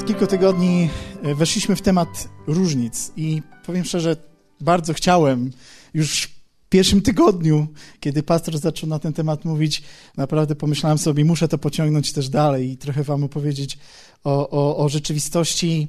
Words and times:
Od 0.00 0.06
kilku 0.06 0.26
tygodni 0.26 0.90
e, 1.22 1.34
weszliśmy 1.34 1.76
w 1.76 1.82
temat 1.82 2.28
różnic 2.46 3.12
i 3.16 3.42
powiem 3.66 3.84
szczerze, 3.84 4.16
bardzo 4.60 4.94
chciałem 4.94 5.50
już 5.94 6.22
w 6.22 6.68
pierwszym 6.68 7.02
tygodniu, 7.02 7.66
kiedy 8.00 8.22
pastor 8.22 8.58
zaczął 8.58 8.88
na 8.88 8.98
ten 8.98 9.12
temat 9.12 9.44
mówić, 9.44 9.82
naprawdę 10.16 10.54
pomyślałem 10.54 10.98
sobie, 10.98 11.24
muszę 11.24 11.48
to 11.48 11.58
pociągnąć 11.58 12.12
też 12.12 12.28
dalej 12.28 12.70
i 12.70 12.76
trochę 12.76 13.02
wam 13.02 13.24
opowiedzieć 13.24 13.78
o, 14.24 14.50
o, 14.50 14.76
o 14.76 14.88
rzeczywistości, 14.88 15.88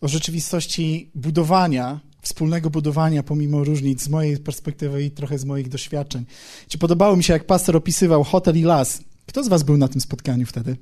o 0.00 0.08
rzeczywistości 0.08 1.10
budowania, 1.14 2.00
wspólnego 2.22 2.70
budowania 2.70 3.22
pomimo 3.22 3.64
różnic 3.64 4.02
z 4.02 4.08
mojej 4.08 4.38
perspektywy 4.38 5.04
i 5.04 5.10
trochę 5.10 5.38
z 5.38 5.44
moich 5.44 5.68
doświadczeń. 5.68 6.24
Czy 6.68 6.78
podobało 6.78 7.16
mi 7.16 7.24
się, 7.24 7.32
jak 7.32 7.46
pastor 7.46 7.76
opisywał 7.76 8.24
hotel 8.24 8.56
i 8.56 8.62
las? 8.62 9.00
Kto 9.26 9.44
z 9.44 9.48
was 9.48 9.62
był 9.62 9.76
na 9.76 9.88
tym 9.88 10.00
spotkaniu 10.00 10.46
wtedy? 10.46 10.76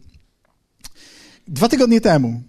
Dwa 1.48 1.68
tygodnie 1.68 2.00
temu, 2.00 2.42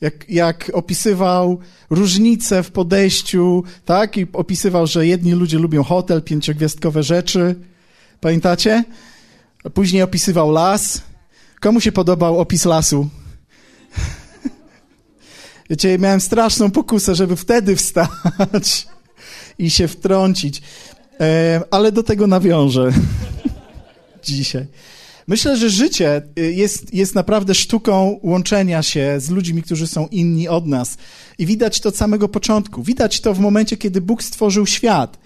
jak, 0.00 0.30
jak 0.30 0.70
opisywał 0.74 1.58
różnice 1.90 2.62
w 2.62 2.70
podejściu, 2.70 3.64
tak? 3.84 4.16
I 4.16 4.26
opisywał, 4.32 4.86
że 4.86 5.06
jedni 5.06 5.32
ludzie 5.32 5.58
lubią 5.58 5.82
hotel, 5.82 6.22
pięciogwiazdkowe 6.22 7.02
rzeczy. 7.02 7.54
Pamiętacie? 8.20 8.84
Później 9.74 10.02
opisywał 10.02 10.50
las. 10.50 11.02
Komu 11.60 11.80
się 11.80 11.92
podobał 11.92 12.40
opis 12.40 12.64
lasu? 12.64 13.08
Wiecie, 15.70 15.98
miałem 15.98 16.20
straszną 16.20 16.70
pokusę, 16.70 17.14
żeby 17.14 17.36
wtedy 17.36 17.76
wstać 17.76 18.88
i 19.58 19.70
się 19.70 19.88
wtrącić. 19.88 20.62
E, 21.20 21.60
ale 21.70 21.92
do 21.92 22.02
tego 22.02 22.26
nawiążę 22.26 22.92
dzisiaj. 24.24 24.66
Myślę, 25.26 25.56
że 25.56 25.70
życie 25.70 26.22
y, 26.38 26.52
jest, 26.52 26.94
jest 26.94 27.14
naprawdę 27.14 27.54
sztuką 27.54 28.20
łączenia 28.22 28.82
się 28.82 29.14
z 29.18 29.30
ludźmi, 29.30 29.62
którzy 29.62 29.86
są 29.86 30.06
inni 30.06 30.48
od 30.48 30.66
nas. 30.66 30.96
I 31.38 31.46
widać 31.46 31.80
to 31.80 31.88
od 31.88 31.96
samego 31.96 32.28
początku. 32.28 32.82
Widać 32.82 33.20
to 33.20 33.34
w 33.34 33.38
momencie, 33.38 33.76
kiedy 33.76 34.00
Bóg 34.00 34.22
stworzył 34.22 34.66
świat. 34.66 35.18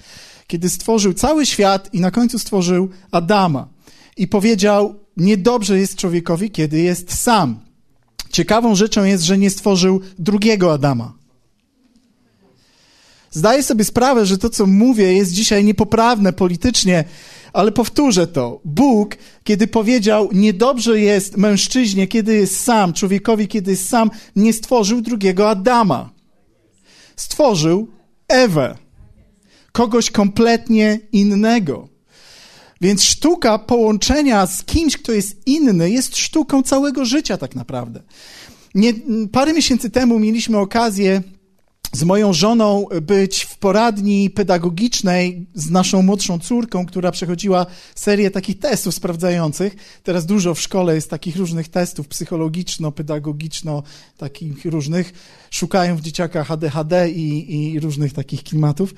Kiedy 0.46 0.68
stworzył 0.68 1.14
cały 1.14 1.46
świat 1.46 1.94
i 1.94 2.00
na 2.00 2.10
końcu 2.10 2.38
stworzył 2.38 2.88
Adama. 3.10 3.68
I 4.16 4.28
powiedział, 4.28 4.94
niedobrze 5.16 5.78
jest 5.78 5.96
człowiekowi, 5.96 6.50
kiedy 6.50 6.80
jest 6.80 7.14
sam. 7.14 7.60
Ciekawą 8.30 8.74
rzeczą 8.74 9.04
jest, 9.04 9.24
że 9.24 9.38
nie 9.38 9.50
stworzył 9.50 10.00
drugiego 10.18 10.72
Adama. 10.72 11.12
Zdaję 13.30 13.62
sobie 13.62 13.84
sprawę, 13.84 14.26
że 14.26 14.38
to, 14.38 14.50
co 14.50 14.66
mówię, 14.66 15.12
jest 15.12 15.32
dzisiaj 15.32 15.64
niepoprawne 15.64 16.32
politycznie, 16.32 17.04
ale 17.54 17.72
powtórzę 17.72 18.26
to. 18.26 18.60
Bóg, 18.64 19.16
kiedy 19.44 19.66
powiedział, 19.66 20.28
niedobrze 20.32 21.00
jest 21.00 21.36
mężczyźnie, 21.36 22.06
kiedy 22.06 22.34
jest 22.34 22.60
sam, 22.60 22.92
człowiekowi, 22.92 23.48
kiedy 23.48 23.70
jest 23.70 23.88
sam, 23.88 24.10
nie 24.36 24.52
stworzył 24.52 25.00
drugiego 25.00 25.50
Adama. 25.50 26.10
Stworzył 27.16 27.88
Ewę. 28.28 28.76
Kogoś 29.72 30.10
kompletnie 30.10 31.00
innego. 31.12 31.88
Więc 32.80 33.02
sztuka 33.02 33.58
połączenia 33.58 34.46
z 34.46 34.64
kimś, 34.64 34.96
kto 34.96 35.12
jest 35.12 35.46
inny, 35.46 35.90
jest 35.90 36.16
sztuką 36.16 36.62
całego 36.62 37.04
życia, 37.04 37.36
tak 37.36 37.54
naprawdę. 37.54 38.02
Nie, 38.74 38.92
parę 39.32 39.52
miesięcy 39.52 39.90
temu 39.90 40.18
mieliśmy 40.18 40.58
okazję 40.58 41.22
z 41.94 42.02
moją 42.02 42.32
żoną 42.32 42.86
być 43.02 43.44
w 43.44 43.58
poradni 43.58 44.30
pedagogicznej 44.30 45.46
z 45.54 45.70
naszą 45.70 46.02
młodszą 46.02 46.38
córką, 46.38 46.86
która 46.86 47.10
przechodziła 47.10 47.66
serię 47.94 48.30
takich 48.30 48.58
testów 48.58 48.94
sprawdzających. 48.94 49.76
Teraz 50.02 50.26
dużo 50.26 50.54
w 50.54 50.60
szkole 50.60 50.94
jest 50.94 51.10
takich 51.10 51.36
różnych 51.36 51.68
testów 51.68 52.08
psychologiczno, 52.08 52.92
pedagogiczno, 52.92 53.82
takich 54.16 54.64
różnych. 54.64 55.12
Szukają 55.50 55.96
w 55.96 56.00
dzieciakach 56.00 56.50
ADHD 56.50 57.10
i, 57.10 57.72
i 57.72 57.80
różnych 57.80 58.12
takich 58.12 58.42
klimatów. 58.42 58.94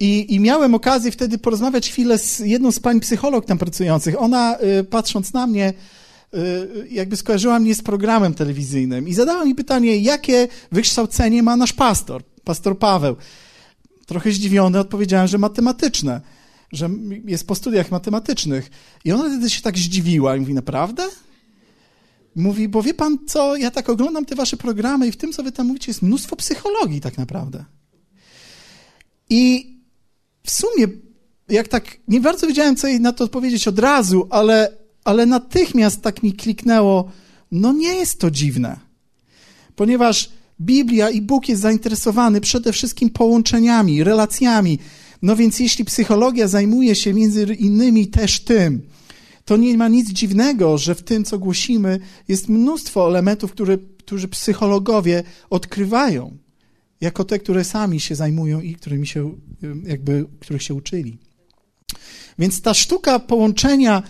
I, 0.00 0.34
I, 0.34 0.40
miałem 0.40 0.74
okazję 0.74 1.10
wtedy 1.10 1.38
porozmawiać 1.38 1.90
chwilę 1.90 2.18
z 2.18 2.38
jedną 2.38 2.72
z 2.72 2.80
pań 2.80 3.00
psycholog 3.00 3.44
tam 3.44 3.58
pracujących. 3.58 4.22
Ona, 4.22 4.58
y, 4.80 4.84
patrząc 4.84 5.32
na 5.32 5.46
mnie, 5.46 5.72
jakby 6.90 7.16
skojarzyła 7.16 7.58
mnie 7.58 7.74
z 7.74 7.82
programem 7.82 8.34
telewizyjnym 8.34 9.08
i 9.08 9.14
zadała 9.14 9.44
mi 9.44 9.54
pytanie, 9.54 9.96
jakie 9.96 10.48
wykształcenie 10.72 11.42
ma 11.42 11.56
nasz 11.56 11.72
pastor, 11.72 12.22
pastor 12.44 12.78
Paweł. 12.78 13.16
Trochę 14.06 14.32
zdziwiony 14.32 14.78
odpowiedziałem, 14.78 15.28
że 15.28 15.38
matematyczne, 15.38 16.20
że 16.72 16.90
jest 17.24 17.46
po 17.46 17.54
studiach 17.54 17.90
matematycznych. 17.90 18.70
I 19.04 19.12
ona 19.12 19.24
wtedy 19.24 19.50
się 19.50 19.62
tak 19.62 19.78
zdziwiła 19.78 20.36
i 20.36 20.40
mówi, 20.40 20.54
naprawdę? 20.54 21.08
Mówi, 22.36 22.68
bo 22.68 22.82
wie 22.82 22.94
pan 22.94 23.18
co, 23.26 23.56
ja 23.56 23.70
tak 23.70 23.88
oglądam 23.88 24.24
te 24.24 24.34
wasze 24.34 24.56
programy 24.56 25.06
i 25.06 25.12
w 25.12 25.16
tym, 25.16 25.32
co 25.32 25.42
wy 25.42 25.52
tam 25.52 25.66
mówicie, 25.66 25.90
jest 25.90 26.02
mnóstwo 26.02 26.36
psychologii 26.36 27.00
tak 27.00 27.18
naprawdę. 27.18 27.64
I 29.30 29.74
w 30.44 30.50
sumie, 30.50 30.88
jak 31.48 31.68
tak, 31.68 31.96
nie 32.08 32.20
bardzo 32.20 32.46
wiedziałem, 32.46 32.76
co 32.76 32.88
jej 32.88 33.00
na 33.00 33.12
to 33.12 33.24
odpowiedzieć 33.24 33.68
od 33.68 33.78
razu, 33.78 34.26
ale 34.30 34.78
ale 35.08 35.26
natychmiast 35.26 36.02
tak 36.02 36.22
mi 36.22 36.32
kliknęło, 36.32 37.10
no 37.52 37.72
nie 37.72 37.94
jest 37.94 38.20
to 38.20 38.30
dziwne, 38.30 38.80
ponieważ 39.76 40.30
Biblia 40.60 41.10
i 41.10 41.22
Bóg 41.22 41.48
jest 41.48 41.62
zainteresowany 41.62 42.40
przede 42.40 42.72
wszystkim 42.72 43.10
połączeniami, 43.10 44.04
relacjami. 44.04 44.78
No 45.22 45.36
więc 45.36 45.60
jeśli 45.60 45.84
psychologia 45.84 46.48
zajmuje 46.48 46.94
się 46.94 47.14
między 47.14 47.44
innymi 47.58 48.06
też 48.06 48.40
tym, 48.40 48.82
to 49.44 49.56
nie 49.56 49.76
ma 49.76 49.88
nic 49.88 50.08
dziwnego, 50.08 50.78
że 50.78 50.94
w 50.94 51.02
tym, 51.02 51.24
co 51.24 51.38
głosimy, 51.38 52.00
jest 52.28 52.48
mnóstwo 52.48 53.08
elementów, 53.08 53.52
które, 53.52 53.78
którzy 53.78 54.28
psychologowie 54.28 55.22
odkrywają, 55.50 56.36
jako 57.00 57.24
te, 57.24 57.38
które 57.38 57.64
sami 57.64 58.00
się 58.00 58.14
zajmują 58.14 58.60
i 58.60 58.74
którymi 58.74 59.06
się, 59.06 59.34
jakby, 59.84 60.26
których 60.40 60.62
się 60.62 60.74
uczyli. 60.74 61.18
Więc 62.38 62.62
ta 62.62 62.74
sztuka 62.74 63.18
połączenia 63.18 64.02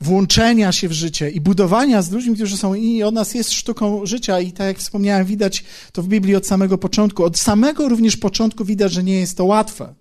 włączenia 0.00 0.72
się 0.72 0.88
w 0.88 0.92
życie 0.92 1.30
i 1.30 1.40
budowania 1.40 2.02
z 2.02 2.10
ludźmi, 2.10 2.34
którzy 2.34 2.56
są 2.56 2.74
inni 2.74 3.02
od 3.02 3.14
nas, 3.14 3.34
jest 3.34 3.52
sztuką 3.52 4.06
życia 4.06 4.40
i 4.40 4.52
tak 4.52 4.66
jak 4.66 4.78
wspomniałem, 4.78 5.26
widać 5.26 5.64
to 5.92 6.02
w 6.02 6.08
Biblii 6.08 6.36
od 6.36 6.46
samego 6.46 6.78
początku. 6.78 7.24
Od 7.24 7.38
samego 7.38 7.88
również 7.88 8.16
początku 8.16 8.64
widać, 8.64 8.92
że 8.92 9.04
nie 9.04 9.20
jest 9.20 9.36
to 9.36 9.44
łatwe. 9.44 9.94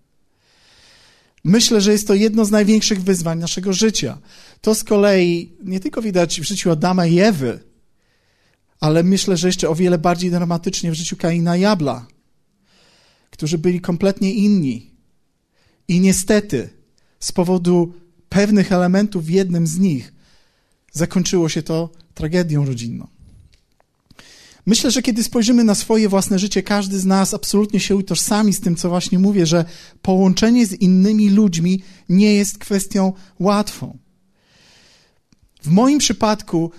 Myślę, 1.43 1.81
że 1.81 1.91
jest 1.91 2.07
to 2.07 2.13
jedno 2.13 2.45
z 2.45 2.51
największych 2.51 3.03
wyzwań 3.03 3.39
naszego 3.39 3.73
życia. 3.73 4.17
To 4.61 4.75
z 4.75 4.83
kolei 4.83 5.51
nie 5.63 5.79
tylko 5.79 6.01
widać 6.01 6.41
w 6.41 6.43
życiu 6.43 6.71
Adama 6.71 7.05
i 7.05 7.19
Ewy, 7.19 7.59
ale 8.79 9.03
myślę, 9.03 9.38
że 9.38 9.47
jeszcze 9.47 9.69
o 9.69 9.75
wiele 9.75 9.97
bardziej 9.97 10.31
dramatycznie 10.31 10.91
w 10.91 10.95
życiu 10.95 11.17
Kaina 11.17 11.57
i 11.57 11.65
Abla, 11.65 12.07
którzy 13.31 13.57
byli 13.57 13.81
kompletnie 13.81 14.33
inni. 14.33 14.91
I 15.88 15.99
niestety, 15.99 16.69
z 17.19 17.31
powodu 17.31 17.93
pewnych 18.29 18.72
elementów 18.72 19.25
w 19.25 19.29
jednym 19.29 19.67
z 19.67 19.79
nich 19.79 20.13
zakończyło 20.91 21.50
się 21.50 21.63
to 21.63 21.90
tragedią 22.13 22.66
rodzinną. 22.66 23.07
Myślę, 24.66 24.91
że 24.91 25.01
kiedy 25.01 25.23
spojrzymy 25.23 25.63
na 25.63 25.75
swoje 25.75 26.09
własne 26.09 26.39
życie, 26.39 26.63
każdy 26.63 27.00
z 27.00 27.06
nas 27.06 27.34
absolutnie 27.34 27.79
się 27.79 27.95
utożsami 27.95 28.53
z 28.53 28.59
tym, 28.59 28.75
co 28.75 28.89
właśnie 28.89 29.19
mówię, 29.19 29.45
że 29.45 29.66
połączenie 30.01 30.66
z 30.66 30.73
innymi 30.73 31.29
ludźmi 31.29 31.84
nie 32.09 32.34
jest 32.34 32.57
kwestią 32.57 33.13
łatwą. 33.39 33.97
W 35.62 35.68
moim 35.68 36.00
przypadku 36.00 36.72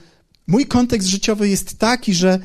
mój 0.46 0.66
kontekst 0.66 1.08
życiowy 1.08 1.48
jest 1.48 1.78
taki, 1.78 2.14
że 2.14 2.38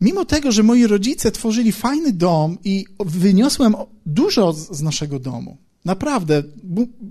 mimo 0.00 0.24
tego, 0.24 0.52
że 0.52 0.62
moi 0.62 0.86
rodzice 0.86 1.30
tworzyli 1.32 1.72
fajny 1.72 2.12
dom 2.12 2.58
i 2.64 2.84
wyniosłem 3.00 3.74
dużo 4.06 4.52
z 4.52 4.82
naszego 4.82 5.18
domu, 5.18 5.56
Naprawdę, 5.86 6.42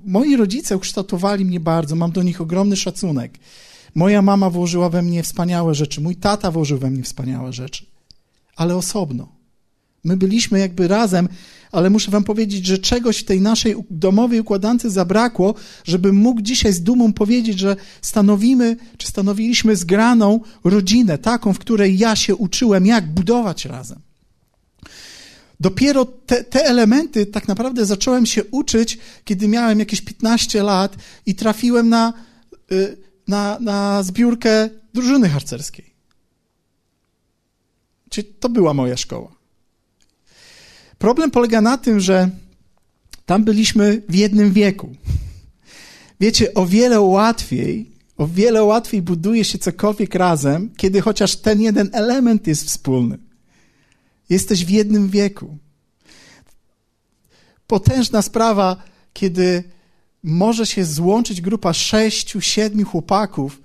moi 0.06 0.36
rodzice 0.36 0.78
ukształtowali 0.78 1.46
mnie 1.46 1.60
bardzo, 1.60 1.96
mam 1.96 2.12
do 2.12 2.24
nich 2.24 2.42
ogromny 2.42 2.76
szacunek. 2.76 3.40
Moja 3.96 4.22
mama 4.22 4.50
włożyła 4.50 4.90
we 4.90 5.02
mnie 5.02 5.24
wspaniałe 5.24 5.76
rzeczy, 5.76 6.02
mój 6.02 6.16
tata 6.16 6.52
włożył 6.52 6.78
we 6.78 6.90
mnie 6.90 7.04
wspaniałe 7.04 7.54
rzeczy, 7.54 7.86
ale 8.56 8.76
osobno. 8.76 9.28
My 10.04 10.18
byliśmy 10.18 10.60
jakby 10.60 10.88
razem, 10.88 11.30
ale 11.72 11.90
muszę 11.90 12.12
wam 12.12 12.24
powiedzieć, 12.24 12.66
że 12.66 12.78
czegoś 12.78 13.18
w 13.18 13.26
tej 13.26 13.42
naszej 13.42 13.76
domowej 13.90 14.40
układance 14.40 14.82
zabrakło, 14.82 15.56
żeby 15.84 16.14
mógł 16.14 16.42
dzisiaj 16.42 16.74
z 16.74 16.84
dumą 16.84 17.14
powiedzieć, 17.14 17.60
że 17.60 17.76
stanowimy, 18.02 18.78
czy 18.98 19.08
stanowiliśmy 19.08 19.76
zgraną 19.76 20.40
rodzinę, 20.64 21.18
taką, 21.18 21.54
w 21.54 21.60
której 21.60 21.98
ja 21.98 22.16
się 22.16 22.36
uczyłem, 22.36 22.86
jak 22.86 23.14
budować 23.14 23.66
razem. 23.66 24.05
Dopiero 25.60 26.06
te, 26.06 26.44
te, 26.44 26.66
elementy 26.66 27.26
tak 27.26 27.48
naprawdę 27.48 27.86
zacząłem 27.86 28.26
się 28.26 28.44
uczyć, 28.44 28.98
kiedy 29.26 29.48
miałem 29.48 29.80
jakieś 29.80 30.02
15 30.02 30.64
lat 30.64 30.96
i 31.26 31.36
trafiłem 31.36 31.90
na, 31.90 32.14
y, 32.72 32.98
na, 33.28 33.58
na 33.60 34.04
zbiórkę 34.04 34.70
drużyny 34.94 35.30
harcerskiej. 35.30 35.94
Czyli 38.10 38.28
to 38.40 38.50
była 38.50 38.74
moja 38.74 38.98
szkoła. 38.98 39.32
Problem 40.98 41.32
polega 41.32 41.62
na 41.62 41.78
tym, 41.78 42.00
że 42.00 42.30
tam 43.26 43.44
byliśmy 43.44 44.02
w 44.10 44.16
jednym 44.16 44.54
wieku. 44.54 44.96
Wiecie, 46.20 46.54
o 46.54 46.66
wiele 46.66 47.02
łatwiej, 47.02 47.96
O 48.18 48.28
wiele 48.28 48.64
łatwiej 48.64 49.02
buduje 49.02 49.44
się 49.44 49.58
cokolwiek 49.58 50.16
razem, 50.16 50.70
kiedy 50.78 51.02
chociaż 51.02 51.36
ten 51.36 51.62
jeden 51.62 51.90
element 51.94 52.48
jest 52.48 52.66
wspólny. 52.68 53.18
Jesteś 54.30 54.66
w 54.66 54.70
jednym 54.70 55.10
wieku. 55.10 55.58
Potężna 57.68 58.22
sprawa, 58.22 58.84
kiedy 59.14 59.64
może 60.24 60.66
się 60.66 60.86
złączyć 60.86 61.42
grupa 61.42 61.74
sześciu, 61.74 62.42
siedmiu 62.42 62.86
chłopaków, 62.86 63.62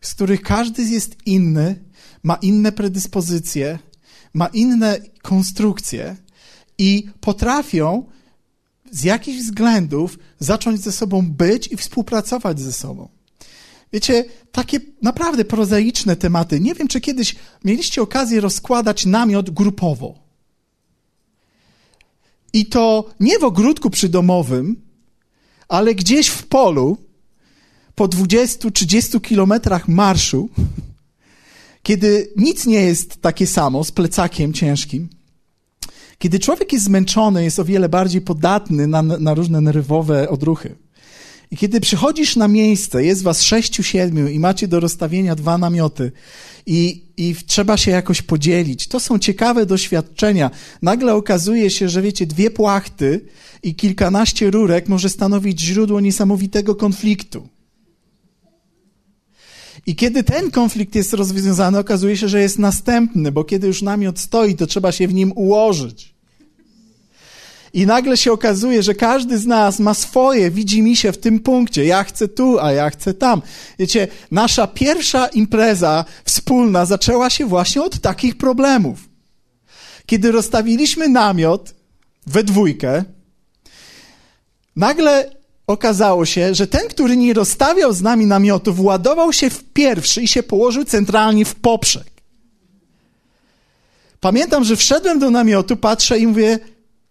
z 0.00 0.14
których 0.14 0.42
każdy 0.42 0.82
jest 0.82 1.16
inny, 1.26 1.84
ma 2.22 2.34
inne 2.34 2.72
predyspozycje, 2.72 3.78
ma 4.34 4.46
inne 4.46 4.98
konstrukcje 5.22 6.16
i 6.78 7.06
potrafią 7.20 8.04
z 8.92 9.04
jakichś 9.04 9.38
względów 9.38 10.18
zacząć 10.38 10.80
ze 10.80 10.92
sobą 10.92 11.30
być 11.30 11.72
i 11.72 11.76
współpracować 11.76 12.60
ze 12.60 12.72
sobą. 12.72 13.08
Wiecie, 13.94 14.24
takie 14.52 14.80
naprawdę 15.02 15.44
prozaiczne 15.44 16.16
tematy. 16.16 16.60
Nie 16.60 16.74
wiem, 16.74 16.88
czy 16.88 17.00
kiedyś 17.00 17.36
mieliście 17.64 18.02
okazję 18.02 18.40
rozkładać 18.40 19.06
namiot 19.06 19.50
grupowo. 19.50 20.14
I 22.52 22.66
to 22.66 23.10
nie 23.20 23.38
w 23.38 23.44
ogródku 23.44 23.90
przydomowym, 23.90 24.76
ale 25.68 25.94
gdzieś 25.94 26.28
w 26.28 26.46
polu, 26.46 26.96
po 27.94 28.08
20-30 28.08 29.20
kilometrach 29.20 29.88
marszu, 29.88 30.48
kiedy 31.82 32.32
nic 32.36 32.66
nie 32.66 32.82
jest 32.82 33.16
takie 33.22 33.46
samo, 33.46 33.84
z 33.84 33.92
plecakiem 33.92 34.52
ciężkim, 34.52 35.08
kiedy 36.18 36.38
człowiek 36.38 36.72
jest 36.72 36.84
zmęczony, 36.84 37.44
jest 37.44 37.58
o 37.58 37.64
wiele 37.64 37.88
bardziej 37.88 38.20
podatny 38.20 38.86
na, 38.86 39.02
na 39.02 39.34
różne 39.34 39.60
nerwowe 39.60 40.28
odruchy. 40.28 40.83
I 41.50 41.56
kiedy 41.56 41.80
przychodzisz 41.80 42.36
na 42.36 42.48
miejsce, 42.48 43.04
jest 43.04 43.22
was 43.22 43.42
sześciu, 43.42 43.82
siedmiu 43.82 44.28
i 44.28 44.38
macie 44.38 44.68
do 44.68 44.80
rozstawienia 44.80 45.34
dwa 45.34 45.58
namioty 45.58 46.12
i, 46.66 47.02
i 47.16 47.34
trzeba 47.46 47.76
się 47.76 47.90
jakoś 47.90 48.22
podzielić. 48.22 48.88
To 48.88 49.00
są 49.00 49.18
ciekawe 49.18 49.66
doświadczenia. 49.66 50.50
Nagle 50.82 51.14
okazuje 51.14 51.70
się, 51.70 51.88
że 51.88 52.02
wiecie, 52.02 52.26
dwie 52.26 52.50
płachty 52.50 53.20
i 53.62 53.74
kilkanaście 53.74 54.50
rurek 54.50 54.88
może 54.88 55.08
stanowić 55.08 55.60
źródło 55.60 56.00
niesamowitego 56.00 56.74
konfliktu. 56.74 57.48
I 59.86 59.96
kiedy 59.96 60.24
ten 60.24 60.50
konflikt 60.50 60.94
jest 60.94 61.12
rozwiązany, 61.12 61.78
okazuje 61.78 62.16
się, 62.16 62.28
że 62.28 62.40
jest 62.40 62.58
następny, 62.58 63.32
bo 63.32 63.44
kiedy 63.44 63.66
już 63.66 63.82
namiot 63.82 64.18
stoi, 64.18 64.54
to 64.54 64.66
trzeba 64.66 64.92
się 64.92 65.08
w 65.08 65.14
nim 65.14 65.32
ułożyć. 65.34 66.13
I 67.74 67.86
nagle 67.86 68.16
się 68.16 68.32
okazuje, 68.32 68.82
że 68.82 68.94
każdy 68.94 69.38
z 69.38 69.46
nas 69.46 69.78
ma 69.78 69.94
swoje, 69.94 70.50
widzi 70.50 70.82
mi 70.82 70.96
się 70.96 71.12
w 71.12 71.18
tym 71.18 71.40
punkcie. 71.40 71.84
Ja 71.84 72.04
chcę 72.04 72.28
tu, 72.28 72.60
a 72.60 72.72
ja 72.72 72.90
chcę 72.90 73.14
tam. 73.14 73.42
Wiecie, 73.78 74.08
nasza 74.30 74.66
pierwsza 74.66 75.26
impreza 75.26 76.04
wspólna 76.24 76.86
zaczęła 76.86 77.30
się 77.30 77.46
właśnie 77.46 77.82
od 77.82 78.00
takich 78.00 78.36
problemów. 78.36 79.08
Kiedy 80.06 80.32
rozstawiliśmy 80.32 81.08
namiot 81.08 81.74
we 82.26 82.44
dwójkę, 82.44 83.04
nagle 84.76 85.30
okazało 85.66 86.26
się, 86.26 86.54
że 86.54 86.66
ten, 86.66 86.88
który 86.88 87.16
nie 87.16 87.34
rozstawiał 87.34 87.92
z 87.92 88.02
nami 88.02 88.26
namiotu, 88.26 88.74
władował 88.74 89.32
się 89.32 89.50
w 89.50 89.64
pierwszy 89.64 90.22
i 90.22 90.28
się 90.28 90.42
położył 90.42 90.84
centralnie 90.84 91.44
w 91.44 91.54
poprzek. 91.54 92.10
Pamiętam, 94.20 94.64
że 94.64 94.76
wszedłem 94.76 95.18
do 95.18 95.30
namiotu, 95.30 95.76
patrzę 95.76 96.18
i 96.18 96.26
mówię, 96.26 96.58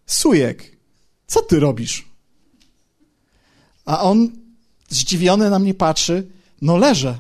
Sujek, 0.06 0.78
co 1.28 1.42
ty 1.42 1.60
robisz? 1.60 2.06
A 3.86 4.02
on 4.02 4.32
zdziwiony 4.90 5.50
na 5.50 5.60
mnie 5.60 5.74
patrzy, 5.74 6.28
no 6.62 6.78
leżę. 6.78 7.20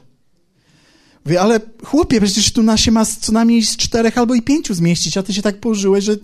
Mówię, 1.25 1.41
ale 1.41 1.59
chłopie, 1.83 2.21
przecież 2.21 2.53
tu 2.53 2.63
na 2.63 2.77
się 2.77 2.91
ma 2.91 3.06
co 3.06 3.31
najmniej 3.31 3.65
z 3.65 3.77
czterech 3.77 4.18
albo 4.18 4.35
i 4.35 4.41
pięciu 4.41 4.74
zmieścić, 4.74 5.18
a 5.18 5.24
ty 5.24 5.33
się 5.33 5.41
tak 5.41 5.59
położyłeś, 5.59 6.03
że, 6.03 6.18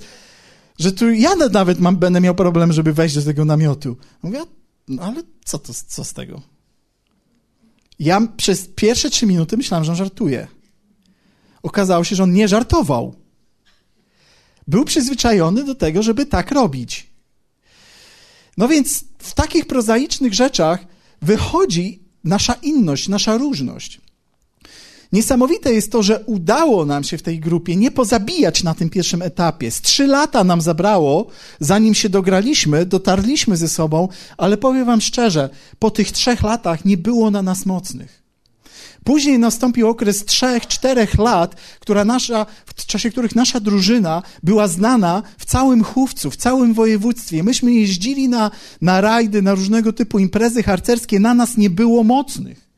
że 0.80 0.92
tu 0.92 1.12
ja 1.12 1.36
nawet 1.36 1.80
mam, 1.80 1.98
będę 1.98 2.22
miał 2.22 2.36
problem, 2.36 2.74
żeby 2.74 2.94
wejść 2.94 3.16
do 3.16 3.22
tego 3.22 3.46
namiotu. 3.46 3.98
Mówię, 4.24 4.40
no 4.88 5.04
ale 5.04 5.24
co, 5.46 5.60
to, 5.60 5.74
co 5.88 6.04
z 6.04 6.14
tego? 6.14 6.42
Ja 8.00 8.22
przez 8.38 8.68
pierwsze 8.76 9.10
trzy 9.10 9.26
minuty 9.26 9.58
myślałem, 9.58 9.86
że 9.86 9.92
on 9.92 9.98
żartuje. 9.98 10.48
Okazało 11.64 12.04
się, 12.04 12.16
że 12.16 12.24
on 12.24 12.34
nie 12.34 12.48
żartował. 12.48 13.16
Był 14.70 14.86
przyzwyczajony 14.86 15.64
do 15.64 15.76
tego, 15.76 16.04
żeby 16.04 16.26
tak 16.26 16.52
robić. 16.52 17.08
No 18.58 18.68
więc 18.68 19.04
w 19.18 19.34
takich 19.34 19.66
prozaicznych 19.68 20.34
rzeczach 20.34 20.80
wychodzi 21.22 22.00
nasza 22.24 22.54
inność, 22.54 23.08
nasza 23.08 23.38
różność. 23.38 24.02
Niesamowite 25.12 25.74
jest 25.74 25.92
to, 25.92 26.04
że 26.04 26.24
udało 26.26 26.86
nam 26.86 27.04
się 27.04 27.18
w 27.18 27.22
tej 27.22 27.40
grupie 27.40 27.76
nie 27.76 27.92
pozabijać 27.92 28.64
na 28.64 28.76
tym 28.76 28.90
pierwszym 28.90 29.22
etapie. 29.22 29.72
Z 29.72 29.82
trzy 29.82 30.08
lata 30.08 30.44
nam 30.44 30.62
zabrało, 30.62 31.28
zanim 31.60 31.94
się 31.94 32.10
dograliśmy, 32.10 32.86
dotarliśmy 32.86 33.58
ze 33.58 33.70
sobą, 33.70 34.08
ale 34.38 34.58
powiem 34.58 34.86
Wam 34.86 35.02
szczerze, 35.02 35.50
po 35.80 35.92
tych 35.92 36.12
trzech 36.12 36.42
latach 36.44 36.86
nie 36.86 36.98
było 36.98 37.32
na 37.32 37.42
nas 37.42 37.66
mocnych. 37.66 38.19
Później 39.04 39.40
nastąpił 39.40 39.90
okres 39.90 40.26
trzech, 40.26 40.68
czterech 40.68 41.18
lat, 41.18 41.56
która 41.80 42.06
nasza, 42.06 42.46
w 42.66 42.86
czasie 42.86 43.10
których 43.10 43.36
nasza 43.36 43.60
drużyna 43.60 44.24
była 44.44 44.68
znana 44.68 45.24
w 45.38 45.46
całym 45.46 45.84
chówcu, 45.84 46.32
w 46.32 46.36
całym 46.36 46.74
województwie. 46.74 47.44
Myśmy 47.44 47.74
jeździli 47.74 48.30
na, 48.30 48.52
na 48.82 49.02
rajdy, 49.02 49.42
na 49.42 49.56
różnego 49.56 49.94
typu 49.94 50.20
imprezy 50.20 50.64
harcerskie, 50.64 51.20
na 51.20 51.34
nas 51.34 51.58
nie 51.58 51.70
było 51.70 52.04
mocnych. 52.04 52.69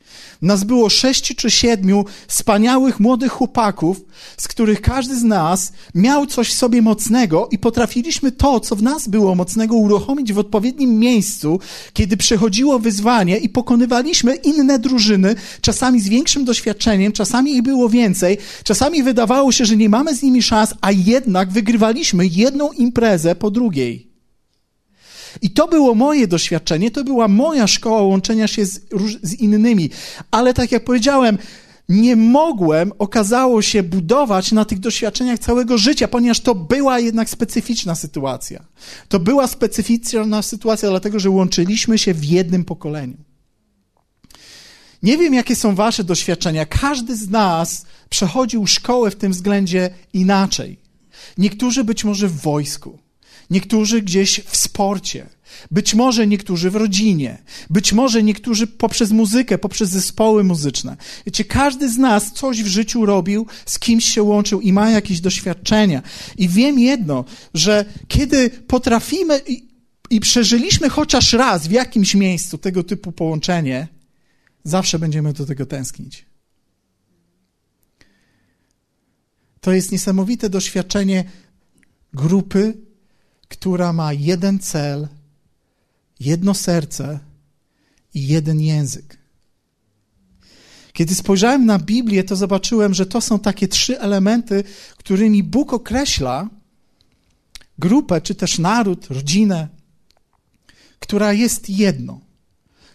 Nas 0.41 0.63
było 0.63 0.89
sześciu 0.89 1.35
czy 1.35 1.51
siedmiu 1.51 2.05
wspaniałych 2.27 2.99
młodych 2.99 3.31
chłopaków, 3.31 4.01
z 4.37 4.47
których 4.47 4.81
każdy 4.81 5.19
z 5.19 5.23
nas 5.23 5.71
miał 5.95 6.25
coś 6.25 6.49
w 6.49 6.53
sobie 6.53 6.81
mocnego 6.81 7.47
i 7.51 7.57
potrafiliśmy 7.57 8.31
to, 8.31 8.59
co 8.59 8.75
w 8.75 8.83
nas 8.83 9.07
było 9.07 9.35
mocnego, 9.35 9.75
uruchomić 9.75 10.33
w 10.33 10.39
odpowiednim 10.39 10.99
miejscu, 10.99 11.59
kiedy 11.93 12.17
przechodziło 12.17 12.79
wyzwanie 12.79 13.37
i 13.37 13.49
pokonywaliśmy 13.49 14.35
inne 14.35 14.79
drużyny, 14.79 15.35
czasami 15.61 15.99
z 15.99 16.09
większym 16.09 16.45
doświadczeniem, 16.45 17.11
czasami 17.11 17.55
ich 17.55 17.61
było 17.61 17.89
więcej, 17.89 18.37
czasami 18.63 19.03
wydawało 19.03 19.51
się, 19.51 19.65
że 19.65 19.77
nie 19.77 19.89
mamy 19.89 20.15
z 20.15 20.23
nimi 20.23 20.43
szans, 20.43 20.73
a 20.81 20.91
jednak 20.91 21.51
wygrywaliśmy 21.51 22.27
jedną 22.27 22.71
imprezę 22.71 23.35
po 23.35 23.51
drugiej. 23.51 24.10
I 25.41 25.49
to 25.49 25.67
było 25.67 25.95
moje 25.95 26.27
doświadczenie, 26.27 26.91
to 26.91 27.03
była 27.03 27.27
moja 27.27 27.67
szkoła 27.67 28.01
łączenia 28.01 28.47
się 28.47 28.65
z, 28.65 28.79
z 29.23 29.33
innymi. 29.33 29.89
Ale 30.31 30.53
tak 30.53 30.71
jak 30.71 30.83
powiedziałem, 30.83 31.37
nie 31.89 32.15
mogłem, 32.15 32.91
okazało 32.99 33.61
się, 33.61 33.83
budować 33.83 34.51
na 34.51 34.65
tych 34.65 34.79
doświadczeniach 34.79 35.39
całego 35.39 35.77
życia, 35.77 36.07
ponieważ 36.07 36.39
to 36.39 36.55
była 36.55 36.99
jednak 36.99 37.29
specyficzna 37.29 37.95
sytuacja. 37.95 38.65
To 39.09 39.19
była 39.19 39.47
specyficzna 39.47 40.41
sytuacja, 40.41 40.89
dlatego 40.89 41.19
że 41.19 41.29
łączyliśmy 41.29 41.97
się 41.97 42.13
w 42.13 42.25
jednym 42.25 42.65
pokoleniu. 42.65 43.17
Nie 45.03 45.17
wiem, 45.17 45.33
jakie 45.33 45.55
są 45.55 45.75
Wasze 45.75 46.03
doświadczenia. 46.03 46.65
Każdy 46.65 47.15
z 47.15 47.29
nas 47.29 47.85
przechodził 48.09 48.67
szkołę 48.67 49.11
w 49.11 49.15
tym 49.15 49.31
względzie 49.31 49.89
inaczej. 50.13 50.79
Niektórzy 51.37 51.83
być 51.83 52.03
może 52.03 52.27
w 52.27 52.41
wojsku, 52.41 52.99
niektórzy 53.51 54.01
gdzieś 54.01 54.41
w 54.45 54.57
sporcie, 54.57 55.29
być 55.71 55.95
może 55.95 56.27
niektórzy 56.27 56.71
w 56.71 56.75
rodzinie, 56.75 57.41
być 57.69 57.93
może 57.93 58.23
niektórzy 58.23 58.67
poprzez 58.67 59.11
muzykę, 59.11 59.57
poprzez 59.57 59.89
zespoły 59.89 60.43
muzyczne. 60.43 60.97
Wiecie, 61.25 61.45
każdy 61.45 61.89
z 61.89 61.97
nas 61.97 62.33
coś 62.33 62.63
w 62.63 62.67
życiu 62.67 63.05
robił, 63.05 63.47
z 63.65 63.79
kimś 63.79 64.05
się 64.05 64.23
łączył 64.23 64.61
i 64.61 64.73
ma 64.73 64.89
jakieś 64.89 65.21
doświadczenia. 65.21 66.01
I 66.37 66.49
wiem 66.49 66.79
jedno, 66.79 67.25
że 67.53 67.85
kiedy 68.07 68.49
potrafimy 68.49 69.41
i, 69.47 69.67
i 70.09 70.19
przeżyliśmy 70.19 70.89
chociaż 70.89 71.33
raz 71.33 71.67
w 71.67 71.71
jakimś 71.71 72.15
miejscu 72.15 72.57
tego 72.57 72.83
typu 72.83 73.11
połączenie, 73.11 73.87
zawsze 74.63 74.99
będziemy 74.99 75.33
do 75.33 75.45
tego 75.45 75.65
tęsknić. 75.65 76.25
To 79.61 79.71
jest 79.71 79.91
niesamowite 79.91 80.49
doświadczenie 80.49 81.23
grupy, 82.13 82.73
która 83.51 83.93
ma 83.93 84.13
jeden 84.13 84.59
cel, 84.59 85.07
jedno 86.19 86.53
serce 86.53 87.19
i 88.13 88.27
jeden 88.27 88.61
język. 88.61 89.17
Kiedy 90.93 91.15
spojrzałem 91.15 91.65
na 91.65 91.79
Biblię, 91.79 92.23
to 92.23 92.35
zobaczyłem, 92.35 92.93
że 92.93 93.05
to 93.05 93.21
są 93.21 93.39
takie 93.39 93.67
trzy 93.67 93.99
elementy, 93.99 94.63
którymi 94.97 95.43
Bóg 95.43 95.73
określa 95.73 96.49
grupę, 97.79 98.21
czy 98.21 98.35
też 98.35 98.59
naród, 98.59 99.07
rodzinę, 99.07 99.67
która 100.99 101.33
jest 101.33 101.69
jedno. 101.69 102.21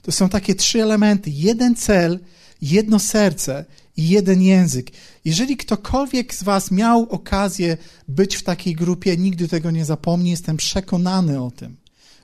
To 0.03 0.13
są 0.13 0.29
takie 0.29 0.55
trzy 0.55 0.83
elementy: 0.83 1.31
jeden 1.31 1.75
cel, 1.75 2.21
jedno 2.63 2.99
serce 2.99 3.65
i 3.97 4.09
jeden 4.09 4.43
język. 4.43 4.91
Jeżeli 5.25 5.57
ktokolwiek 5.57 6.35
z 6.35 6.43
Was 6.43 6.71
miał 6.71 7.03
okazję 7.11 7.77
być 8.09 8.37
w 8.37 8.43
takiej 8.43 8.75
grupie, 8.75 9.17
nigdy 9.17 9.49
tego 9.49 9.71
nie 9.71 9.85
zapomni, 9.85 10.31
jestem 10.31 10.57
przekonany 10.57 11.43
o 11.43 11.51
tym 11.51 11.77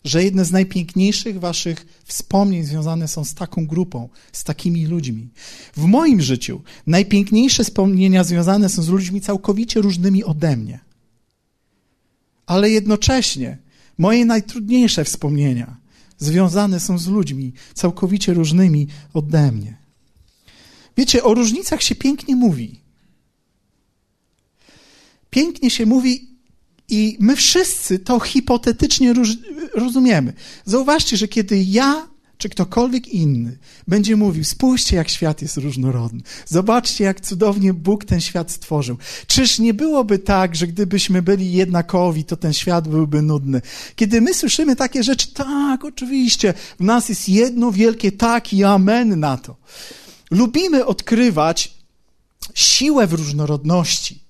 że 0.04 0.24
jedne 0.24 0.44
z 0.44 0.52
najpiękniejszych 0.52 1.40
waszych 1.40 1.86
wspomnień 2.04 2.64
związane 2.64 3.08
są 3.08 3.24
z 3.24 3.34
taką 3.34 3.66
grupą, 3.66 4.08
z 4.32 4.44
takimi 4.44 4.86
ludźmi. 4.86 5.28
W 5.76 5.84
moim 5.84 6.20
życiu 6.20 6.62
najpiękniejsze 6.86 7.64
wspomnienia 7.64 8.24
związane 8.24 8.68
są 8.68 8.82
z 8.82 8.88
ludźmi 8.88 9.20
całkowicie 9.20 9.80
różnymi 9.80 10.24
ode 10.24 10.56
mnie. 10.56 10.80
Ale 12.46 12.70
jednocześnie 12.70 13.58
moje 13.98 14.24
najtrudniejsze 14.24 15.04
wspomnienia 15.04 15.76
związane 16.18 16.80
są 16.80 16.98
z 16.98 17.06
ludźmi 17.06 17.52
całkowicie 17.74 18.34
różnymi 18.34 18.88
ode 19.14 19.52
mnie. 19.52 19.81
Wiecie, 20.96 21.25
o 21.25 21.34
różnicach 21.34 21.82
się 21.82 21.94
pięknie 21.94 22.37
mówi. 22.37 22.80
Pięknie 25.30 25.70
się 25.70 25.87
mówi 25.87 26.28
i 26.88 27.16
my 27.20 27.37
wszyscy 27.37 27.99
to 27.99 28.20
hipotetycznie 28.20 29.14
rozumiemy. 29.75 30.32
Zauważcie, 30.64 31.16
że 31.16 31.28
kiedy 31.28 31.62
ja 31.62 32.12
czy 32.42 32.49
ktokolwiek 32.49 33.08
inny 33.08 33.58
będzie 33.88 34.16
mówił: 34.16 34.44
Spójrzcie, 34.44 34.96
jak 34.96 35.08
świat 35.08 35.42
jest 35.42 35.56
różnorodny, 35.56 36.20
zobaczcie, 36.46 37.04
jak 37.04 37.20
cudownie 37.20 37.75
Bóg 37.75 38.04
ten 38.04 38.20
świat 38.20 38.50
stworzył. 38.50 38.96
Czyż 39.26 39.58
nie 39.58 39.75
byłoby 39.75 40.18
tak, 40.18 40.56
że 40.56 40.66
gdybyśmy 40.66 41.22
byli 41.22 41.52
jednakowi, 41.52 42.25
to 42.25 42.37
ten 42.37 42.52
świat 42.52 42.88
byłby 42.88 43.22
nudny? 43.22 43.61
Kiedy 43.96 44.20
my 44.20 44.34
słyszymy 44.34 44.76
takie 44.76 45.02
rzeczy, 45.02 45.32
tak, 45.34 45.84
oczywiście, 45.84 46.54
w 46.80 46.84
nas 46.84 47.08
jest 47.08 47.28
jedno 47.28 47.72
wielkie 47.72 48.12
tak 48.12 48.52
i 48.52 48.64
amen 48.64 49.20
na 49.20 49.37
to. 49.37 49.56
Lubimy 50.32 50.86
odkrywać 50.86 51.74
siłę 52.54 53.06
w 53.06 53.12
różnorodności. 53.12 54.22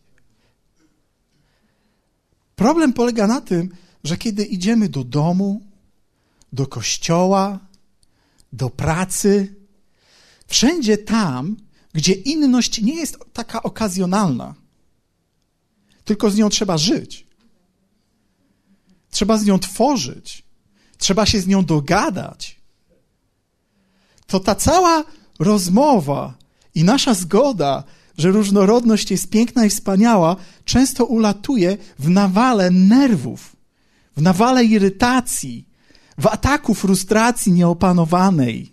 Problem 2.57 2.93
polega 2.93 3.27
na 3.27 3.41
tym, 3.41 3.77
że 4.05 4.17
kiedy 4.17 4.45
idziemy 4.45 4.89
do 4.89 5.05
domu, 5.05 5.63
do 6.53 6.67
kościoła, 6.67 7.59
do 8.53 8.71
pracy, 8.71 9.55
wszędzie 10.47 10.99
tam, 10.99 11.57
gdzie 11.93 12.13
inność 12.13 12.81
nie 12.81 12.95
jest 12.95 13.19
taka 13.33 13.63
okazjonalna, 13.63 14.55
tylko 16.05 16.31
z 16.31 16.37
nią 16.37 16.49
trzeba 16.49 16.79
żyć. 16.79 17.27
Trzeba 19.11 19.39
z 19.39 19.45
nią 19.45 19.59
tworzyć. 19.59 20.45
Trzeba 20.99 21.27
się 21.27 21.41
z 21.41 21.47
nią 21.47 21.65
dogadać. 21.65 22.61
To 24.27 24.41
ta 24.41 24.55
cała 24.55 25.05
rozmowa 25.39 26.35
i 26.75 26.85
nasza 26.85 27.15
zgoda 27.15 27.85
że 28.19 28.31
różnorodność 28.31 29.11
jest 29.11 29.31
piękna 29.31 29.67
i 29.67 29.71
wspaniała, 29.71 30.37
często 30.65 31.05
ulatuje 31.05 31.77
w 31.99 32.09
nawale 32.09 32.71
nerwów, 32.71 33.57
w 34.17 34.23
nawale 34.23 34.65
irytacji, 34.65 35.69
w 36.19 36.27
ataku 36.27 36.75
frustracji 36.75 37.53
nieopanowanej. 37.53 38.73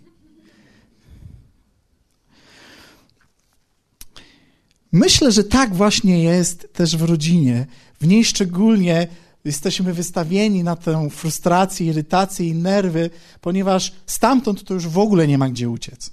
Myślę, 4.92 5.32
że 5.32 5.44
tak 5.44 5.74
właśnie 5.74 6.22
jest 6.22 6.72
też 6.72 6.96
w 6.96 7.02
rodzinie. 7.02 7.66
W 8.00 8.06
niej 8.06 8.24
szczególnie 8.24 9.08
jesteśmy 9.44 9.94
wystawieni 9.94 10.64
na 10.64 10.76
tę 10.76 11.10
frustrację, 11.10 11.86
irytację 11.86 12.48
i 12.48 12.54
nerwy, 12.54 13.10
ponieważ 13.40 13.92
stamtąd 14.06 14.64
to 14.64 14.74
już 14.74 14.88
w 14.88 14.98
ogóle 14.98 15.28
nie 15.28 15.38
ma 15.38 15.48
gdzie 15.48 15.70
uciec. 15.70 16.10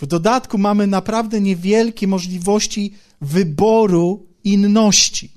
W 0.00 0.06
dodatku 0.06 0.58
mamy 0.58 0.86
naprawdę 0.86 1.40
niewielkie 1.40 2.06
możliwości 2.06 2.94
wyboru 3.20 4.26
inności. 4.44 5.30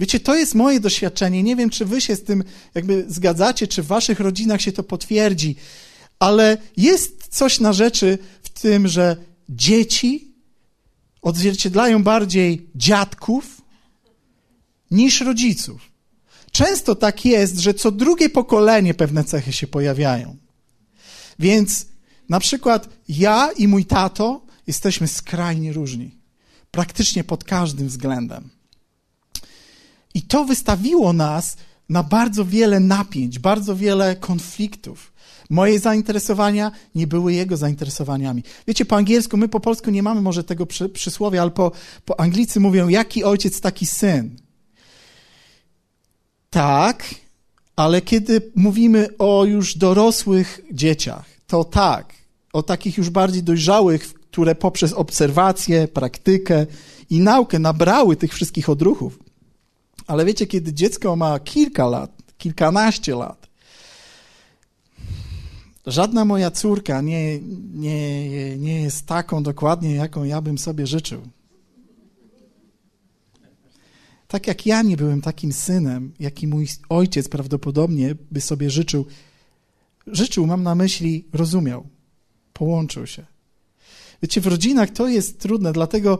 Wiecie, 0.00 0.20
to 0.20 0.34
jest 0.36 0.54
moje 0.54 0.80
doświadczenie. 0.80 1.42
Nie 1.42 1.56
wiem, 1.56 1.70
czy 1.70 1.84
wy 1.84 2.00
się 2.00 2.16
z 2.16 2.24
tym 2.24 2.44
jakby 2.74 3.04
zgadzacie, 3.08 3.66
czy 3.66 3.82
w 3.82 3.86
waszych 3.86 4.20
rodzinach 4.20 4.60
się 4.60 4.72
to 4.72 4.82
potwierdzi, 4.82 5.56
ale 6.18 6.56
jest 6.76 7.28
coś 7.30 7.60
na 7.60 7.72
rzeczy 7.72 8.18
w 8.42 8.48
tym, 8.48 8.88
że 8.88 9.16
dzieci 9.48 10.34
odzwierciedlają 11.22 12.02
bardziej 12.02 12.66
dziadków 12.74 13.60
niż 14.90 15.20
rodziców. 15.20 15.90
Często 16.52 16.94
tak 16.94 17.24
jest, 17.24 17.58
że 17.58 17.74
co 17.74 17.90
drugie 17.90 18.28
pokolenie 18.28 18.94
pewne 18.94 19.24
cechy 19.24 19.52
się 19.52 19.66
pojawiają. 19.66 20.36
Więc 21.38 21.86
na 22.28 22.40
przykład 22.40 22.88
ja 23.08 23.50
i 23.56 23.68
mój 23.68 23.84
tato 23.84 24.40
jesteśmy 24.66 25.08
skrajnie 25.08 25.72
różni. 25.72 26.18
Praktycznie 26.70 27.24
pod 27.24 27.44
każdym 27.44 27.88
względem. 27.88 28.48
I 30.14 30.22
to 30.22 30.44
wystawiło 30.44 31.12
nas 31.12 31.56
na 31.88 32.02
bardzo 32.02 32.44
wiele 32.44 32.80
napięć, 32.80 33.38
bardzo 33.38 33.76
wiele 33.76 34.16
konfliktów. 34.16 35.12
Moje 35.50 35.80
zainteresowania 35.80 36.72
nie 36.94 37.06
były 37.06 37.32
jego 37.32 37.56
zainteresowaniami. 37.56 38.42
Wiecie, 38.66 38.84
po 38.84 38.96
angielsku, 38.96 39.36
my 39.36 39.48
po 39.48 39.60
polsku 39.60 39.90
nie 39.90 40.02
mamy 40.02 40.22
może 40.22 40.44
tego 40.44 40.66
przy, 40.66 40.88
przysłowia, 40.88 41.42
ale 41.42 41.50
po, 41.50 41.72
po 42.04 42.20
anglicy 42.20 42.60
mówią, 42.60 42.88
jaki 42.88 43.24
ojciec, 43.24 43.60
taki 43.60 43.86
syn. 43.86 44.36
Tak, 46.50 47.14
ale 47.76 48.02
kiedy 48.02 48.52
mówimy 48.54 49.08
o 49.18 49.44
już 49.44 49.76
dorosłych 49.76 50.60
dzieciach, 50.72 51.24
to 51.46 51.64
tak 51.64 52.17
o 52.52 52.62
takich 52.62 52.98
już 52.98 53.10
bardziej 53.10 53.42
dojrzałych, 53.42 54.14
które 54.14 54.54
poprzez 54.54 54.92
obserwację, 54.92 55.88
praktykę 55.88 56.66
i 57.10 57.20
naukę 57.20 57.58
nabrały 57.58 58.16
tych 58.16 58.34
wszystkich 58.34 58.68
odruchów. 58.68 59.18
Ale 60.06 60.24
wiecie, 60.24 60.46
kiedy 60.46 60.72
dziecko 60.72 61.16
ma 61.16 61.40
kilka 61.40 61.86
lat, 61.86 62.22
kilkanaście 62.38 63.16
lat, 63.16 63.48
żadna 65.86 66.24
moja 66.24 66.50
córka 66.50 67.00
nie, 67.00 67.38
nie, 67.74 68.58
nie 68.58 68.82
jest 68.82 69.06
taką 69.06 69.42
dokładnie, 69.42 69.94
jaką 69.94 70.24
ja 70.24 70.40
bym 70.40 70.58
sobie 70.58 70.86
życzył. 70.86 71.22
Tak 74.28 74.46
jak 74.46 74.66
ja 74.66 74.82
nie 74.82 74.96
byłem 74.96 75.20
takim 75.20 75.52
synem, 75.52 76.12
jaki 76.20 76.46
mój 76.46 76.68
ojciec 76.88 77.28
prawdopodobnie 77.28 78.14
by 78.30 78.40
sobie 78.40 78.70
życzył, 78.70 79.06
życzył, 80.06 80.46
mam 80.46 80.62
na 80.62 80.74
myśli, 80.74 81.24
rozumiał 81.32 81.86
połączył 82.58 83.06
się. 83.06 83.24
Wiecie, 84.22 84.40
w 84.40 84.46
rodzinach 84.46 84.90
to 84.90 85.08
jest 85.08 85.40
trudne, 85.40 85.72
dlatego 85.72 86.18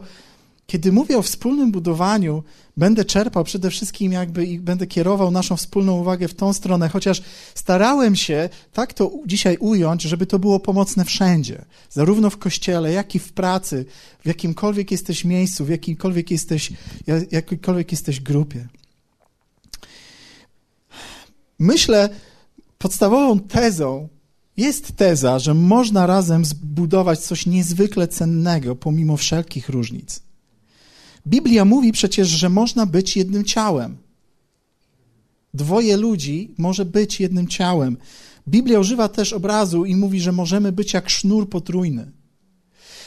kiedy 0.67 0.91
mówię 0.91 1.17
o 1.17 1.21
wspólnym 1.21 1.71
budowaniu, 1.71 2.43
będę 2.77 3.05
czerpał 3.05 3.43
przede 3.43 3.69
wszystkim 3.69 4.11
jakby 4.11 4.45
i 4.45 4.59
będę 4.59 4.87
kierował 4.87 5.31
naszą 5.31 5.57
wspólną 5.57 5.99
uwagę 5.99 6.27
w 6.27 6.33
tą 6.33 6.53
stronę, 6.53 6.89
chociaż 6.89 7.21
starałem 7.55 8.15
się 8.15 8.49
tak 8.73 8.93
to 8.93 9.11
dzisiaj 9.25 9.57
ująć, 9.57 10.01
żeby 10.01 10.25
to 10.25 10.39
było 10.39 10.59
pomocne 10.59 11.05
wszędzie, 11.05 11.65
zarówno 11.89 12.29
w 12.29 12.37
kościele, 12.37 12.91
jak 12.91 13.15
i 13.15 13.19
w 13.19 13.33
pracy, 13.33 13.85
w 14.23 14.27
jakimkolwiek 14.27 14.91
jesteś 14.91 15.25
miejscu, 15.25 15.65
w 15.65 15.69
jakimkolwiek 15.69 16.31
jesteś, 16.31 16.73
jakiejkolwiek 17.31 17.91
jesteś 17.91 18.19
grupie. 18.19 18.67
Myślę, 21.59 22.09
podstawową 22.77 23.39
tezą 23.39 24.09
jest 24.59 24.95
teza, 24.95 25.39
że 25.39 25.53
można 25.53 26.05
razem 26.05 26.45
zbudować 26.45 27.19
coś 27.19 27.45
niezwykle 27.45 28.07
cennego 28.07 28.75
pomimo 28.75 29.17
wszelkich 29.17 29.69
różnic. 29.69 30.21
Biblia 31.27 31.65
mówi 31.65 31.91
przecież, 31.91 32.27
że 32.27 32.49
można 32.49 32.85
być 32.85 33.17
jednym 33.17 33.45
ciałem. 33.45 33.97
Dwoje 35.53 35.97
ludzi 35.97 36.53
może 36.57 36.85
być 36.85 37.19
jednym 37.19 37.47
ciałem. 37.47 37.97
Biblia 38.47 38.79
używa 38.79 39.09
też 39.09 39.33
obrazu 39.33 39.85
i 39.85 39.95
mówi, 39.95 40.19
że 40.19 40.31
możemy 40.31 40.71
być 40.71 40.93
jak 40.93 41.09
sznur 41.09 41.49
potrójny. 41.49 42.11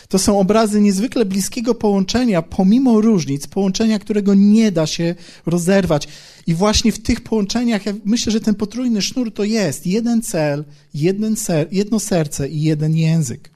To 0.08 0.18
są 0.18 0.38
obrazy 0.38 0.80
niezwykle 0.80 1.24
bliskiego 1.24 1.74
połączenia, 1.74 2.42
pomimo 2.42 3.00
różnic, 3.00 3.46
połączenia, 3.46 3.98
którego 3.98 4.34
nie 4.34 4.72
da 4.72 4.86
się 4.86 5.14
rozerwać. 5.46 6.08
I 6.46 6.54
właśnie 6.54 6.92
w 6.92 7.02
tych 7.02 7.20
połączeniach, 7.20 7.86
ja 7.86 7.92
myślę, 8.04 8.32
że 8.32 8.40
ten 8.40 8.54
potrójny 8.54 9.02
sznur 9.02 9.34
to 9.34 9.44
jest 9.44 9.86
jeden 9.86 10.22
cel, 10.22 10.64
jeden 10.94 11.36
ser, 11.36 11.68
jedno 11.72 12.00
serce 12.00 12.48
i 12.48 12.62
jeden 12.62 12.96
język. 12.96 13.50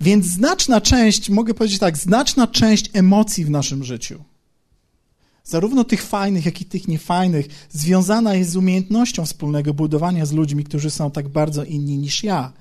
Więc 0.00 0.26
znaczna 0.26 0.80
część, 0.80 1.30
mogę 1.30 1.54
powiedzieć 1.54 1.78
tak, 1.78 1.98
znaczna 1.98 2.46
część 2.46 2.90
emocji 2.92 3.44
w 3.44 3.50
naszym 3.50 3.84
życiu, 3.84 4.24
zarówno 5.44 5.84
tych 5.84 6.02
fajnych, 6.02 6.46
jak 6.46 6.60
i 6.60 6.64
tych 6.64 6.88
niefajnych, 6.88 7.46
związana 7.70 8.34
jest 8.34 8.50
z 8.50 8.56
umiejętnością 8.56 9.26
wspólnego 9.26 9.74
budowania 9.74 10.26
z 10.26 10.32
ludźmi, 10.32 10.64
którzy 10.64 10.90
są 10.90 11.10
tak 11.10 11.28
bardzo 11.28 11.64
inni 11.64 11.98
niż 11.98 12.24
ja. 12.24 12.52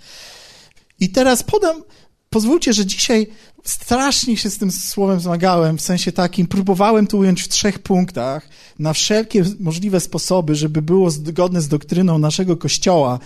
I 0.99 1.09
teraz 1.09 1.43
podam 1.43 1.83
pozwólcie, 2.29 2.73
że 2.73 2.85
dzisiaj 2.85 3.27
strasznie 3.63 4.37
się 4.37 4.49
z 4.49 4.57
tym 4.57 4.71
słowem 4.71 5.19
zmagałem, 5.19 5.77
w 5.77 5.81
sensie 5.81 6.11
takim, 6.11 6.47
próbowałem 6.47 7.07
to 7.07 7.17
ująć 7.17 7.41
w 7.41 7.47
trzech 7.47 7.79
punktach, 7.79 8.49
na 8.79 8.93
wszelkie 8.93 9.43
możliwe 9.59 9.99
sposoby, 9.99 10.55
żeby 10.55 10.81
było 10.81 11.11
zgodne 11.11 11.61
z 11.61 11.67
doktryną 11.67 12.19
naszego 12.19 12.57
Kościoła. 12.57 13.19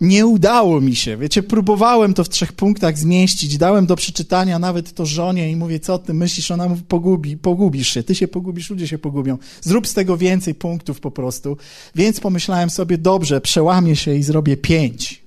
Nie 0.00 0.26
udało 0.26 0.80
mi 0.80 0.96
się. 0.96 1.16
Wiecie, 1.16 1.42
próbowałem 1.42 2.14
to 2.14 2.24
w 2.24 2.28
trzech 2.28 2.52
punktach 2.52 2.98
zmieścić, 2.98 3.58
dałem 3.58 3.86
do 3.86 3.96
przeczytania 3.96 4.58
nawet 4.58 4.92
to 4.94 5.06
żonie 5.06 5.50
i 5.50 5.56
mówię, 5.56 5.80
co 5.80 5.98
ty 5.98 6.14
myślisz? 6.14 6.50
Ona 6.50 6.68
mówi, 6.68 6.82
pogubi, 6.82 7.36
pogubisz 7.36 7.88
się, 7.88 8.02
ty 8.02 8.14
się 8.14 8.28
pogubisz, 8.28 8.70
ludzie 8.70 8.88
się 8.88 8.98
pogubią. 8.98 9.38
Zrób 9.60 9.86
z 9.86 9.94
tego 9.94 10.16
więcej 10.16 10.54
punktów 10.54 11.00
po 11.00 11.10
prostu. 11.10 11.56
Więc 11.94 12.20
pomyślałem 12.20 12.70
sobie, 12.70 12.98
dobrze, 12.98 13.40
przełamię 13.40 13.96
się 13.96 14.14
i 14.14 14.22
zrobię 14.22 14.56
pięć. 14.56 15.19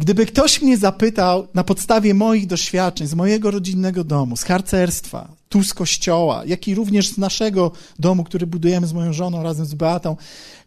Gdyby 0.00 0.26
ktoś 0.26 0.62
mnie 0.62 0.76
zapytał 0.76 1.48
na 1.54 1.64
podstawie 1.64 2.14
moich 2.14 2.46
doświadczeń 2.46 3.06
z 3.06 3.14
mojego 3.14 3.50
rodzinnego 3.50 4.04
domu, 4.04 4.36
z 4.36 4.42
harcerstwa, 4.42 5.32
tu 5.48 5.64
z 5.64 5.74
kościoła, 5.74 6.42
jak 6.46 6.68
i 6.68 6.74
również 6.74 7.08
z 7.08 7.18
naszego 7.18 7.72
domu, 7.98 8.24
który 8.24 8.46
budujemy 8.46 8.86
z 8.86 8.92
moją 8.92 9.12
żoną 9.12 9.42
razem 9.42 9.66
z 9.66 9.74
Beatą, 9.74 10.16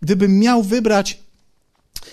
gdybym 0.02 0.40
miał 0.40 0.64
wybrać, 0.64 1.20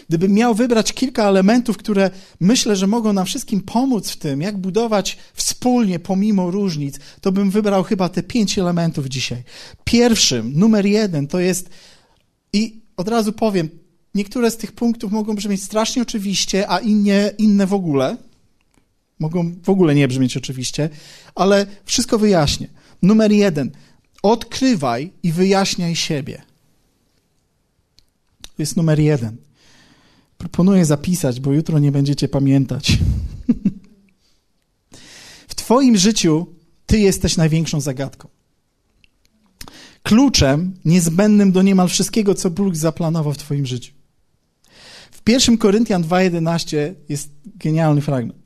gdybym 0.09 0.33
miał 0.33 0.55
wybrać 0.55 0.93
kilka 0.93 1.29
elementów, 1.29 1.77
które 1.77 2.11
myślę, 2.41 2.77
że 2.77 2.87
mogą 2.87 3.13
nam 3.13 3.27
wszystkim 3.27 3.61
pomóc 3.61 4.11
w 4.11 4.17
tym, 4.17 4.41
jak 4.41 4.59
budować 4.59 5.19
wspólnie 5.35 5.99
pomimo 5.99 6.51
różnic, 6.51 6.99
to 7.21 7.33
bym 7.33 7.51
wybrał 7.51 7.83
chyba 7.83 8.09
te 8.09 8.23
pięć 8.23 8.59
elementów 8.59 9.07
dzisiaj. 9.07 9.43
Pierwszym, 9.85 10.53
numer 10.59 10.87
jeden, 10.87 11.27
to 11.27 11.41
jest 11.41 11.71
i 12.53 12.81
od 12.97 13.09
razu 13.09 13.33
powiem, 13.33 13.69
niektóre 14.15 14.51
z 14.51 14.57
tych 14.57 14.73
punktów 14.73 15.13
mogą 15.13 15.35
brzmieć 15.35 15.65
strasznie 15.65 16.03
oczywiście, 16.03 16.71
a 16.71 16.79
inne, 16.79 17.33
inne 17.39 17.67
w 17.67 17.75
ogóle. 17.75 18.17
Mogą 19.19 19.55
w 19.63 19.69
ogóle 19.69 19.95
nie 19.95 20.09
brzmieć 20.09 20.37
oczywiście, 20.37 20.89
ale 21.35 21.67
wszystko 21.85 22.19
wyjaśnię. 22.19 22.69
Numer 23.03 23.33
jeden. 23.33 23.71
Odkrywaj 24.23 25.13
i 25.23 25.33
wyjaśniaj 25.33 25.97
siebie. 25.97 26.43
To 28.43 28.63
jest 28.63 28.77
numer 28.77 29.01
jeden. 29.01 29.37
Proponuję 30.39 30.85
zapisać, 30.85 31.41
bo 31.41 31.53
jutro 31.53 31.79
nie 31.79 31.93
będziecie 31.93 32.29
pamiętać. 32.29 32.99
w 35.49 35.55
Twoim 35.55 35.97
życiu 35.97 36.47
Ty 36.87 36.99
jesteś 36.99 37.37
największą 37.37 37.81
zagadką. 37.81 38.29
Kluczem 40.03 40.75
niezbędnym 40.85 41.53
do 41.53 41.63
niemal 41.63 41.89
wszystkiego, 41.89 42.35
co 42.35 42.51
Bóg 42.51 42.77
zaplanował 42.77 43.33
w 43.33 43.39
Twoim 43.39 43.67
życiu. 43.67 44.00
W 45.31 45.33
1 45.33 45.59
Koryntian 45.59 46.03
2,11 46.03 46.95
jest 47.09 47.31
genialny 47.57 48.01
fragment. 48.01 48.39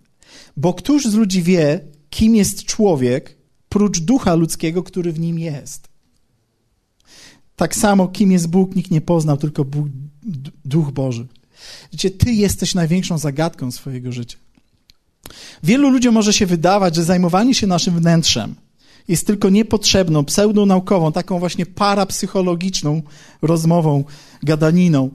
Bo 0.57 0.75
któż 0.75 1.07
z 1.07 1.14
ludzi 1.14 1.43
wie, 1.43 1.81
kim 2.11 2.37
jest 2.37 2.64
człowiek, 2.64 3.37
prócz 3.69 4.00
ducha 4.00 4.35
ludzkiego, 4.35 4.83
który 4.83 5.12
w 5.12 5.21
nim 5.21 5.38
jest? 5.38 5.88
Tak 7.57 7.76
samo, 7.76 8.09
kim 8.09 8.33
jest 8.33 8.49
Bóg, 8.49 8.76
nikt 8.76 8.91
nie 8.91 9.00
poznał, 9.00 9.37
tylko 9.37 9.64
Bóg, 9.64 9.87
Duch 10.64 10.91
Boży. 10.91 11.26
Wiecie, 11.93 12.11
ty 12.11 12.33
jesteś 12.33 12.75
największą 12.75 13.19
zagadką 13.19 13.71
swojego 13.71 14.12
życia. 14.12 14.38
Wielu 15.62 15.91
ludziom 15.91 16.14
może 16.14 16.33
się 16.33 16.47
wydawać, 16.47 16.95
że 16.95 17.05
zajmowanie 17.05 17.55
się 17.55 17.67
naszym 17.67 17.99
wnętrzem 17.99 18.55
jest 19.09 19.26
tylko 19.26 19.50
niepotrzebną, 19.50 20.25
pseudonaukową, 20.25 21.12
taką 21.12 21.38
właśnie 21.38 21.67
parapsychologiczną 21.67 23.03
rozmową, 23.43 24.05
gadaniną. 24.43 25.11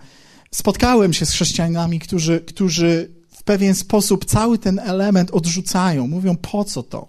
Spotkałem 0.51 1.13
się 1.13 1.25
z 1.25 1.31
chrześcijanami, 1.31 1.99
którzy, 1.99 2.39
którzy 2.39 3.11
w 3.29 3.43
pewien 3.43 3.75
sposób 3.75 4.25
cały 4.25 4.57
ten 4.57 4.79
element 4.79 5.31
odrzucają. 5.31 6.07
Mówią, 6.07 6.35
po 6.35 6.65
co 6.65 6.83
to? 6.83 7.07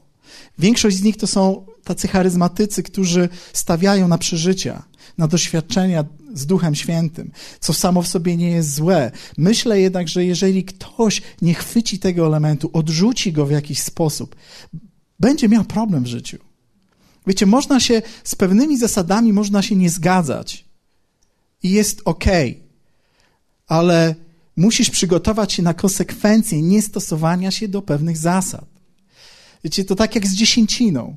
Większość 0.58 0.96
z 0.96 1.02
nich 1.02 1.16
to 1.16 1.26
są 1.26 1.66
tacy 1.84 2.08
charyzmatycy, 2.08 2.82
którzy 2.82 3.28
stawiają 3.52 4.08
na 4.08 4.18
przeżycia, 4.18 4.82
na 5.18 5.28
doświadczenia 5.28 6.04
z 6.34 6.46
Duchem 6.46 6.74
Świętym, 6.74 7.30
co 7.60 7.72
samo 7.72 8.02
w 8.02 8.08
sobie 8.08 8.36
nie 8.36 8.50
jest 8.50 8.74
złe. 8.74 9.10
Myślę 9.38 9.80
jednak, 9.80 10.08
że 10.08 10.24
jeżeli 10.24 10.64
ktoś 10.64 11.22
nie 11.42 11.54
chwyci 11.54 11.98
tego 11.98 12.26
elementu, 12.26 12.70
odrzuci 12.72 13.32
go 13.32 13.46
w 13.46 13.50
jakiś 13.50 13.82
sposób, 13.82 14.36
będzie 15.20 15.48
miał 15.48 15.64
problem 15.64 16.04
w 16.04 16.06
życiu. 16.06 16.38
Wiecie, 17.26 17.46
można 17.46 17.80
się 17.80 18.02
z 18.24 18.34
pewnymi 18.34 18.78
zasadami 18.78 19.32
można 19.32 19.62
się 19.62 19.76
nie 19.76 19.90
zgadzać 19.90 20.64
i 21.62 21.70
jest 21.70 22.02
ok, 22.04 22.24
ale 23.70 24.14
musisz 24.56 24.90
przygotować 24.90 25.52
się 25.52 25.62
na 25.62 25.74
konsekwencje 25.74 26.62
niestosowania 26.62 27.50
się 27.50 27.68
do 27.68 27.82
pewnych 27.82 28.16
zasad. 28.16 28.64
Wiecie, 29.64 29.84
to 29.84 29.94
tak 29.94 30.14
jak 30.14 30.26
z 30.26 30.34
dziesięciną. 30.34 31.16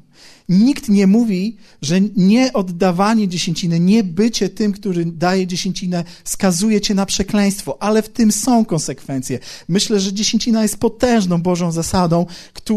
Nikt 0.49 0.89
nie 0.89 1.07
mówi, 1.07 1.57
że 1.81 2.01
nie 2.01 2.53
oddawanie 2.53 3.27
dziesięciny, 3.27 3.79
nie 3.79 4.03
bycie 4.03 4.49
tym, 4.49 4.71
który 4.71 5.05
daje 5.05 5.47
dziesięcinę, 5.47 6.03
skazuje 6.23 6.81
cię 6.81 6.93
na 6.93 7.05
przekleństwo, 7.05 7.81
ale 7.81 8.01
w 8.01 8.09
tym 8.09 8.31
są 8.31 8.65
konsekwencje. 8.65 9.39
Myślę, 9.69 9.99
że 9.99 10.13
dziesięcina 10.13 10.61
jest 10.61 10.77
potężną 10.77 11.41
Bożą 11.41 11.71
zasadą, 11.71 12.25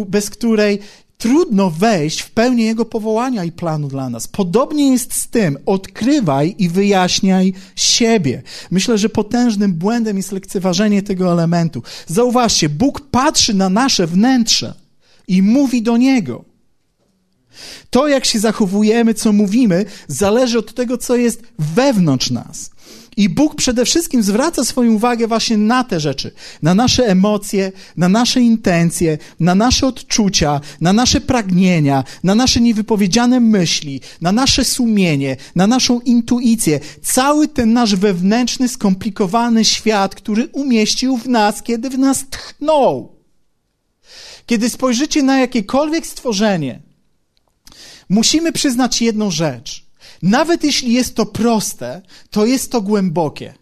bez 0.08 0.30
której 0.30 0.78
trudno 1.18 1.70
wejść 1.70 2.20
w 2.20 2.30
pełnię 2.30 2.64
Jego 2.64 2.84
powołania 2.84 3.44
i 3.44 3.52
planu 3.52 3.88
dla 3.88 4.10
nas. 4.10 4.26
Podobnie 4.26 4.92
jest 4.92 5.14
z 5.14 5.28
tym, 5.28 5.58
odkrywaj 5.66 6.54
i 6.58 6.68
wyjaśniaj 6.68 7.52
siebie. 7.76 8.42
Myślę, 8.70 8.98
że 8.98 9.08
potężnym 9.08 9.74
błędem 9.74 10.16
jest 10.16 10.32
lekceważenie 10.32 11.02
tego 11.02 11.32
elementu. 11.32 11.82
Zauważcie, 12.06 12.68
Bóg 12.68 13.00
patrzy 13.00 13.54
na 13.54 13.68
nasze 13.68 14.06
wnętrze 14.06 14.74
i 15.28 15.42
mówi 15.42 15.82
do 15.82 15.96
Niego. 15.96 16.44
To, 17.90 18.08
jak 18.08 18.24
się 18.24 18.38
zachowujemy, 18.38 19.14
co 19.14 19.32
mówimy, 19.32 19.84
zależy 20.08 20.58
od 20.58 20.74
tego, 20.74 20.98
co 20.98 21.16
jest 21.16 21.42
wewnątrz 21.58 22.30
nas. 22.30 22.70
I 23.16 23.28
Bóg 23.28 23.54
przede 23.54 23.84
wszystkim 23.84 24.22
zwraca 24.22 24.64
swoją 24.64 24.92
uwagę 24.92 25.26
właśnie 25.26 25.58
na 25.58 25.84
te 25.84 26.00
rzeczy, 26.00 26.32
na 26.62 26.74
nasze 26.74 27.06
emocje, 27.06 27.72
na 27.96 28.08
nasze 28.08 28.40
intencje, 28.40 29.18
na 29.40 29.54
nasze 29.54 29.86
odczucia, 29.86 30.60
na 30.80 30.92
nasze 30.92 31.20
pragnienia, 31.20 32.04
na 32.24 32.34
nasze 32.34 32.60
niewypowiedziane 32.60 33.40
myśli, 33.40 34.00
na 34.20 34.32
nasze 34.32 34.64
sumienie, 34.64 35.36
na 35.54 35.66
naszą 35.66 36.00
intuicję. 36.00 36.80
Cały 37.02 37.48
ten 37.48 37.72
nasz 37.72 37.96
wewnętrzny, 37.96 38.68
skomplikowany 38.68 39.64
świat, 39.64 40.14
który 40.14 40.46
umieścił 40.46 41.16
w 41.16 41.28
nas, 41.28 41.62
kiedy 41.62 41.90
w 41.90 41.98
nas 41.98 42.24
tchnął. 42.30 43.16
Kiedy 44.46 44.70
spojrzycie 44.70 45.22
na 45.22 45.38
jakiekolwiek 45.38 46.06
stworzenie, 46.06 46.82
musimy 48.08 48.52
przyznać 48.52 49.02
jedną 49.02 49.30
rzecz– 49.30 49.82
nawet 50.22 50.64
jeśli 50.64 50.92
jest 50.92 51.14
to 51.14 51.26
proste, 51.26 52.02
to 52.30 52.46
jest 52.46 52.72
to 52.72 52.80
głębokie. 52.80 53.54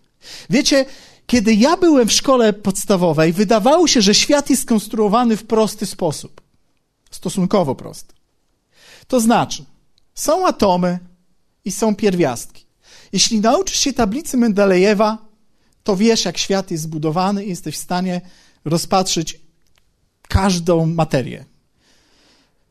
Wiecie, 0.51 0.85
kiedy 1.27 1.55
ja 1.55 1.77
byłem 1.77 2.09
w 2.09 2.13
szkole 2.13 2.53
podstawowej, 2.53 3.33
wydawało 3.33 3.89
się, 3.89 4.03
że 4.03 4.15
świat 4.15 4.51
jest 4.51 4.63
skonstruowany 4.63 5.37
w 5.37 5.47
prosty 5.47 5.87
sposób. 5.87 6.41
Stosunkowo 7.11 7.75
prosty. 7.75 8.15
To 9.09 9.21
znaczy, 9.21 9.65
są 10.15 10.47
atomy 10.47 10.99
i 11.65 11.73
są 11.73 11.97
pierwiastki. 11.97 12.67
Jeśli 13.13 13.41
nauczysz 13.41 13.79
się 13.79 13.93
tablicy 13.93 14.37
Mendelejewa, 14.37 15.19
to 15.85 15.97
wiesz, 15.97 16.25
jak 16.25 16.39
świat 16.39 16.71
jest 16.71 16.83
zbudowany 16.83 17.45
i 17.45 17.49
jesteś 17.49 17.77
w 17.77 17.83
stanie 17.83 18.21
rozpatrzyć 18.65 19.41
każdą 20.29 20.87
materię. 20.87 21.45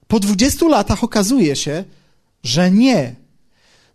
Po 0.08 0.20
20 0.20 0.68
latach 0.68 1.04
okazuje 1.04 1.56
się, 1.56 1.84
że 2.44 2.72
nie, 2.72 3.16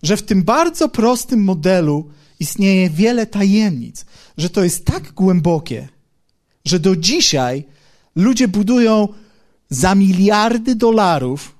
że 0.02 0.16
w 0.16 0.22
tym 0.22 0.42
bardzo 0.42 0.88
prostym 0.88 1.44
modelu 1.44 2.10
istnieje 2.40 2.90
wiele 2.90 3.26
tajemnic, 3.26 4.04
że 4.36 4.50
to 4.50 4.64
jest 4.64 4.84
tak 4.84 5.12
głębokie, 5.12 5.88
że 6.64 6.80
do 6.80 6.96
dzisiaj 6.96 7.64
ludzie 8.16 8.48
budują 8.48 9.08
za 9.70 9.94
miliardy 9.94 10.74
dolarów 10.74 11.58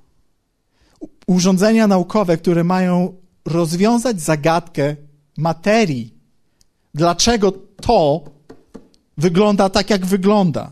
urządzenia 1.27 1.87
naukowe, 1.87 2.37
które 2.37 2.65
mają 2.65 3.15
rozwiązać 3.45 4.21
zagadkę 4.21 4.97
materii. 5.37 6.15
Dlaczego 6.95 7.53
to 7.81 8.25
wygląda 9.19 9.69
tak, 9.69 9.91
jak 9.91 10.07
wygląda? 10.07 10.71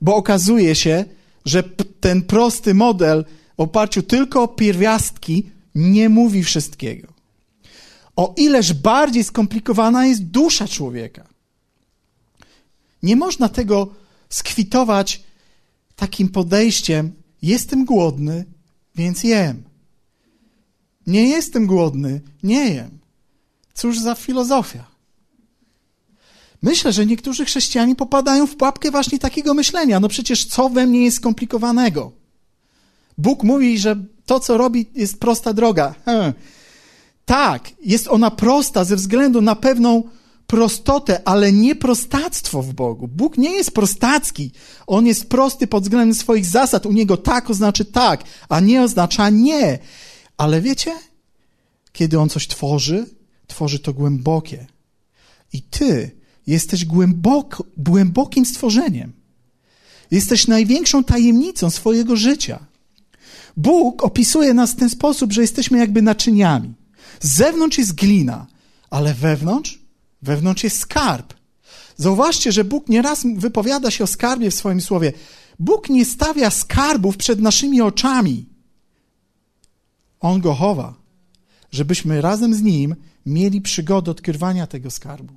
Bo 0.00 0.16
okazuje 0.16 0.74
się, 0.74 1.04
że 1.44 1.62
ten 2.00 2.22
prosty 2.22 2.74
model 2.74 3.24
w 3.56 3.60
oparciu 3.60 4.02
tylko 4.02 4.42
o 4.42 4.48
pierwiastki 4.48 5.50
nie 5.74 6.08
mówi 6.08 6.44
wszystkiego. 6.44 7.08
O 8.16 8.34
ileż 8.36 8.72
bardziej 8.72 9.24
skomplikowana 9.24 10.06
jest 10.06 10.24
dusza 10.24 10.68
człowieka. 10.68 11.28
Nie 13.02 13.16
można 13.16 13.48
tego 13.48 13.88
skwitować 14.28 15.22
takim 15.96 16.28
podejściem: 16.28 17.12
jestem 17.42 17.84
głodny, 17.84 18.44
więc 18.94 19.24
jem. 19.24 19.62
Nie 21.06 21.28
jestem 21.28 21.66
głodny, 21.66 22.20
nie 22.42 22.74
jem. 22.74 22.98
Cóż 23.74 23.98
za 23.98 24.14
filozofia. 24.14 24.94
Myślę, 26.62 26.92
że 26.92 27.06
niektórzy 27.06 27.44
chrześcijanie 27.44 27.96
popadają 27.96 28.46
w 28.46 28.56
pułapkę 28.56 28.90
właśnie 28.90 29.18
takiego 29.18 29.54
myślenia. 29.54 30.00
No 30.00 30.08
przecież 30.08 30.44
co 30.44 30.68
we 30.68 30.86
mnie 30.86 31.04
jest 31.04 31.16
skomplikowanego? 31.16 32.12
Bóg 33.18 33.42
mówi, 33.42 33.78
że 33.78 34.04
to, 34.26 34.40
co 34.40 34.58
robi, 34.58 34.86
jest 34.94 35.20
prosta 35.20 35.52
droga. 35.52 35.94
Hmm. 36.04 36.32
Tak, 37.24 37.70
jest 37.82 38.08
ona 38.08 38.30
prosta 38.30 38.84
ze 38.84 38.96
względu 38.96 39.40
na 39.40 39.56
pewną 39.56 40.02
prostotę, 40.46 41.20
ale 41.24 41.52
nie 41.52 41.74
prostactwo 41.74 42.62
w 42.62 42.72
Bogu. 42.72 43.08
Bóg 43.08 43.38
nie 43.38 43.50
jest 43.50 43.70
prostacki. 43.70 44.50
On 44.86 45.06
jest 45.06 45.28
prosty 45.28 45.66
pod 45.66 45.82
względem 45.82 46.14
swoich 46.14 46.46
zasad. 46.46 46.86
U 46.86 46.92
niego 46.92 47.16
tak 47.16 47.50
oznacza 47.50 47.84
tak, 47.84 48.24
a 48.48 48.60
nie 48.60 48.82
oznacza 48.82 49.30
nie. 49.30 49.78
Ale 50.36 50.60
wiecie, 50.60 50.92
kiedy 51.92 52.20
on 52.20 52.28
coś 52.28 52.48
tworzy, 52.48 53.06
tworzy 53.46 53.78
to 53.78 53.92
głębokie. 53.92 54.66
I 55.52 55.62
ty 55.62 56.10
jesteś 56.46 56.84
głębokim 57.76 58.46
stworzeniem. 58.46 59.12
Jesteś 60.10 60.46
największą 60.46 61.04
tajemnicą 61.04 61.70
swojego 61.70 62.16
życia. 62.16 62.66
Bóg 63.56 64.04
opisuje 64.04 64.54
nas 64.54 64.72
w 64.72 64.76
ten 64.76 64.90
sposób, 64.90 65.32
że 65.32 65.40
jesteśmy 65.40 65.78
jakby 65.78 66.02
naczyniami. 66.02 66.74
Z 67.20 67.28
zewnątrz 67.28 67.78
jest 67.78 67.94
glina, 67.94 68.46
ale 68.90 69.14
wewnątrz, 69.14 69.78
wewnątrz 70.22 70.64
jest 70.64 70.78
skarb. 70.78 71.34
Zauważcie, 71.96 72.52
że 72.52 72.64
Bóg 72.64 72.88
nieraz 72.88 73.22
wypowiada 73.36 73.90
się 73.90 74.04
o 74.04 74.06
skarbie 74.06 74.50
w 74.50 74.54
swoim 74.54 74.80
słowie. 74.80 75.12
Bóg 75.58 75.88
nie 75.88 76.04
stawia 76.04 76.50
skarbów 76.50 77.16
przed 77.16 77.40
naszymi 77.40 77.80
oczami. 77.80 78.46
On 80.20 80.40
go 80.40 80.54
chowa, 80.54 80.94
żebyśmy 81.70 82.20
razem 82.20 82.54
z 82.54 82.62
Nim 82.62 82.96
mieli 83.26 83.60
przygodę 83.60 84.10
odkrywania 84.10 84.66
tego 84.66 84.90
skarbu. 84.90 85.34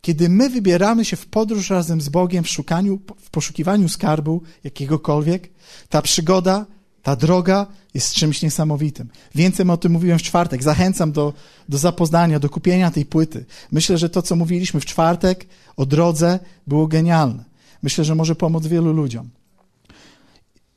Kiedy 0.00 0.28
my 0.28 0.50
wybieramy 0.50 1.04
się 1.04 1.16
w 1.16 1.26
podróż 1.26 1.70
razem 1.70 2.00
z 2.00 2.08
Bogiem 2.08 2.44
w, 2.44 2.48
szukaniu, 2.48 3.00
w 3.18 3.30
poszukiwaniu 3.30 3.88
skarbu 3.88 4.42
jakiegokolwiek, 4.64 5.50
ta 5.88 6.02
przygoda 6.02 6.66
ta 7.06 7.16
droga 7.16 7.66
jest 7.94 8.14
czymś 8.14 8.42
niesamowitym. 8.42 9.08
Więcej 9.34 9.70
o 9.70 9.76
tym 9.76 9.92
mówiłem 9.92 10.18
w 10.18 10.22
czwartek. 10.22 10.62
Zachęcam 10.62 11.12
do, 11.12 11.32
do 11.68 11.78
zapoznania, 11.78 12.38
do 12.38 12.48
kupienia 12.48 12.90
tej 12.90 13.04
płyty. 13.04 13.44
Myślę, 13.72 13.98
że 13.98 14.08
to, 14.08 14.22
co 14.22 14.36
mówiliśmy 14.36 14.80
w 14.80 14.84
czwartek 14.84 15.46
o 15.76 15.86
drodze, 15.86 16.38
było 16.66 16.86
genialne. 16.86 17.44
Myślę, 17.82 18.04
że 18.04 18.14
może 18.14 18.34
pomóc 18.34 18.66
wielu 18.66 18.92
ludziom. 18.92 19.28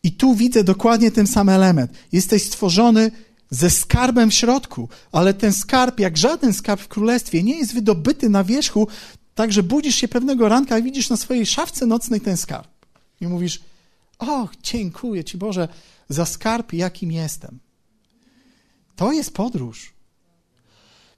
I 0.03 0.11
tu 0.11 0.35
widzę 0.35 0.63
dokładnie 0.63 1.11
ten 1.11 1.27
sam 1.27 1.49
element. 1.49 1.91
Jesteś 2.11 2.43
stworzony 2.45 3.11
ze 3.49 3.69
skarbem 3.69 4.29
w 4.29 4.33
środku, 4.33 4.89
ale 5.11 5.33
ten 5.33 5.53
skarb, 5.53 5.99
jak 5.99 6.17
żaden 6.17 6.53
skarb 6.53 6.81
w 6.81 6.87
królestwie, 6.87 7.43
nie 7.43 7.57
jest 7.57 7.73
wydobyty 7.73 8.29
na 8.29 8.43
wierzchu, 8.43 8.87
tak 9.35 9.51
że 9.53 9.63
budzisz 9.63 9.95
się 9.95 10.07
pewnego 10.07 10.49
ranka 10.49 10.77
i 10.77 10.83
widzisz 10.83 11.09
na 11.09 11.17
swojej 11.17 11.45
szafce 11.45 11.85
nocnej 11.85 12.21
ten 12.21 12.37
skarb. 12.37 12.67
I 13.21 13.27
mówisz, 13.27 13.59
o, 14.19 14.47
dziękuję 14.63 15.23
Ci 15.23 15.37
Boże, 15.37 15.67
za 16.09 16.25
skarb, 16.25 16.73
jakim 16.73 17.11
jestem. 17.11 17.59
To 18.95 19.11
jest 19.11 19.33
podróż. 19.33 19.93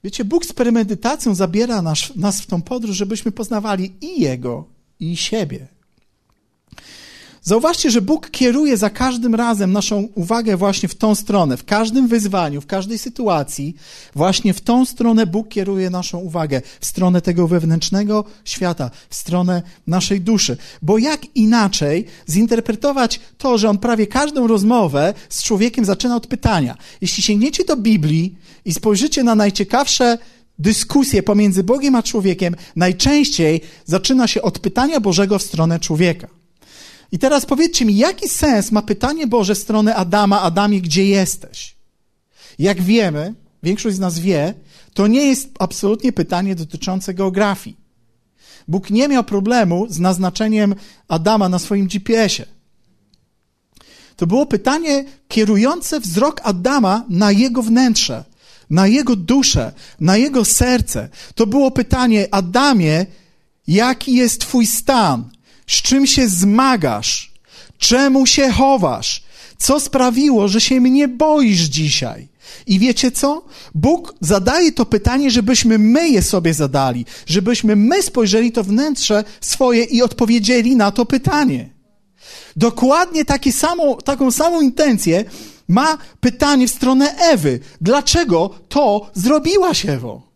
Wiecie, 0.04 0.24
Bóg 0.24 0.46
z 0.46 0.52
premedytacją 0.52 1.34
zabiera 1.34 1.82
nas, 1.82 2.16
nas 2.16 2.40
w 2.40 2.46
tą 2.46 2.62
podróż, 2.62 2.96
żebyśmy 2.96 3.32
poznawali 3.32 3.92
i 4.00 4.20
Jego, 4.20 4.64
i 5.00 5.16
siebie. 5.16 5.68
Zauważcie, 7.44 7.90
że 7.90 8.02
Bóg 8.02 8.30
kieruje 8.30 8.76
za 8.76 8.90
każdym 8.90 9.34
razem 9.34 9.72
naszą 9.72 10.08
uwagę 10.14 10.56
właśnie 10.56 10.88
w 10.88 10.94
tą 10.94 11.14
stronę. 11.14 11.56
W 11.56 11.64
każdym 11.64 12.08
wyzwaniu, 12.08 12.60
w 12.60 12.66
każdej 12.66 12.98
sytuacji, 12.98 13.74
właśnie 14.14 14.54
w 14.54 14.60
tą 14.60 14.84
stronę 14.84 15.26
Bóg 15.26 15.48
kieruje 15.48 15.90
naszą 15.90 16.18
uwagę. 16.18 16.62
W 16.80 16.86
stronę 16.86 17.20
tego 17.20 17.48
wewnętrznego 17.48 18.24
świata, 18.44 18.90
w 19.08 19.14
stronę 19.14 19.62
naszej 19.86 20.20
duszy. 20.20 20.56
Bo 20.82 20.98
jak 20.98 21.36
inaczej 21.36 22.06
zinterpretować 22.28 23.20
to, 23.38 23.58
że 23.58 23.70
On 23.70 23.78
prawie 23.78 24.06
każdą 24.06 24.46
rozmowę 24.46 25.14
z 25.28 25.42
człowiekiem 25.42 25.84
zaczyna 25.84 26.16
od 26.16 26.26
pytania. 26.26 26.76
Jeśli 27.00 27.22
sięgniecie 27.22 27.64
do 27.64 27.76
Biblii 27.76 28.34
i 28.64 28.74
spojrzycie 28.74 29.22
na 29.22 29.34
najciekawsze 29.34 30.18
dyskusje 30.58 31.22
pomiędzy 31.22 31.62
Bogiem 31.62 31.94
a 31.94 32.02
człowiekiem, 32.02 32.56
najczęściej 32.76 33.60
zaczyna 33.84 34.26
się 34.26 34.42
od 34.42 34.58
pytania 34.58 35.00
Bożego 35.00 35.38
w 35.38 35.42
stronę 35.42 35.80
człowieka. 35.80 36.41
I 37.12 37.18
teraz 37.18 37.46
powiedzcie 37.46 37.84
mi, 37.84 37.96
jaki 37.96 38.28
sens 38.28 38.72
ma 38.72 38.82
pytanie 38.82 39.26
Boże 39.26 39.54
w 39.54 39.58
stronę 39.58 39.94
Adama, 39.94 40.40
Adamie, 40.40 40.80
gdzie 40.80 41.06
jesteś? 41.06 41.76
Jak 42.58 42.82
wiemy, 42.82 43.34
większość 43.62 43.96
z 43.96 44.00
nas 44.00 44.18
wie, 44.18 44.54
to 44.94 45.06
nie 45.06 45.26
jest 45.26 45.48
absolutnie 45.58 46.12
pytanie 46.12 46.54
dotyczące 46.54 47.14
geografii. 47.14 47.76
Bóg 48.68 48.90
nie 48.90 49.08
miał 49.08 49.24
problemu 49.24 49.86
z 49.88 49.98
naznaczeniem 49.98 50.74
Adama 51.08 51.48
na 51.48 51.58
swoim 51.58 51.86
GPS-ie. 51.86 52.48
To 54.16 54.26
było 54.26 54.46
pytanie 54.46 55.04
kierujące 55.28 56.00
wzrok 56.00 56.40
Adama 56.44 57.04
na 57.08 57.32
jego 57.32 57.62
wnętrze, 57.62 58.24
na 58.70 58.86
jego 58.86 59.16
duszę, 59.16 59.72
na 60.00 60.16
jego 60.16 60.44
serce. 60.44 61.08
To 61.34 61.46
było 61.46 61.70
pytanie, 61.70 62.28
Adamie, 62.30 63.06
jaki 63.66 64.14
jest 64.14 64.40
Twój 64.40 64.66
stan? 64.66 65.31
Z 65.66 65.82
czym 65.82 66.06
się 66.06 66.28
zmagasz? 66.28 67.32
Czemu 67.78 68.26
się 68.26 68.50
chowasz? 68.50 69.22
Co 69.58 69.80
sprawiło, 69.80 70.48
że 70.48 70.60
się 70.60 70.80
mnie 70.80 71.08
boisz 71.08 71.60
dzisiaj? 71.60 72.28
I 72.66 72.78
wiecie 72.78 73.10
co? 73.10 73.44
Bóg 73.74 74.14
zadaje 74.20 74.72
to 74.72 74.86
pytanie, 74.86 75.30
żebyśmy 75.30 75.78
my 75.78 76.08
je 76.08 76.22
sobie 76.22 76.54
zadali, 76.54 77.06
żebyśmy 77.26 77.76
my 77.76 78.02
spojrzeli 78.02 78.52
to 78.52 78.64
wnętrze 78.64 79.24
swoje 79.40 79.84
i 79.84 80.02
odpowiedzieli 80.02 80.76
na 80.76 80.90
to 80.90 81.06
pytanie. 81.06 81.70
Dokładnie 82.56 83.24
samo, 83.52 83.94
taką 83.94 84.30
samą 84.30 84.60
intencję 84.60 85.24
ma 85.68 85.98
pytanie 86.20 86.68
w 86.68 86.70
stronę 86.70 87.16
Ewy. 87.18 87.60
Dlaczego 87.80 88.50
to 88.68 89.10
zrobiłaś, 89.14 89.86
Ewo? 89.86 90.31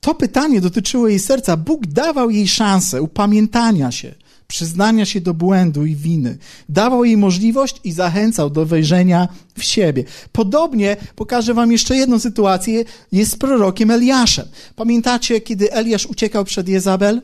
To 0.00 0.14
pytanie 0.14 0.60
dotyczyło 0.60 1.08
jej 1.08 1.18
serca. 1.18 1.56
Bóg 1.56 1.86
dawał 1.86 2.30
jej 2.30 2.48
szansę 2.48 3.02
upamiętania 3.02 3.92
się, 3.92 4.14
przyznania 4.46 5.06
się 5.06 5.20
do 5.20 5.34
błędu 5.34 5.86
i 5.86 5.94
winy. 5.94 6.38
Dawał 6.68 7.04
jej 7.04 7.16
możliwość 7.16 7.80
i 7.84 7.92
zachęcał 7.92 8.50
do 8.50 8.66
wejrzenia 8.66 9.28
w 9.58 9.62
siebie. 9.64 10.04
Podobnie 10.32 10.96
pokażę 11.16 11.54
wam 11.54 11.72
jeszcze 11.72 11.96
jedną 11.96 12.18
sytuację, 12.18 12.84
jest 13.12 13.32
z 13.32 13.36
prorokiem 13.36 13.90
Eliaszem. 13.90 14.46
Pamiętacie, 14.76 15.40
kiedy 15.40 15.72
Eliasz 15.72 16.06
uciekał 16.06 16.44
przed 16.44 16.68
Jezabel? 16.68 17.22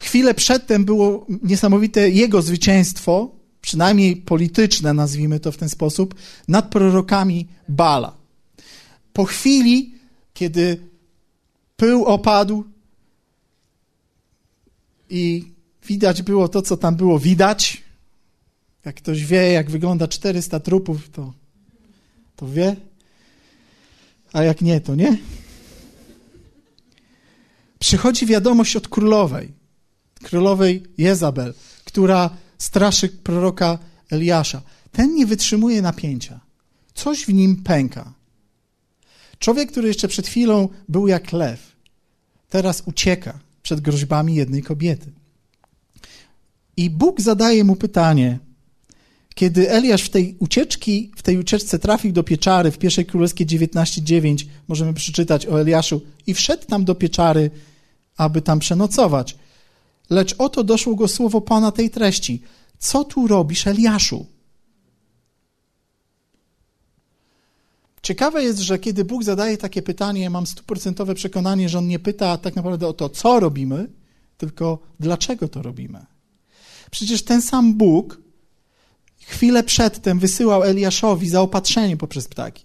Chwilę 0.00 0.34
przedtem 0.34 0.84
było 0.84 1.26
niesamowite 1.42 2.10
jego 2.10 2.42
zwycięstwo, 2.42 3.30
przynajmniej 3.60 4.16
polityczne, 4.16 4.94
nazwijmy 4.94 5.40
to 5.40 5.52
w 5.52 5.56
ten 5.56 5.68
sposób, 5.68 6.14
nad 6.48 6.70
prorokami 6.70 7.46
Bala. 7.68 8.16
Po 9.12 9.24
chwili, 9.24 9.94
kiedy 10.34 10.95
pył 11.76 12.04
opadł 12.04 12.64
i 15.10 15.52
widać 15.86 16.22
było 16.22 16.48
to, 16.48 16.62
co 16.62 16.76
tam 16.76 16.96
było 16.96 17.18
widać. 17.18 17.82
Jak 18.84 18.96
ktoś 18.96 19.24
wie, 19.24 19.52
jak 19.52 19.70
wygląda 19.70 20.08
400 20.08 20.60
trupów, 20.60 21.08
to, 21.08 21.32
to 22.36 22.48
wie. 22.48 22.76
A 24.32 24.42
jak 24.42 24.60
nie, 24.60 24.80
to 24.80 24.94
nie. 24.94 25.18
Przychodzi 27.78 28.26
wiadomość 28.26 28.76
od 28.76 28.88
królowej, 28.88 29.52
królowej 30.22 30.82
Jezabel, 30.98 31.54
która 31.84 32.30
straszy 32.58 33.08
proroka 33.08 33.78
Eliasza. 34.10 34.62
Ten 34.92 35.14
nie 35.14 35.26
wytrzymuje 35.26 35.82
napięcia. 35.82 36.40
Coś 36.94 37.24
w 37.24 37.32
nim 37.32 37.56
pęka. 37.56 38.12
Człowiek, 39.38 39.70
który 39.70 39.88
jeszcze 39.88 40.08
przed 40.08 40.26
chwilą 40.26 40.68
był 40.88 41.08
jak 41.08 41.32
lew, 41.32 41.76
teraz 42.48 42.82
ucieka 42.86 43.38
przed 43.62 43.80
groźbami 43.80 44.34
jednej 44.34 44.62
kobiety. 44.62 45.12
I 46.76 46.90
Bóg 46.90 47.20
zadaje 47.20 47.64
mu 47.64 47.76
pytanie, 47.76 48.38
kiedy 49.34 49.70
Eliasz 49.70 50.02
w 50.02 50.08
tej 50.08 50.36
ucieczki, 50.38 51.12
w 51.16 51.22
tej 51.22 51.38
ucieczce 51.38 51.78
trafił 51.78 52.12
do 52.12 52.22
pieczary 52.22 52.70
w 52.70 52.78
pierwszej 52.78 53.06
królewskiej 53.06 53.46
19:9, 53.46 54.46
możemy 54.68 54.94
przeczytać 54.94 55.46
o 55.46 55.60
Eliaszu 55.60 56.00
i 56.26 56.34
wszedł 56.34 56.66
tam 56.66 56.84
do 56.84 56.94
pieczary, 56.94 57.50
aby 58.16 58.42
tam 58.42 58.58
przenocować. 58.58 59.36
Lecz 60.10 60.34
oto 60.38 60.64
doszło 60.64 60.94
go 60.94 61.08
słowo 61.08 61.40
Pana 61.40 61.72
tej 61.72 61.90
treści: 61.90 62.42
Co 62.78 63.04
tu 63.04 63.26
robisz, 63.26 63.66
Eliaszu? 63.66 64.26
Ciekawe 68.06 68.42
jest, 68.42 68.58
że 68.58 68.78
kiedy 68.78 69.04
Bóg 69.04 69.24
zadaje 69.24 69.56
takie 69.56 69.82
pytanie, 69.82 70.30
mam 70.30 70.46
stuprocentowe 70.46 71.14
przekonanie, 71.14 71.68
że 71.68 71.78
On 71.78 71.86
nie 71.86 71.98
pyta 71.98 72.38
tak 72.38 72.56
naprawdę 72.56 72.88
o 72.88 72.92
to, 72.92 73.08
co 73.08 73.40
robimy, 73.40 73.88
tylko 74.38 74.78
dlaczego 75.00 75.48
to 75.48 75.62
robimy. 75.62 76.06
Przecież 76.90 77.24
ten 77.24 77.42
sam 77.42 77.74
Bóg 77.74 78.20
chwilę 79.20 79.62
przedtem 79.62 80.18
wysyłał 80.18 80.62
Eliaszowi 80.62 81.28
zaopatrzenie 81.28 81.96
poprzez 81.96 82.28
ptaki. 82.28 82.64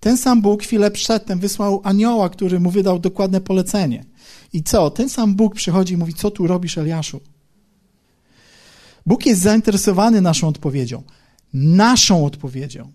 Ten 0.00 0.16
sam 0.16 0.42
Bóg 0.42 0.62
chwilę 0.62 0.90
przedtem 0.90 1.38
wysłał 1.38 1.80
anioła, 1.84 2.28
który 2.28 2.60
mu 2.60 2.70
wydał 2.70 2.98
dokładne 2.98 3.40
polecenie. 3.40 4.04
I 4.52 4.62
co? 4.62 4.90
Ten 4.90 5.08
sam 5.08 5.34
Bóg 5.34 5.54
przychodzi 5.54 5.94
i 5.94 5.96
mówi: 5.96 6.14
Co 6.14 6.30
tu 6.30 6.46
robisz, 6.46 6.78
Eliaszu? 6.78 7.20
Bóg 9.06 9.26
jest 9.26 9.42
zainteresowany 9.42 10.20
naszą 10.20 10.48
odpowiedzią. 10.48 11.02
Naszą 11.52 12.26
odpowiedzią. 12.26 12.92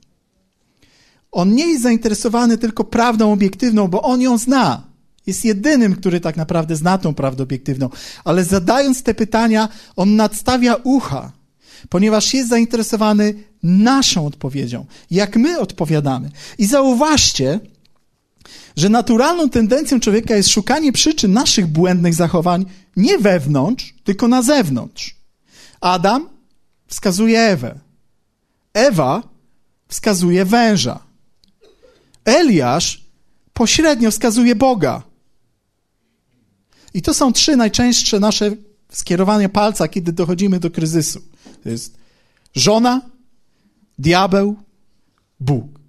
On 1.32 1.56
nie 1.56 1.68
jest 1.68 1.84
zainteresowany 1.84 2.58
tylko 2.58 2.84
prawdą 2.84 3.34
obiektywną, 3.34 3.88
bo 3.88 4.02
on 4.02 4.22
ją 4.22 4.38
zna. 4.38 4.84
Jest 5.28 5.46
jedynym, 5.46 5.96
który 5.96 6.20
tak 6.20 6.38
naprawdę 6.38 6.76
zna 6.76 6.98
tą 6.98 7.13
prawdę 7.13 7.44
obiektywną. 7.44 7.89
Ale 8.24 8.44
zadając 8.44 9.04
te 9.04 9.13
pytania, 9.13 9.70
on 9.96 10.15
nadstawia 10.15 10.76
ucha, 10.84 11.32
ponieważ 11.89 12.34
jest 12.34 12.50
zainteresowany 12.50 13.34
naszą 13.63 14.26
odpowiedzią, 14.26 14.86
jak 15.12 15.38
my 15.38 15.60
odpowiadamy. 15.60 16.32
I 16.58 16.65
zauważcie, 16.65 17.60
że 18.76 18.89
naturalną 18.89 19.50
tendencją 19.50 20.00
człowieka 20.00 20.36
jest 20.36 20.50
szukanie 20.50 20.92
przyczyn 20.92 21.34
naszych 21.34 21.68
błędnych 21.68 22.13
zachowań 22.13 22.65
nie 22.96 23.18
wewnątrz, 23.18 23.94
tylko 24.04 24.28
na 24.28 24.42
zewnątrz. 24.42 25.15
Adam 25.82 26.30
wskazuje 26.88 27.42
Ewę. 27.42 27.80
Ewa 28.74 29.24
wskazuje 29.88 30.46
węża. 30.46 31.09
Eliasz 32.30 33.06
pośrednio 33.54 34.12
wskazuje 34.12 34.56
Boga. 34.56 35.04
I 36.94 37.02
to 37.02 37.13
są 37.13 37.34
trzy 37.34 37.56
najczęstsze 37.56 38.20
nasze 38.20 38.52
skierowania 38.92 39.50
palca, 39.50 39.88
kiedy 39.88 40.13
dochodzimy 40.13 40.60
do 40.60 40.72
kryzysu. 40.72 41.22
To 41.63 41.70
jest 41.70 41.98
żona, 42.56 43.02
diabeł, 44.00 44.56
Bóg. 45.39 45.80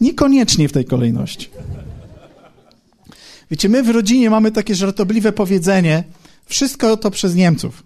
Niekoniecznie 0.00 0.68
w 0.68 0.72
tej 0.72 0.84
kolejności. 0.84 1.50
Wiecie, 3.50 3.68
my 3.68 3.82
w 3.82 3.88
rodzinie 3.88 4.30
mamy 4.30 4.52
takie 4.52 4.74
żartobliwe 4.74 5.32
powiedzenie: 5.32 6.04
wszystko 6.46 6.96
to 6.96 7.10
przez 7.10 7.34
Niemców. 7.34 7.82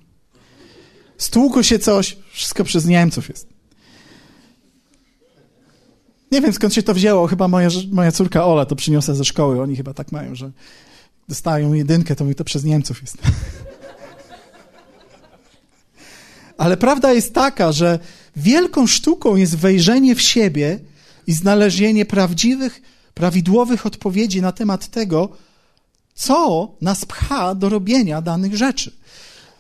Stłuku 1.19 1.63
się 1.63 1.79
coś, 1.79 2.17
wszystko 2.33 2.65
przez 2.65 2.87
Niemców 2.87 3.29
jest. 3.29 3.56
Nie 6.33 6.41
wiem 6.41 6.53
skąd 6.53 6.75
się 6.75 6.83
to 6.83 6.95
wzięło, 6.95 7.27
chyba 7.27 7.49
moja, 7.49 7.69
moja 7.93 8.13
córka 8.13 8.47
Ola 8.47 8.67
to 8.67 8.77
przyniosła 8.77 9.15
ze 9.15 9.25
szkoły. 9.25 9.63
Oni 9.63 9.77
chyba 9.77 9.95
tak 9.95 10.13
mają, 10.13 10.35
że 10.35 10.51
dostają 11.29 11.73
jedynkę, 11.73 12.17
to 12.17 12.25
mówi 12.25 12.35
to 12.35 12.45
przez 12.45 12.65
Niemców 12.65 13.01
jest. 13.03 13.17
Ale 16.59 16.77
prawda 16.77 17.13
jest 17.13 17.35
taka, 17.35 17.73
że 17.73 17.99
wielką 18.37 18.87
sztuką 18.87 19.37
jest 19.37 19.57
wejrzenie 19.57 20.15
w 20.15 20.21
siebie 20.21 20.79
i 21.27 21.33
znalezienie 21.33 22.05
prawdziwych, 22.05 22.83
prawidłowych 23.15 23.87
odpowiedzi 23.87 24.43
na 24.43 24.53
temat 24.53 24.87
tego, 24.87 25.29
co 26.15 26.69
nas 26.81 27.05
pcha 27.05 27.55
do 27.55 27.69
robienia 27.69 28.23
danych 28.23 28.57
rzeczy. 28.57 28.93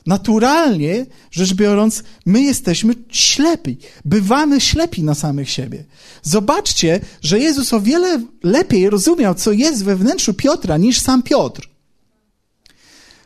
Naturalnie 0.06 1.06
rzecz 1.30 1.54
biorąc, 1.54 2.02
my 2.26 2.42
jesteśmy 2.42 2.94
ślepi. 3.10 3.78
Bywamy 4.04 4.60
ślepi 4.60 5.02
na 5.02 5.14
samych 5.14 5.50
siebie. 5.50 5.84
Zobaczcie, 6.22 7.00
że 7.22 7.38
Jezus 7.38 7.72
o 7.72 7.80
wiele 7.80 8.22
lepiej 8.42 8.90
rozumiał, 8.90 9.34
co 9.34 9.52
jest 9.52 9.84
we 9.84 9.96
wnętrzu 9.96 10.34
Piotra, 10.34 10.76
niż 10.76 11.00
sam 11.00 11.22
Piotr. 11.22 11.68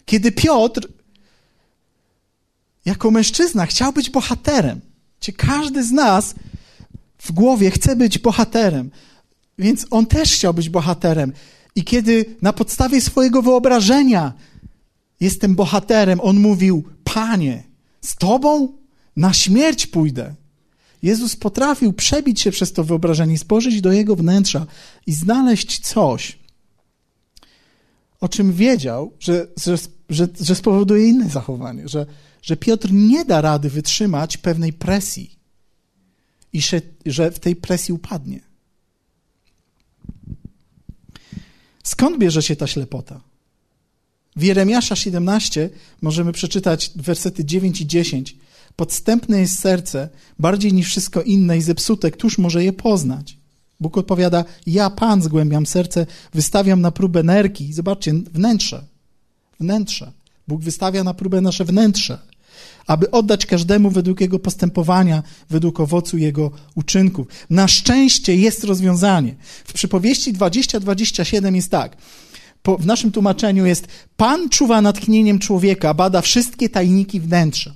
Kiedy 0.05 0.33
Piotr, 0.33 0.88
jako 2.85 3.11
mężczyzna, 3.11 3.66
chciał 3.66 3.93
być 3.93 4.11
bohaterem, 4.11 4.81
czy 5.21 5.33
każdy 5.33 5.85
z 5.85 5.90
nas 5.90 6.35
w 7.19 7.33
głowie 7.33 7.71
chce 7.71 7.97
być 7.97 8.19
bohaterem, 8.19 8.90
więc 9.59 9.87
on 9.90 10.07
też 10.07 10.33
chciał 10.33 10.55
być 10.55 10.69
bohaterem. 10.69 11.33
I 11.75 11.85
kiedy 11.85 12.25
na 12.43 12.53
podstawie 12.53 13.01
swojego 13.01 13.43
wyobrażenia 13.43 14.33
jestem 15.21 15.55
bohaterem, 15.55 16.21
on 16.21 16.41
mówił: 16.41 16.85
Panie, 17.05 17.63
z 18.01 18.17
Tobą 18.17 18.79
na 19.17 19.33
śmierć 19.33 19.87
pójdę. 19.87 20.35
Jezus 21.03 21.37
potrafił 21.37 21.93
przebić 21.93 22.41
się 22.41 22.51
przez 22.51 22.73
to 22.73 22.85
wyobrażenie, 22.85 23.39
spojrzeć 23.39 23.81
do 23.81 23.93
jego 23.93 24.17
wnętrza 24.17 24.67
i 25.07 25.13
znaleźć 25.13 25.79
coś, 25.79 26.39
o 28.21 28.29
czym 28.29 28.53
wiedział, 28.53 29.13
że, 29.21 29.47
że, 29.57 29.79
że, 30.09 30.29
że 30.41 30.55
spowoduje 30.55 31.09
inne 31.09 31.29
zachowanie, 31.29 31.89
że, 31.89 32.07
że 32.43 32.57
Piotr 32.57 32.93
nie 32.93 33.25
da 33.25 33.41
rady 33.41 33.71
wytrzymać 33.71 34.37
pewnej 34.37 34.73
presji 34.73 35.39
i 36.53 36.63
że, 36.63 36.81
że 37.07 37.31
w 37.31 37.39
tej 37.39 37.57
presji 37.57 37.95
upadnie. 37.95 38.41
Skąd 41.83 42.19
bierze 42.19 42.43
się 42.43 42.57
ta 42.57 42.67
ślepota? 42.67 43.21
W 44.37 44.43
Jeremiasza 44.43 44.97
17 44.97 45.71
możemy 46.03 46.33
przeczytać 46.33 46.90
wersety 46.97 47.45
9 47.45 47.81
i 47.81 47.87
10. 47.87 48.37
Podstępne 48.77 49.40
jest 49.40 49.59
serce, 49.59 50.09
bardziej 50.38 50.73
niż 50.73 50.88
wszystko 50.88 51.23
inne 51.23 51.59
i 51.59 51.62
zepsute, 51.62 52.11
któż 52.11 52.38
może 52.38 52.64
je 52.64 52.73
poznać? 52.73 53.37
Bóg 53.81 53.99
odpowiada, 53.99 54.45
ja 54.66 54.90
Pan 54.90 55.23
zgłębiam 55.23 55.66
serce, 55.66 56.07
wystawiam 56.35 56.81
na 56.81 56.90
próbę 56.90 57.23
nerki. 57.23 57.73
Zobaczcie, 57.73 58.12
wnętrze, 58.12 58.85
wnętrze. 59.61 60.12
Bóg 60.49 60.62
wystawia 60.62 61.05
na 61.05 61.14
próbę 61.14 61.40
nasze 61.40 61.64
wnętrze, 61.64 62.19
aby 62.87 63.11
oddać 63.11 63.47
każdemu 63.47 63.90
według 63.90 64.21
jego 64.21 64.38
postępowania, 64.38 65.23
według 65.51 65.81
owocu 65.81 66.19
jego 66.19 66.51
uczynków. 66.75 67.27
Na 67.51 67.69
szczęście 67.69 68.37
jest 68.37 68.64
rozwiązanie. 68.64 69.35
W 69.64 69.73
przypowieści 69.73 70.33
20-27 70.33 71.55
jest 71.55 71.71
tak 71.71 71.97
po, 72.62 72.79
w 72.79 72.87
naszym 72.87 73.12
tłumaczeniu 73.12 73.66
jest 73.66 73.87
Pan 74.16 74.49
czuwa 74.49 74.81
nad 74.81 75.01
tchnieniem 75.01 75.38
człowieka, 75.38 75.94
bada 75.94 76.20
wszystkie 76.20 76.68
tajniki 76.68 77.20
wnętrza. 77.20 77.75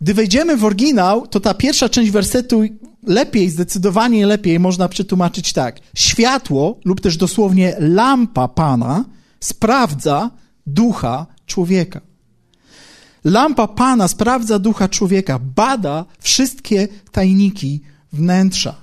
Gdy 0.00 0.14
wejdziemy 0.14 0.56
w 0.56 0.64
oryginał, 0.64 1.26
to 1.26 1.40
ta 1.40 1.54
pierwsza 1.54 1.88
część 1.88 2.10
wersetu 2.10 2.62
lepiej, 3.06 3.50
zdecydowanie 3.50 4.26
lepiej 4.26 4.60
można 4.60 4.88
przetłumaczyć 4.88 5.52
tak. 5.52 5.80
Światło, 5.96 6.80
lub 6.84 7.00
też 7.00 7.16
dosłownie 7.16 7.76
lampa 7.78 8.48
Pana, 8.48 9.04
sprawdza 9.40 10.30
ducha 10.66 11.26
człowieka. 11.46 12.00
Lampa 13.24 13.68
Pana 13.68 14.08
sprawdza 14.08 14.58
ducha 14.58 14.88
człowieka, 14.88 15.38
bada 15.38 16.04
wszystkie 16.20 16.88
tajniki 17.12 17.80
wnętrza. 18.12 18.74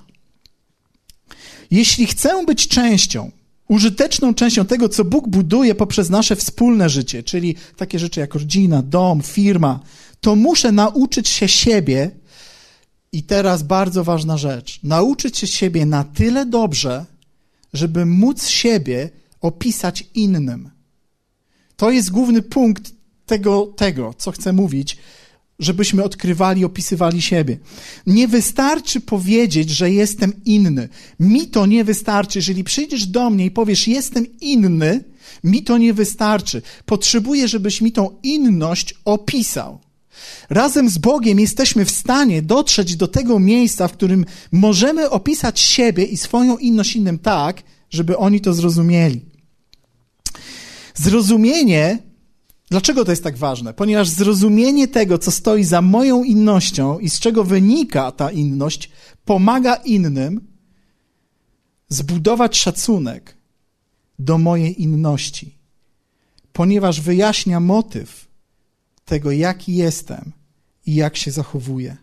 Jeśli 1.70 2.06
chcę 2.06 2.44
być 2.46 2.68
częścią 2.68 3.30
użyteczną 3.72 4.34
częścią 4.34 4.64
tego, 4.64 4.88
co 4.88 5.04
Bóg 5.04 5.28
buduje 5.28 5.74
poprzez 5.74 6.10
nasze 6.10 6.36
wspólne 6.36 6.88
życie, 6.88 7.22
czyli 7.22 7.54
takie 7.76 7.98
rzeczy 7.98 8.20
jak 8.20 8.34
rodzina, 8.34 8.82
dom, 8.82 9.22
firma, 9.22 9.80
to 10.20 10.36
muszę 10.36 10.72
nauczyć 10.72 11.28
się 11.28 11.48
siebie. 11.48 12.10
I 13.12 13.22
teraz 13.22 13.62
bardzo 13.62 14.04
ważna 14.04 14.36
rzecz: 14.36 14.80
nauczyć 14.82 15.38
się 15.38 15.46
siebie 15.46 15.86
na 15.86 16.04
tyle 16.04 16.46
dobrze, 16.46 17.06
żeby 17.72 18.06
móc 18.06 18.46
siebie 18.46 19.10
opisać 19.40 20.04
innym. 20.14 20.70
To 21.76 21.90
jest 21.90 22.10
główny 22.10 22.42
punkt 22.42 22.92
tego, 23.26 23.66
tego 23.66 24.14
co 24.18 24.30
chcę 24.30 24.52
mówić, 24.52 24.96
żebyśmy 25.62 26.04
odkrywali, 26.04 26.64
opisywali 26.64 27.22
siebie. 27.22 27.58
Nie 28.06 28.28
wystarczy 28.28 29.00
powiedzieć, 29.00 29.70
że 29.70 29.90
jestem 29.90 30.32
inny. 30.44 30.88
Mi 31.20 31.46
to 31.46 31.66
nie 31.66 31.84
wystarczy. 31.84 32.38
Jeżeli 32.38 32.64
przyjdziesz 32.64 33.06
do 33.06 33.30
mnie 33.30 33.46
i 33.46 33.50
powiesz, 33.50 33.88
jestem 33.88 34.26
inny, 34.40 35.04
mi 35.44 35.62
to 35.62 35.78
nie 35.78 35.94
wystarczy. 35.94 36.62
Potrzebuję, 36.86 37.48
żebyś 37.48 37.80
mi 37.80 37.92
tą 37.92 38.10
inność 38.22 38.94
opisał. 39.04 39.78
Razem 40.50 40.90
z 40.90 40.98
Bogiem 40.98 41.40
jesteśmy 41.40 41.84
w 41.84 41.90
stanie 41.90 42.42
dotrzeć 42.42 42.96
do 42.96 43.08
tego 43.08 43.38
miejsca, 43.38 43.88
w 43.88 43.92
którym 43.92 44.24
możemy 44.52 45.10
opisać 45.10 45.60
siebie 45.60 46.04
i 46.04 46.16
swoją 46.16 46.58
inność 46.58 46.96
innym 46.96 47.18
tak, 47.18 47.62
żeby 47.90 48.16
oni 48.16 48.40
to 48.40 48.54
zrozumieli. 48.54 49.20
Zrozumienie 50.94 51.98
Dlaczego 52.72 53.04
to 53.04 53.12
jest 53.12 53.24
tak 53.24 53.36
ważne? 53.36 53.74
Ponieważ 53.74 54.08
zrozumienie 54.08 54.88
tego, 54.88 55.18
co 55.18 55.30
stoi 55.30 55.64
za 55.64 55.82
moją 55.82 56.24
innością 56.24 56.98
i 56.98 57.10
z 57.10 57.20
czego 57.20 57.44
wynika 57.44 58.12
ta 58.12 58.30
inność, 58.30 58.90
pomaga 59.24 59.74
innym 59.74 60.40
zbudować 61.88 62.56
szacunek 62.56 63.36
do 64.18 64.38
mojej 64.38 64.82
inności, 64.82 65.58
ponieważ 66.52 67.00
wyjaśnia 67.00 67.60
motyw 67.60 68.28
tego, 69.04 69.30
jaki 69.30 69.74
jestem 69.74 70.32
i 70.86 70.94
jak 70.94 71.16
się 71.16 71.30
zachowuję. 71.30 71.96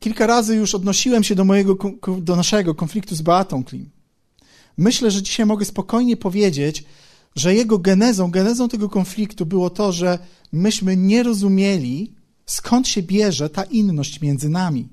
Kilka 0.00 0.26
razy 0.26 0.56
już 0.56 0.74
odnosiłem 0.74 1.24
się 1.24 1.34
do, 1.34 1.44
mojego, 1.44 1.76
do 2.20 2.36
naszego 2.36 2.74
konfliktu 2.74 3.14
z 3.14 3.22
Beatą 3.22 3.64
Klim. 3.64 3.90
Myślę, 4.76 5.10
że 5.10 5.22
dzisiaj 5.22 5.46
mogę 5.46 5.64
spokojnie 5.64 6.16
powiedzieć, 6.16 6.84
że 7.36 7.54
jego 7.54 7.78
genezą, 7.78 8.30
genezą 8.30 8.68
tego 8.68 8.88
konfliktu 8.88 9.46
było 9.46 9.70
to, 9.70 9.92
że 9.92 10.18
myśmy 10.52 10.96
nie 10.96 11.22
rozumieli 11.22 12.12
skąd 12.46 12.88
się 12.88 13.02
bierze 13.02 13.50
ta 13.50 13.64
inność 13.64 14.20
między 14.20 14.48
nami. 14.48 14.88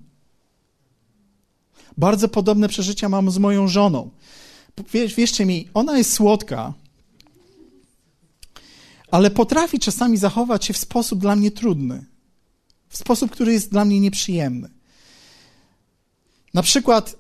Bardzo 1.98 2.28
podobne 2.28 2.70
przeżycia 2.70 3.10
mam 3.10 3.32
z 3.32 3.38
moją 3.38 3.68
żoną. 3.68 4.10
Wiesz, 4.94 5.16
wierzcie 5.16 5.46
mi, 5.46 5.70
ona 5.74 5.98
jest 5.98 6.14
słodka, 6.14 6.74
ale 9.12 9.32
potrafi 9.32 9.80
czasami 9.80 10.18
zachować 10.18 10.66
się 10.66 10.74
w 10.74 10.78
sposób 10.78 11.20
dla 11.20 11.36
mnie 11.36 11.52
trudny, 11.52 12.06
w 12.90 12.98
sposób, 12.98 13.32
który 13.32 13.54
jest 13.54 13.72
dla 13.72 13.86
mnie 13.86 14.00
nieprzyjemny. 14.00 14.70
Na 16.54 16.62
przykład 16.62 17.16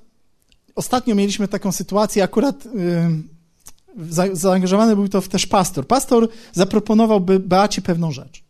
ostatnio 0.75 1.15
mieliśmy 1.15 1.47
taką 1.47 1.71
sytuację, 1.71 2.23
akurat 2.23 2.65
yy, 2.65 2.71
zaangażowany 4.33 4.95
był 4.95 5.09
to 5.09 5.21
też 5.21 5.47
pastor. 5.47 5.87
Pastor 5.87 6.29
zaproponował 6.53 7.21
Beacie 7.21 7.81
pewną 7.81 8.11
rzecz. 8.11 8.43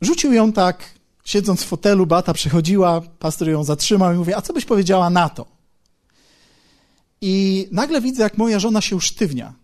Rzucił 0.00 0.32
ją 0.32 0.52
tak, 0.52 0.94
siedząc 1.24 1.62
w 1.62 1.66
fotelu, 1.66 2.06
Beata 2.06 2.32
przychodziła, 2.32 3.00
pastor 3.00 3.48
ją 3.48 3.64
zatrzymał 3.64 4.14
i 4.14 4.16
mówi, 4.16 4.34
a 4.34 4.42
co 4.42 4.52
byś 4.52 4.64
powiedziała 4.64 5.10
na 5.10 5.28
to? 5.28 5.46
I 7.20 7.66
nagle 7.72 8.00
widzę, 8.00 8.22
jak 8.22 8.38
moja 8.38 8.58
żona 8.58 8.80
się 8.80 8.96
usztywnia. 8.96 9.54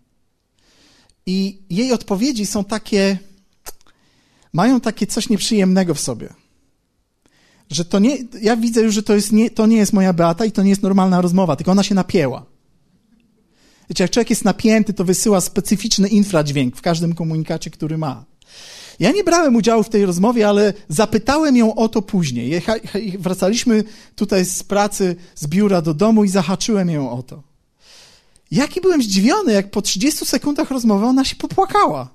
I 1.25 1.61
jej 1.69 1.93
odpowiedzi 1.93 2.45
są 2.45 2.63
takie, 2.63 3.17
mają 4.53 4.81
takie 4.81 5.07
coś 5.07 5.29
nieprzyjemnego 5.29 5.93
w 5.93 5.99
sobie. 5.99 6.33
Że 7.71 7.85
to 7.85 7.99
nie, 7.99 8.17
ja 8.41 8.57
widzę 8.57 8.81
już, 8.81 8.95
że 8.95 9.03
to, 9.03 9.15
jest 9.15 9.31
nie, 9.31 9.49
to 9.49 9.65
nie 9.65 9.77
jest 9.77 9.93
moja 9.93 10.13
Beata 10.13 10.45
i 10.45 10.51
to 10.51 10.63
nie 10.63 10.69
jest 10.69 10.81
normalna 10.81 11.21
rozmowa, 11.21 11.55
tylko 11.55 11.71
ona 11.71 11.83
się 11.83 11.95
napięła. 11.95 12.45
Wiecie, 13.89 14.03
jak 14.03 14.11
człowiek 14.11 14.29
jest 14.29 14.45
napięty, 14.45 14.93
to 14.93 15.03
wysyła 15.05 15.41
specyficzny 15.41 16.07
infradźwięk 16.07 16.75
w 16.75 16.81
każdym 16.81 17.15
komunikacie, 17.15 17.69
który 17.69 17.97
ma. 17.97 18.25
Ja 18.99 19.11
nie 19.11 19.23
brałem 19.23 19.55
udziału 19.55 19.83
w 19.83 19.89
tej 19.89 20.05
rozmowie, 20.05 20.47
ale 20.47 20.73
zapytałem 20.89 21.57
ją 21.57 21.75
o 21.75 21.89
to 21.89 22.01
później. 22.01 22.49
Jecha, 22.49 22.73
wracaliśmy 23.19 23.83
tutaj 24.15 24.45
z 24.45 24.63
pracy, 24.63 25.15
z 25.35 25.47
biura 25.47 25.81
do 25.81 25.93
domu 25.93 26.23
i 26.23 26.29
zahaczyłem 26.29 26.89
ją 26.89 27.11
o 27.11 27.23
to. 27.23 27.43
Jaki 28.51 28.81
byłem 28.81 29.03
zdziwiony, 29.03 29.53
jak 29.53 29.71
po 29.71 29.81
30 29.81 30.25
sekundach 30.25 30.71
rozmowy 30.71 31.05
ona 31.05 31.25
się 31.25 31.35
popłakała. 31.35 32.09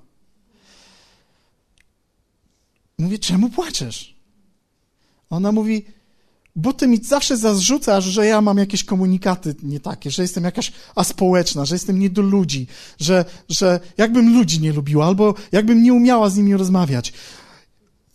Mówię, 2.97 3.19
czemu 3.19 3.49
płaczesz? 3.49 4.15
Ona 5.29 5.51
mówi, 5.51 5.85
bo 6.55 6.73
ty 6.73 6.87
mi 6.87 6.97
zawsze 6.97 7.37
zarzucasz, 7.37 8.03
że 8.03 8.25
ja 8.25 8.41
mam 8.41 8.57
jakieś 8.57 8.83
komunikaty 8.83 9.55
nie 9.63 9.79
takie, 9.79 10.11
że 10.11 10.21
jestem 10.21 10.43
jakaś 10.43 10.71
aspołeczna, 10.95 11.65
że 11.65 11.75
jestem 11.75 11.99
nie 11.99 12.09
do 12.09 12.21
ludzi, 12.21 12.67
że, 12.99 13.25
że 13.49 13.79
jakbym 13.97 14.33
ludzi 14.33 14.61
nie 14.61 14.73
lubiła, 14.73 15.05
albo 15.05 15.33
jakbym 15.51 15.83
nie 15.83 15.93
umiała 15.93 16.29
z 16.29 16.37
nimi 16.37 16.57
rozmawiać. 16.57 17.13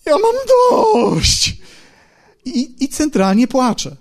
Ja 0.06 0.12
mam 0.12 0.34
dość! 0.70 1.56
I, 2.44 2.84
i 2.84 2.88
centralnie 2.88 3.48
płaczę. 3.48 3.96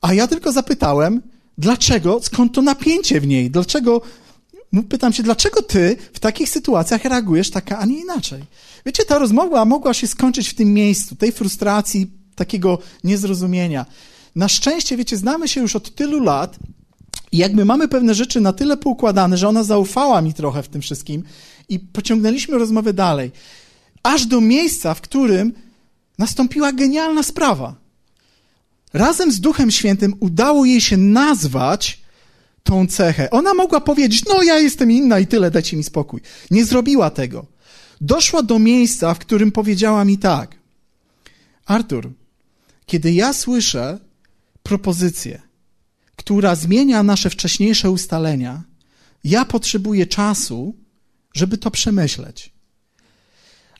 A 0.00 0.14
ja 0.14 0.26
tylko 0.26 0.52
zapytałem, 0.52 1.22
dlaczego, 1.58 2.20
skąd 2.22 2.54
to 2.54 2.62
napięcie 2.62 3.20
w 3.20 3.26
niej, 3.26 3.50
dlaczego, 3.50 4.00
pytam 4.88 5.12
się, 5.12 5.22
dlaczego 5.22 5.62
ty 5.62 5.96
w 6.12 6.18
takich 6.18 6.48
sytuacjach 6.48 7.04
reagujesz 7.04 7.50
tak, 7.50 7.72
a 7.72 7.84
nie 7.84 8.00
inaczej? 8.00 8.44
Wiecie, 8.86 9.04
ta 9.04 9.18
rozmowa 9.18 9.64
mogła 9.64 9.94
się 9.94 10.06
skończyć 10.06 10.48
w 10.48 10.54
tym 10.54 10.74
miejscu, 10.74 11.16
tej 11.16 11.32
frustracji, 11.32 12.10
takiego 12.36 12.78
niezrozumienia. 13.04 13.86
Na 14.36 14.48
szczęście, 14.48 14.96
wiecie, 14.96 15.16
znamy 15.16 15.48
się 15.48 15.60
już 15.60 15.76
od 15.76 15.94
tylu 15.94 16.20
lat 16.20 16.56
i 17.32 17.38
jakby 17.38 17.64
mamy 17.64 17.88
pewne 17.88 18.14
rzeczy 18.14 18.40
na 18.40 18.52
tyle 18.52 18.76
poukładane, 18.76 19.36
że 19.36 19.48
ona 19.48 19.62
zaufała 19.62 20.22
mi 20.22 20.34
trochę 20.34 20.62
w 20.62 20.68
tym 20.68 20.82
wszystkim 20.82 21.22
i 21.68 21.78
pociągnęliśmy 21.78 22.58
rozmowę 22.58 22.92
dalej. 22.92 23.32
Aż 24.02 24.26
do 24.26 24.40
miejsca, 24.40 24.94
w 24.94 25.00
którym 25.00 25.52
nastąpiła 26.18 26.72
genialna 26.72 27.22
sprawa. 27.22 27.74
Razem 28.92 29.32
z 29.32 29.40
Duchem 29.40 29.70
Świętym 29.70 30.14
udało 30.20 30.64
jej 30.64 30.80
się 30.80 30.96
nazwać 30.96 32.00
tą 32.62 32.86
cechę. 32.86 33.30
Ona 33.30 33.54
mogła 33.54 33.80
powiedzieć, 33.80 34.24
no 34.24 34.42
ja 34.42 34.58
jestem 34.58 34.90
inna 34.90 35.18
i 35.18 35.26
tyle, 35.26 35.50
dajcie 35.50 35.76
mi 35.76 35.84
spokój. 35.84 36.20
Nie 36.50 36.64
zrobiła 36.64 37.10
tego. 37.10 37.46
Doszła 38.00 38.42
do 38.42 38.58
miejsca, 38.58 39.14
w 39.14 39.18
którym 39.18 39.52
powiedziała 39.52 40.04
mi 40.04 40.18
tak. 40.18 40.56
Artur, 41.66 42.10
kiedy 42.86 43.12
ja 43.12 43.32
słyszę 43.32 43.98
propozycję, 44.62 45.42
która 46.16 46.54
zmienia 46.54 47.02
nasze 47.02 47.30
wcześniejsze 47.30 47.90
ustalenia, 47.90 48.62
ja 49.24 49.44
potrzebuję 49.44 50.06
czasu, 50.06 50.76
żeby 51.34 51.58
to 51.58 51.70
przemyśleć. 51.70 52.52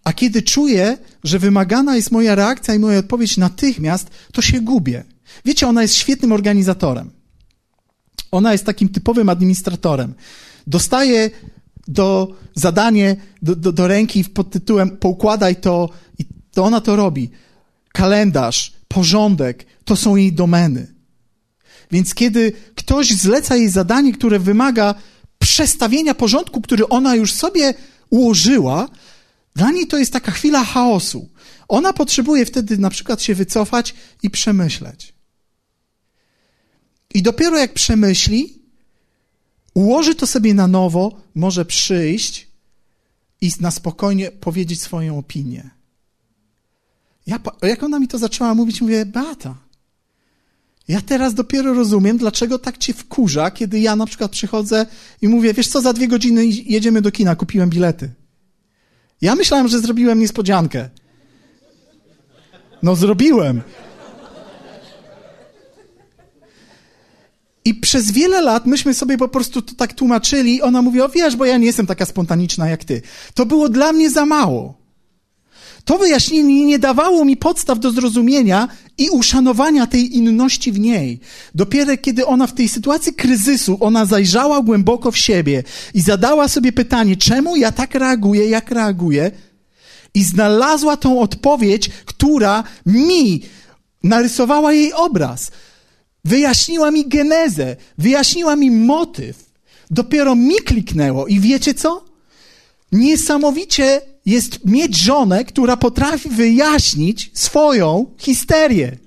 A 0.05 0.13
kiedy 0.13 0.43
czuję, 0.43 0.99
że 1.25 1.39
wymagana 1.39 1.97
jest 1.97 2.11
moja 2.11 2.35
reakcja 2.35 2.75
i 2.75 2.79
moja 2.79 2.99
odpowiedź 2.99 3.37
natychmiast, 3.37 4.11
to 4.33 4.43
się 4.43 4.61
gubię. 4.61 5.05
Wiecie, 5.45 5.69
ona 5.69 5.83
jest 5.83 5.95
świetnym 5.95 6.33
organizatorem. 6.33 7.11
Ona 8.31 8.53
jest 8.53 8.65
takim 8.65 8.89
typowym 8.89 9.29
administratorem. 9.29 10.15
Dostaje 10.67 11.31
do 11.89 12.37
zadanie 12.55 13.17
do, 13.43 13.57
do, 13.57 13.73
do 13.73 13.89
ręki 13.89 14.25
pod 14.25 14.51
tytułem 14.51 14.91
poukładaj 14.91 15.57
to 15.57 15.91
i 16.19 16.25
to 16.53 16.65
ona 16.65 16.81
to 16.81 16.97
robi. 16.97 17.31
Kalendarz, 17.93 18.76
porządek, 18.89 19.67
to 19.85 19.97
są 19.97 20.17
jej 20.17 20.33
domeny. 20.33 20.95
Więc 21.91 22.15
kiedy 22.15 22.53
ktoś 22.75 23.13
zleca 23.13 23.57
jej 23.57 23.69
zadanie, 23.69 24.13
które 24.13 24.39
wymaga 24.39 24.95
przestawienia 25.39 26.15
porządku, 26.15 26.61
który 26.61 26.89
ona 26.89 27.15
już 27.15 27.33
sobie 27.33 27.75
ułożyła, 28.11 28.89
dla 29.57 29.71
niej 29.71 29.87
to 29.87 29.99
jest 29.99 30.13
taka 30.13 30.33
chwila 30.33 30.65
chaosu. 30.65 31.29
Ona 31.69 31.93
potrzebuje 31.93 32.47
wtedy 32.47 32.79
na 32.79 32.91
przykład 32.91 33.23
się 33.23 33.35
wycofać 33.35 33.95
i 34.23 34.31
przemyśleć. 34.31 35.15
I 37.15 37.23
dopiero 37.23 37.59
jak 37.59 37.75
przemyśli, 37.75 38.63
ułoży 39.75 40.15
to 40.15 40.27
sobie 40.27 40.55
na 40.55 40.67
nowo, 40.67 41.21
może 41.35 41.65
przyjść 41.65 42.49
i 43.41 43.51
na 43.61 43.71
spokojnie 43.71 44.31
powiedzieć 44.31 44.83
swoją 44.83 45.19
opinię. 45.19 45.76
Ja, 47.27 47.41
jak 47.63 47.83
ona 47.83 47.99
mi 47.99 48.09
to 48.09 48.19
zaczęła 48.19 48.55
mówić, 48.55 48.81
mówię, 48.81 49.07
Beata, 49.07 49.55
ja 50.89 51.01
teraz 51.01 51.35
dopiero 51.35 51.75
rozumiem, 51.75 52.19
dlaczego 52.19 52.59
tak 52.59 52.79
cię 52.79 52.95
wkurza, 52.95 53.51
kiedy 53.51 53.81
ja 53.81 53.97
na 53.97 54.07
przykład 54.07 54.31
przychodzę 54.31 54.87
i 55.23 55.29
mówię, 55.29 55.55
wiesz 55.55 55.69
co, 55.69 55.81
za 55.81 55.93
dwie 55.93 56.09
godziny 56.09 56.47
jedziemy 56.47 57.03
do 57.03 57.13
kina, 57.13 57.37
kupiłem 57.37 57.71
bilety. 57.71 58.11
Ja 59.21 59.35
myślałem, 59.35 59.69
że 59.69 59.81
zrobiłem 59.81 60.21
niespodziankę. 60.21 60.89
No 62.83 62.97
zrobiłem. 62.97 63.63
I 67.65 67.75
przez 67.75 68.11
wiele 68.11 68.41
lat 68.41 68.67
myśmy 68.67 68.95
sobie 68.95 69.19
po 69.19 69.29
prostu 69.29 69.63
to 69.63 69.75
tak 69.75 69.93
tłumaczyli. 69.93 70.63
Ona 70.63 70.83
mówi, 70.83 71.01
o 71.01 71.09
wiesz, 71.09 71.37
bo 71.37 71.45
ja 71.45 71.59
nie 71.59 71.67
jestem 71.67 71.87
taka 71.87 72.07
spontaniczna 72.07 72.69
jak 72.69 72.85
ty. 72.85 73.03
To 73.35 73.47
było 73.47 73.69
dla 73.69 73.93
mnie 73.93 74.11
za 74.11 74.27
mało. 74.27 74.86
To 75.87 75.99
wyjaśnienie 75.99 76.65
nie 76.65 76.79
dawało 76.79 77.25
mi 77.25 77.37
podstaw 77.37 77.79
do 77.79 77.91
zrozumienia 77.91 78.69
i 78.99 79.11
uszanowania 79.11 79.87
tej 79.87 80.17
inności 80.17 80.73
w 80.73 80.79
niej. 80.79 81.21
Dopiero 81.55 81.97
kiedy 81.97 82.27
ona 82.27 82.47
w 82.47 82.55
tej 82.55 82.69
sytuacji 82.69 83.15
kryzysu, 83.15 83.77
ona 83.81 84.05
zajrzała 84.05 84.63
głęboko 84.63 85.11
w 85.11 85.19
siebie 85.19 85.63
i 85.95 86.01
zadała 86.01 86.49
sobie 86.49 86.73
pytanie, 86.73 87.17
czemu 87.17 87.57
ja 87.57 87.73
tak 87.73 87.95
reaguję, 87.95 88.49
jak 88.49 88.71
reaguję, 88.71 89.31
i 90.15 90.25
znalazła 90.25 90.97
tą 90.97 91.21
odpowiedź, 91.21 91.91
która 92.05 92.65
mi 92.87 93.43
narysowała 94.03 94.73
jej 94.73 94.93
obraz. 94.93 95.51
Wyjaśniła 96.25 96.91
mi 96.91 97.09
genezę, 97.09 97.77
wyjaśniła 97.99 98.57
mi 98.57 98.71
motyw. 98.71 99.51
Dopiero 99.91 100.35
mi 100.35 100.57
kliknęło 100.57 101.27
i 101.27 101.41
wiecie 101.41 101.75
co? 101.75 102.05
Niesamowicie 102.93 104.01
jest 104.27 104.65
mieć 104.65 104.97
żonę, 104.97 105.45
która 105.45 105.77
potrafi 105.77 106.29
wyjaśnić 106.29 107.31
swoją 107.35 108.07
histerię. 108.19 108.99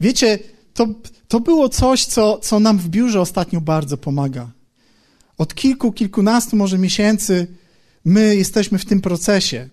Wiecie, 0.00 0.38
to, 0.74 0.86
to 1.28 1.40
było 1.40 1.68
coś, 1.68 2.04
co, 2.04 2.38
co 2.38 2.60
nam 2.60 2.78
w 2.78 2.88
biurze 2.88 3.20
ostatnio 3.20 3.60
bardzo 3.60 3.96
pomaga. 3.96 4.50
Od 5.38 5.54
kilku, 5.54 5.92
kilkunastu 5.92 6.56
może 6.56 6.78
miesięcy 6.78 7.46
my 8.04 8.36
jesteśmy 8.36 8.78
w 8.78 8.84
tym 8.84 9.00
procesie. 9.00 9.68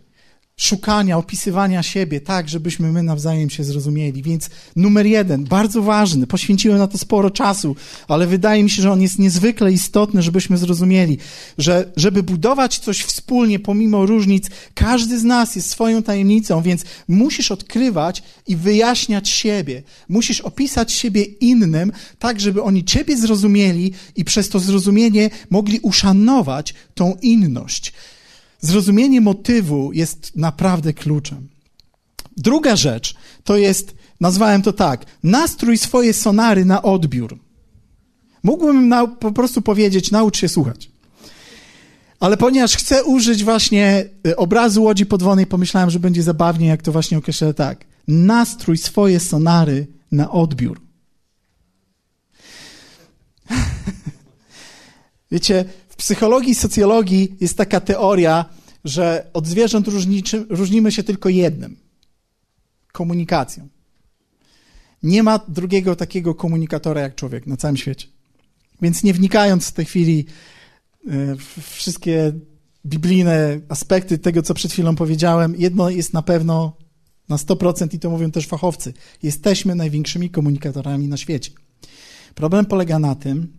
szukania, 0.59 1.17
opisywania 1.17 1.84
siebie, 1.84 2.21
tak, 2.21 2.49
żebyśmy 2.49 2.91
my 2.91 3.03
nawzajem 3.03 3.49
się 3.49 3.63
zrozumieli. 3.63 4.23
Więc 4.23 4.49
numer 4.75 5.05
jeden, 5.05 5.43
bardzo 5.43 5.82
ważny, 5.82 6.28
poświęciłem 6.28 6.78
na 6.78 6.88
to 6.88 6.97
sporo 6.97 7.30
czasu, 7.30 7.75
ale 8.07 8.28
wydaje 8.28 8.63
mi 8.63 8.69
się, 8.69 8.82
że 8.82 8.91
on 8.91 9.01
jest 9.01 9.19
niezwykle 9.19 9.71
istotny, 9.71 10.21
żebyśmy 10.21 10.57
zrozumieli, 10.57 11.17
że 11.57 11.91
żeby 11.95 12.23
budować 12.23 12.80
coś 12.80 13.01
wspólnie, 13.03 13.59
pomimo 13.59 14.05
różnic, 14.05 14.49
każdy 14.73 15.19
z 15.19 15.23
nas 15.23 15.55
jest 15.55 15.69
swoją 15.69 16.03
tajemnicą, 16.03 16.61
więc 16.61 16.84
musisz 17.07 17.51
odkrywać 17.51 18.23
i 18.47 18.55
wyjaśniać 18.55 19.30
siebie. 19.30 19.84
Musisz 20.09 20.41
opisać 20.41 20.91
siebie 20.91 21.23
innym, 21.23 21.91
tak, 22.19 22.39
żeby 22.39 22.63
oni 22.63 22.84
ciebie 22.86 23.17
zrozumieli 23.17 23.93
i 24.15 24.25
przez 24.25 24.49
to 24.49 24.59
zrozumienie 24.59 25.30
mogli 25.49 25.80
uszanować 25.80 26.73
tą 26.95 27.15
inność. 27.21 27.93
Zrozumienie 28.68 29.22
motywu 29.22 29.91
jest 29.93 30.32
naprawdę 30.36 30.93
kluczem. 30.93 31.47
Druga 32.38 32.76
rzecz 32.76 33.15
to 33.43 33.57
jest, 33.57 33.95
nazwałem 34.20 34.61
to 34.61 34.74
tak, 34.74 35.05
nastrój 35.24 35.78
swoje 35.78 36.13
sonary 36.13 36.65
na 36.65 36.82
odbiór. 36.82 37.39
Mógłbym 38.43 38.88
na, 38.88 39.07
po 39.07 39.32
prostu 39.32 39.61
powiedzieć, 39.61 40.11
naucz 40.11 40.38
się 40.38 40.49
słuchać. 40.49 40.91
Ale 42.20 42.38
ponieważ 42.38 42.76
chcę 42.76 43.03
użyć 43.03 43.43
właśnie 43.43 44.05
y, 44.28 44.36
obrazu 44.36 44.84
łodzi 44.84 45.05
podwodnej, 45.05 45.45
pomyślałem, 45.45 45.89
że 45.89 45.99
będzie 45.99 46.24
zabawnie, 46.24 46.68
jak 46.68 46.82
to 46.82 46.91
właśnie 46.91 47.18
określę 47.18 47.53
tak. 47.53 47.86
Nastrój 48.07 48.78
swoje 48.78 49.20
sonary 49.20 49.88
na 50.11 50.32
odbiór. 50.32 50.82
Wiecie, 55.32 55.65
psychologii 55.97 56.51
i 56.51 56.55
socjologii 56.55 57.36
jest 57.39 57.57
taka 57.57 57.80
teoria, 57.80 58.45
że 58.88 59.30
od 59.34 59.48
zwierząt 59.48 59.88
różniczy, 59.88 60.46
różnimy 60.50 60.92
się 60.92 61.04
tylko 61.04 61.30
jednym 61.30 61.78
komunikacją. 62.92 63.68
Nie 65.04 65.24
ma 65.24 65.40
drugiego 65.48 65.96
takiego 65.96 66.36
komunikatora 66.36 67.02
jak 67.02 67.16
człowiek 67.16 67.48
na 67.48 67.58
całym 67.58 67.78
świecie. 67.78 68.08
Więc 68.82 69.04
nie 69.04 69.14
wnikając 69.14 69.68
w 69.68 69.72
tej 69.72 69.86
chwili 69.86 70.26
e, 71.08 71.36
w 71.36 71.74
wszystkie 71.74 72.34
biblijne 72.86 73.60
aspekty 73.70 74.18
tego, 74.18 74.42
co 74.42 74.54
przed 74.54 74.72
chwilą 74.72 74.96
powiedziałem, 74.96 75.56
jedno 75.58 75.90
jest 75.90 76.14
na 76.14 76.22
pewno 76.22 76.78
na 77.30 77.36
100% 77.36 77.96
i 77.96 78.00
to 78.00 78.10
mówią 78.10 78.32
też 78.32 78.48
fachowcy. 78.48 78.94
Jesteśmy 79.24 79.76
największymi 79.76 80.30
komunikatorami 80.30 81.08
na 81.08 81.18
świecie. 81.18 81.52
Problem 82.36 82.66
polega 82.66 83.00
na 83.00 83.16
tym, 83.16 83.54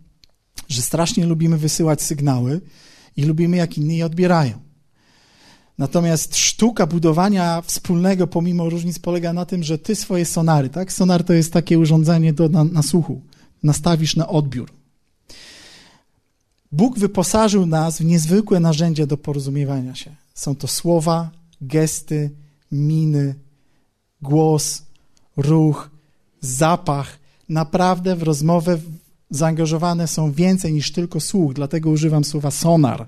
że 0.67 0.81
strasznie 0.81 1.25
lubimy 1.25 1.57
wysyłać 1.57 2.01
sygnały 2.01 2.61
i 3.17 3.23
lubimy, 3.23 3.57
jak 3.57 3.77
inni 3.77 3.97
je 3.97 4.05
odbierają. 4.05 4.68
Natomiast 5.79 6.37
sztuka 6.37 6.87
budowania 6.87 7.61
wspólnego 7.61 8.27
pomimo 8.27 8.69
różnic 8.69 8.99
polega 8.99 9.33
na 9.33 9.45
tym, 9.45 9.63
że 9.63 9.77
ty 9.77 9.95
swoje 9.95 10.25
sonary, 10.25 10.69
tak? 10.69 10.93
Sonar 10.93 11.23
to 11.23 11.33
jest 11.33 11.53
takie 11.53 11.79
urządzenie 11.79 12.33
do 12.33 12.49
na, 12.49 12.63
na 12.63 12.83
słuchu. 12.83 13.21
Nastawisz 13.63 14.15
na 14.15 14.27
odbiór. 14.27 14.71
Bóg 16.71 16.99
wyposażył 16.99 17.65
nas 17.65 17.97
w 17.97 18.05
niezwykłe 18.05 18.59
narzędzia 18.59 19.05
do 19.05 19.17
porozumiewania 19.17 19.95
się. 19.95 20.15
Są 20.33 20.55
to 20.55 20.67
słowa, 20.67 21.29
gesty, 21.61 22.29
miny, 22.71 23.35
głos, 24.21 24.81
ruch, 25.37 25.89
zapach. 26.41 27.19
Naprawdę 27.49 28.15
w 28.15 28.23
rozmowę 28.23 28.79
zaangażowane 29.29 30.07
są 30.07 30.31
więcej 30.31 30.73
niż 30.73 30.91
tylko 30.91 31.19
słuch, 31.19 31.53
dlatego 31.53 31.89
używam 31.89 32.23
słowa 32.23 32.51
sonar. 32.51 33.07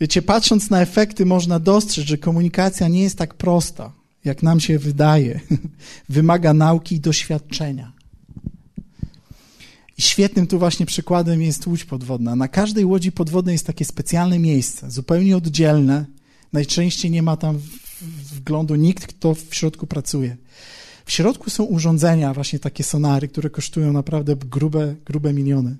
Wiecie, 0.00 0.22
patrząc 0.22 0.70
na 0.70 0.80
efekty, 0.80 1.26
można 1.26 1.58
dostrzec, 1.58 2.04
że 2.04 2.18
komunikacja 2.18 2.88
nie 2.88 3.02
jest 3.02 3.18
tak 3.18 3.34
prosta, 3.34 3.92
jak 4.24 4.42
nam 4.42 4.60
się 4.60 4.78
wydaje. 4.78 5.40
Wymaga 6.08 6.54
nauki 6.54 6.94
i 6.94 7.00
doświadczenia. 7.00 7.92
I 9.98 10.02
świetnym 10.02 10.46
tu 10.46 10.58
właśnie 10.58 10.86
przykładem 10.86 11.42
jest 11.42 11.66
łódź 11.66 11.84
podwodna. 11.84 12.36
Na 12.36 12.48
każdej 12.48 12.84
łodzi 12.84 13.12
podwodnej 13.12 13.52
jest 13.52 13.66
takie 13.66 13.84
specjalne 13.84 14.38
miejsce, 14.38 14.90
zupełnie 14.90 15.36
oddzielne. 15.36 16.06
Najczęściej 16.52 17.10
nie 17.10 17.22
ma 17.22 17.36
tam 17.36 17.58
wglądu 18.32 18.74
nikt, 18.74 19.06
kto 19.06 19.34
w 19.34 19.54
środku 19.54 19.86
pracuje. 19.86 20.36
W 21.04 21.12
środku 21.12 21.50
są 21.50 21.64
urządzenia, 21.64 22.34
właśnie 22.34 22.58
takie 22.58 22.84
sonary, 22.84 23.28
które 23.28 23.50
kosztują 23.50 23.92
naprawdę 23.92 24.36
grube, 24.36 24.94
grube 25.04 25.32
miliony. 25.32 25.76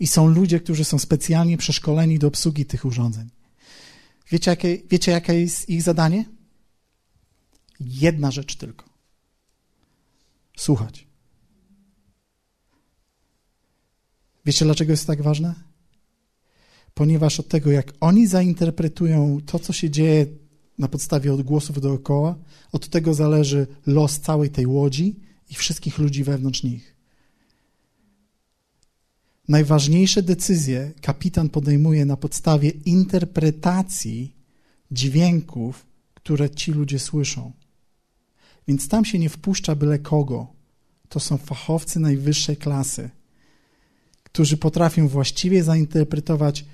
I 0.00 0.06
są 0.06 0.28
ludzie, 0.28 0.60
którzy 0.60 0.84
są 0.84 0.98
specjalnie 0.98 1.56
przeszkoleni 1.56 2.18
do 2.18 2.26
obsługi 2.26 2.66
tych 2.66 2.84
urządzeń. 2.84 3.30
Wiecie, 4.30 4.50
jakie, 4.50 4.78
wiecie, 4.90 5.12
jakie 5.12 5.40
jest 5.40 5.68
ich 5.68 5.82
zadanie? 5.82 6.24
Jedna 7.80 8.30
rzecz 8.30 8.56
tylko. 8.56 8.84
Słuchać. 10.56 11.06
Wiecie, 14.46 14.64
dlaczego 14.64 14.92
jest 14.92 15.06
tak 15.06 15.22
ważne? 15.22 15.54
Ponieważ 16.94 17.40
od 17.40 17.48
tego, 17.48 17.70
jak 17.70 17.92
oni 18.00 18.26
zainterpretują 18.26 19.40
to, 19.46 19.58
co 19.58 19.72
się 19.72 19.90
dzieje 19.90 20.26
na 20.78 20.88
podstawie 20.88 21.34
odgłosów 21.34 21.80
dookoła, 21.80 22.38
od 22.72 22.88
tego 22.88 23.14
zależy 23.14 23.66
los 23.86 24.20
całej 24.20 24.50
tej 24.50 24.66
łodzi 24.66 25.20
i 25.50 25.54
wszystkich 25.54 25.98
ludzi 25.98 26.24
wewnątrz 26.24 26.62
nich. 26.62 26.95
Najważniejsze 29.48 30.22
decyzje 30.22 30.92
kapitan 31.00 31.48
podejmuje 31.48 32.04
na 32.04 32.16
podstawie 32.16 32.70
interpretacji 32.70 34.36
dźwięków, 34.90 35.86
które 36.14 36.50
ci 36.50 36.72
ludzie 36.72 36.98
słyszą. 36.98 37.52
Więc 38.68 38.88
tam 38.88 39.04
się 39.04 39.18
nie 39.18 39.28
wpuszcza 39.28 39.74
byle 39.74 39.98
kogo. 39.98 40.46
To 41.08 41.20
są 41.20 41.36
fachowcy 41.36 42.00
najwyższej 42.00 42.56
klasy, 42.56 43.10
którzy 44.22 44.56
potrafią 44.56 45.08
właściwie 45.08 45.64
zainterpretować 45.64 46.64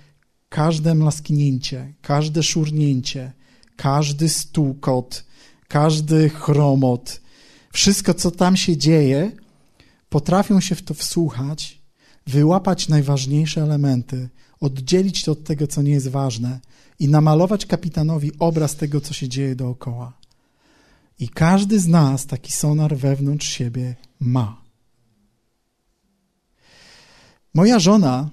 każde 0.48 0.94
mlasknięcie, 0.94 1.94
każde 2.02 2.42
szurnięcie, 2.42 3.32
każdy 3.76 4.28
stukot, 4.28 5.24
każdy 5.68 6.28
chromot, 6.28 7.20
wszystko, 7.72 8.14
co 8.14 8.30
tam 8.30 8.56
się 8.56 8.76
dzieje, 8.76 9.32
potrafią 10.08 10.60
się 10.60 10.74
w 10.74 10.82
to 10.82 10.94
wsłuchać 10.94 11.81
wyłapać 12.26 12.88
najważniejsze 12.88 13.62
elementy, 13.62 14.28
oddzielić 14.60 15.24
to 15.24 15.32
od 15.32 15.44
tego, 15.44 15.66
co 15.66 15.82
nie 15.82 15.92
jest 15.92 16.08
ważne 16.08 16.60
i 16.98 17.08
namalować 17.08 17.66
kapitanowi 17.66 18.32
obraz 18.38 18.76
tego, 18.76 19.00
co 19.00 19.14
się 19.14 19.28
dzieje 19.28 19.56
dookoła. 19.56 20.12
I 21.18 21.28
każdy 21.28 21.80
z 21.80 21.86
nas 21.86 22.26
taki 22.26 22.52
sonar 22.52 22.96
wewnątrz 22.96 23.48
siebie 23.48 23.96
ma. 24.20 24.62
Moja 27.54 27.78
żona 27.78 28.30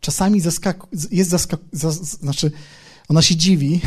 czasami 0.00 0.42
jest 1.10 1.30
zaskaku, 1.30 1.66
znaczy 2.20 2.52
ona 3.08 3.22
się 3.22 3.36
dziwi, 3.36 3.80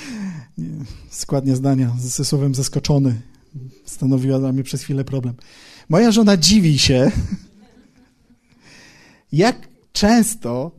składnia 1.10 1.56
zdania 1.56 1.96
ze 1.98 2.24
słowem 2.24 2.54
zaskoczony 2.54 3.20
stanowiła 3.86 4.38
dla 4.38 4.52
mnie 4.52 4.62
przez 4.62 4.82
chwilę 4.82 5.04
problem. 5.04 5.34
Moja 5.88 6.12
żona 6.12 6.36
dziwi 6.36 6.78
się, 6.78 7.12
jak 9.32 9.68
często 9.92 10.70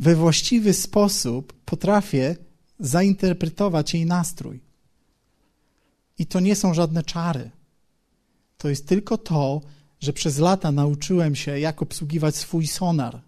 we 0.00 0.16
właściwy 0.16 0.74
sposób 0.74 1.52
potrafię 1.64 2.36
zainterpretować 2.78 3.94
jej 3.94 4.06
nastrój. 4.06 4.60
I 6.18 6.26
to 6.26 6.40
nie 6.40 6.56
są 6.56 6.74
żadne 6.74 7.02
czary. 7.02 7.50
To 8.58 8.68
jest 8.68 8.86
tylko 8.86 9.18
to, 9.18 9.60
że 10.00 10.12
przez 10.12 10.38
lata 10.38 10.72
nauczyłem 10.72 11.36
się, 11.36 11.58
jak 11.58 11.82
obsługiwać 11.82 12.36
swój 12.36 12.66
sonar. 12.66 13.22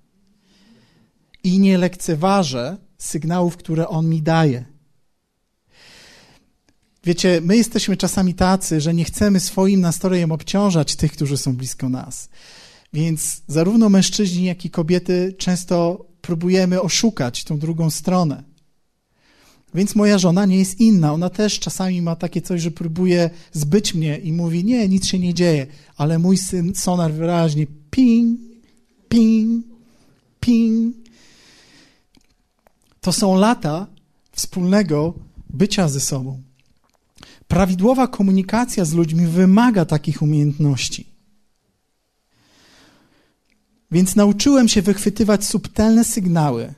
I 1.45 1.59
nie 1.59 1.79
lekceważę 1.79 2.77
sygnałów, 2.99 3.57
które 3.57 3.89
on 3.89 4.09
mi 4.09 4.23
daje. 4.23 4.65
Wiecie, 7.05 7.41
my 7.41 7.57
jesteśmy 7.57 7.97
czasami 7.97 8.35
tacy, 8.35 8.81
że 8.81 8.95
nie 8.95 9.05
chcemy 9.05 9.41
swoim 9.41 9.81
nastrojem 9.81 10.33
obciążać 10.33 10.97
tych, 10.97 11.13
którzy 11.13 11.37
są 11.37 11.57
blisko 11.57 11.89
nas. 11.89 12.29
Więc 12.93 13.43
zarówno 13.47 13.89
mężczyźni, 13.89 14.45
jak 14.45 14.65
i 14.65 14.71
kobiety 14.71 15.35
często 15.39 16.07
próbujemy 16.21 16.83
oszukać 16.83 17.45
tą 17.45 17.59
drugą 17.59 17.91
stronę. 17.91 18.43
Więc 19.75 19.95
moja 19.95 20.19
żona 20.19 20.47
nie 20.47 20.59
jest 20.59 20.81
inna. 20.81 21.13
Ona 21.13 21.31
też 21.31 21.59
czasami 21.59 22.03
ma 22.03 22.17
takie 22.17 22.43
coś, 22.43 22.63
że 22.63 22.71
próbuje 22.71 23.31
zbyć 23.53 23.95
mnie 23.95 24.19
i 24.19 24.33
mówi: 24.33 24.65
Nie, 24.65 24.89
nic 24.89 25.07
się 25.07 25.19
nie 25.19 25.35
dzieje. 25.35 25.67
Ale 25.97 26.19
mój 26.19 26.37
syn 26.37 26.75
sonar 26.75 27.13
wyraźnie 27.13 27.67
ping, 27.91 28.41
ping, 29.09 29.67
ping. 30.41 30.97
To 33.01 33.13
są 33.13 33.35
lata 33.35 33.87
wspólnego 34.33 35.15
bycia 35.51 35.89
ze 35.89 36.01
sobą. 36.01 36.43
Prawidłowa 37.49 38.09
komunikacja 38.09 38.85
z 38.85 38.93
ludźmi 38.93 39.27
wymaga 39.27 39.85
takich 39.85 40.23
umiejętności. 40.23 41.12
Więc 43.93 44.17
nauczyłem 44.17 44.69
się 44.69 44.83
wychwytywać 44.83 45.45
subtelne 45.45 46.05
sygnały 46.05 46.75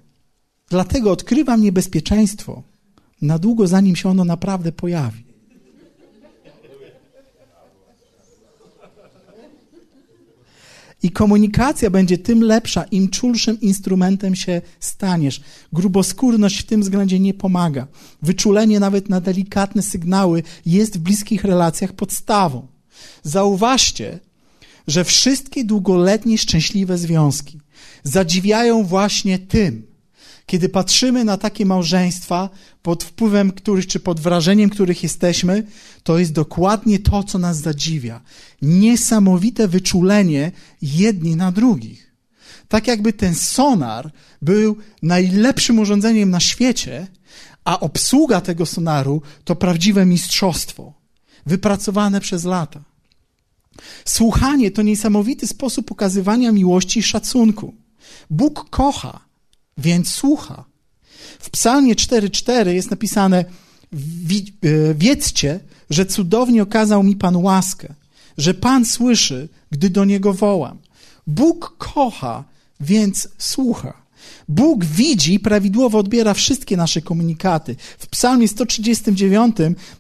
Dlatego 0.69 1.11
odkrywam 1.11 1.63
niebezpieczeństwo 1.63 2.63
na 3.23 3.39
długo, 3.39 3.67
zanim 3.67 3.97
się 3.97 4.09
ono 4.09 4.25
naprawdę 4.25 4.73
pojawi. 4.73 5.25
I 11.03 11.11
komunikacja 11.11 11.91
będzie 11.91 12.19
tym 12.19 12.43
lepsza, 12.43 12.85
im 12.85 13.09
czulszym 13.09 13.61
instrumentem 13.61 14.35
się 14.35 14.63
staniesz. 14.81 15.41
Gruboskórność 15.73 16.61
w 16.61 16.67
tym 16.67 16.81
względzie 16.81 17.21
nie 17.21 17.35
pomaga. 17.35 17.87
Wyczulenie 18.23 18.81
nawet 18.81 19.09
na 19.09 19.21
delikatne 19.21 19.83
sygnały 19.83 20.43
jest 20.67 20.99
w 20.99 21.01
bliskich 21.01 21.45
relacjach 21.45 21.93
podstawą. 21.93 22.67
Zauważcie, 23.23 24.21
że 24.87 25.05
wszystkie 25.05 25.65
długoletnie 25.65 26.39
szczęśliwe 26.39 26.99
związki 26.99 27.61
zadziwiają 28.03 28.85
właśnie 28.85 29.39
tym, 29.39 29.87
kiedy 30.47 30.69
patrzymy 30.69 31.25
na 31.25 31.37
takie 31.37 31.67
małżeństwa 31.67 32.51
pod 32.83 33.05
wpływem 33.05 33.53
których, 33.53 33.87
czy 33.87 34.01
pod 34.01 34.21
wrażeniem 34.21 34.71
których 34.71 35.03
jesteśmy, 35.03 35.67
to 36.03 36.19
jest 36.19 36.33
dokładnie 36.33 36.99
to, 36.99 37.23
co 37.23 37.39
nas 37.39 37.59
zadziwia. 37.59 38.21
Niesamowite 38.63 39.69
wyczulenie 39.69 40.53
jedni 40.83 41.37
na 41.37 41.53
drugich. 41.53 42.15
Tak 42.69 42.87
jakby 42.87 43.13
ten 43.13 43.35
sonar 43.35 44.13
był 44.43 44.77
najlepszym 45.03 45.79
urządzeniem 45.79 46.31
na 46.31 46.41
świecie, 46.41 47.07
a 47.65 47.81
obsługa 47.81 48.41
tego 48.41 48.67
sonaru 48.67 49.23
to 49.45 49.57
prawdziwe 49.57 50.07
mistrzostwo, 50.07 50.95
wypracowane 51.47 52.21
przez 52.21 52.45
lata. 52.45 52.94
Słuchanie 54.05 54.71
to 54.71 54.83
niesamowity 54.83 55.47
sposób 55.47 55.87
pokazywania 55.87 56.53
miłości 56.53 57.01
i 57.01 57.03
szacunku. 57.03 57.75
Bóg 58.31 58.71
kocha, 58.71 59.21
więc 59.79 60.09
słucha. 60.09 60.65
W 61.39 61.51
Psalmie 61.51 61.95
4:4 61.95 62.69
jest 62.69 62.91
napisane: 62.91 63.39
e, 63.39 64.95
Wiedzcie, 64.95 65.61
że 65.91 66.07
cudownie 66.07 66.63
okazał 66.63 67.03
mi 67.03 67.17
Pan 67.17 67.37
łaskę, 67.37 67.95
że 68.39 68.55
Pan 68.55 68.85
słyszy, 68.87 69.49
gdy 69.71 69.91
do 69.91 70.05
niego 70.05 70.35
wołam. 70.35 70.79
Bóg 71.27 71.75
kocha, 71.79 72.45
więc 72.81 73.29
słucha. 73.39 74.04
Bóg 74.49 74.85
widzi 74.85 75.35
i 75.35 75.41
prawidłowo 75.41 75.99
odbiera 75.99 76.35
wszystkie 76.35 76.77
nasze 76.77 77.03
komunikaty. 77.03 77.77
W 77.99 78.07
Psalmie 78.07 78.49
139 78.49 79.57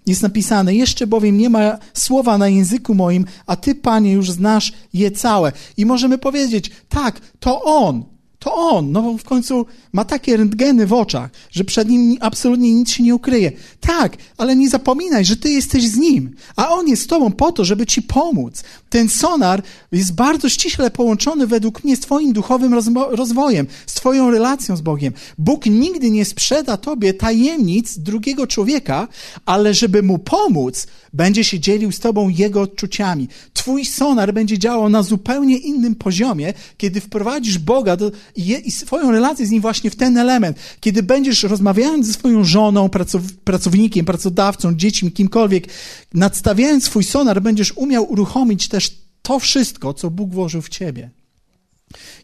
jest 0.06 0.22
napisane: 0.22 0.74
Jeszcze 0.74 1.06
bowiem 1.06 1.38
nie 1.38 1.50
ma 1.50 1.78
słowa 1.94 2.38
na 2.38 2.48
języku 2.48 2.94
moim, 2.94 3.24
a 3.46 3.56
ty, 3.56 3.74
panie, 3.74 4.12
już 4.12 4.30
znasz 4.30 4.72
je 4.92 5.10
całe. 5.10 5.52
I 5.76 5.86
możemy 5.86 6.18
powiedzieć: 6.18 6.70
Tak, 6.88 7.20
to 7.40 7.62
on, 7.62 8.13
to 8.44 8.54
on, 8.54 8.92
no 8.92 9.02
bo 9.02 9.18
w 9.18 9.24
końcu 9.24 9.66
ma 9.92 10.04
takie 10.04 10.36
rentgeny 10.36 10.86
w 10.86 10.92
oczach, 10.92 11.30
że 11.50 11.64
przed 11.64 11.88
nim 11.88 12.16
absolutnie 12.20 12.72
nic 12.72 12.90
się 12.90 13.02
nie 13.02 13.14
ukryje. 13.14 13.52
Tak, 13.80 14.16
ale 14.38 14.56
nie 14.56 14.68
zapominaj, 14.68 15.24
że 15.24 15.36
ty 15.36 15.50
jesteś 15.50 15.88
z 15.88 15.96
nim, 15.96 16.34
a 16.56 16.68
on 16.68 16.88
jest 16.88 17.02
z 17.02 17.06
tobą 17.06 17.32
po 17.32 17.52
to, 17.52 17.64
żeby 17.64 17.86
ci 17.86 18.02
pomóc. 18.02 18.62
Ten 18.90 19.08
sonar 19.08 19.62
jest 19.92 20.14
bardzo 20.14 20.48
ściśle 20.48 20.90
połączony 20.90 21.46
według 21.46 21.84
mnie 21.84 21.96
z 21.96 22.00
twoim 22.00 22.32
duchowym 22.32 22.74
rozwojem, 23.10 23.66
z 23.86 23.94
twoją 23.94 24.30
relacją 24.30 24.76
z 24.76 24.80
Bogiem. 24.80 25.12
Bóg 25.38 25.66
nigdy 25.66 26.10
nie 26.10 26.24
sprzeda 26.24 26.76
tobie 26.76 27.14
tajemnic 27.14 27.98
drugiego 27.98 28.46
człowieka, 28.46 29.08
ale 29.46 29.74
żeby 29.74 30.02
mu 30.02 30.18
pomóc, 30.18 30.86
będzie 31.12 31.44
się 31.44 31.60
dzielił 31.60 31.92
z 31.92 32.00
tobą 32.00 32.28
jego 32.28 32.60
odczuciami. 32.60 33.28
Twój 33.52 33.84
sonar 33.84 34.34
będzie 34.34 34.58
działał 34.58 34.88
na 34.88 35.02
zupełnie 35.02 35.56
innym 35.56 35.94
poziomie, 35.94 36.52
kiedy 36.76 37.00
wprowadzisz 37.00 37.58
Boga 37.58 37.96
do, 37.96 38.10
i, 38.36 38.68
i 38.68 38.72
swoją 38.72 39.10
relację 39.10 39.46
z 39.46 39.50
nim 39.50 39.60
właśnie 39.60 39.90
w 39.90 39.96
ten 39.96 40.18
element. 40.18 40.58
Kiedy 40.80 41.02
będziesz 41.02 41.42
rozmawiając 41.42 42.06
ze 42.06 42.12
swoją 42.12 42.44
żoną, 42.44 42.88
pracow, 42.88 43.22
pracownikiem, 43.44 44.06
pracodawcą, 44.06 44.74
dziećmi, 44.74 45.12
kimkolwiek, 45.12 45.68
nadstawiając 46.14 46.84
swój 46.84 47.04
sonar, 47.04 47.42
będziesz 47.42 47.72
umiał 47.76 48.12
uruchomić 48.12 48.68
też 48.68 48.98
to 49.22 49.38
wszystko, 49.38 49.94
co 49.94 50.10
Bóg 50.10 50.30
włożył 50.30 50.62
w 50.62 50.68
ciebie. 50.68 51.10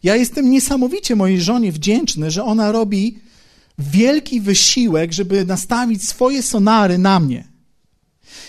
Ja 0.03 0.15
jestem 0.15 0.51
niesamowicie 0.51 1.15
mojej 1.15 1.41
żonie 1.41 1.71
wdzięczny, 1.71 2.31
że 2.31 2.43
ona 2.43 2.71
robi 2.71 3.19
wielki 3.79 4.41
wysiłek, 4.41 5.13
żeby 5.13 5.45
nastawić 5.45 6.07
swoje 6.07 6.43
sonary 6.43 6.97
na 6.97 7.19
mnie. 7.19 7.47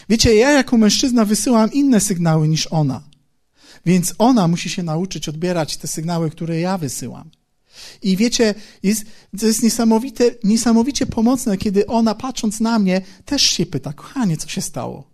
Wiecie, 0.08 0.34
ja 0.34 0.50
jako 0.50 0.78
mężczyzna 0.78 1.24
wysyłam 1.24 1.72
inne 1.72 2.00
sygnały 2.00 2.48
niż 2.48 2.66
ona. 2.66 3.02
Więc 3.86 4.14
ona 4.18 4.48
musi 4.48 4.70
się 4.70 4.82
nauczyć 4.82 5.28
odbierać 5.28 5.76
te 5.76 5.88
sygnały, 5.88 6.30
które 6.30 6.60
ja 6.60 6.78
wysyłam. 6.78 7.30
I 8.02 8.16
wiecie, 8.16 8.54
jest, 8.82 9.04
to 9.38 9.46
jest 9.46 9.62
niesamowite, 9.62 10.30
niesamowicie 10.44 11.06
pomocne, 11.06 11.56
kiedy 11.56 11.86
ona 11.86 12.14
patrząc 12.14 12.60
na 12.60 12.78
mnie 12.78 13.00
też 13.24 13.42
się 13.42 13.66
pyta, 13.66 13.92
kochanie, 13.92 14.36
co 14.36 14.48
się 14.48 14.60
stało? 14.60 15.10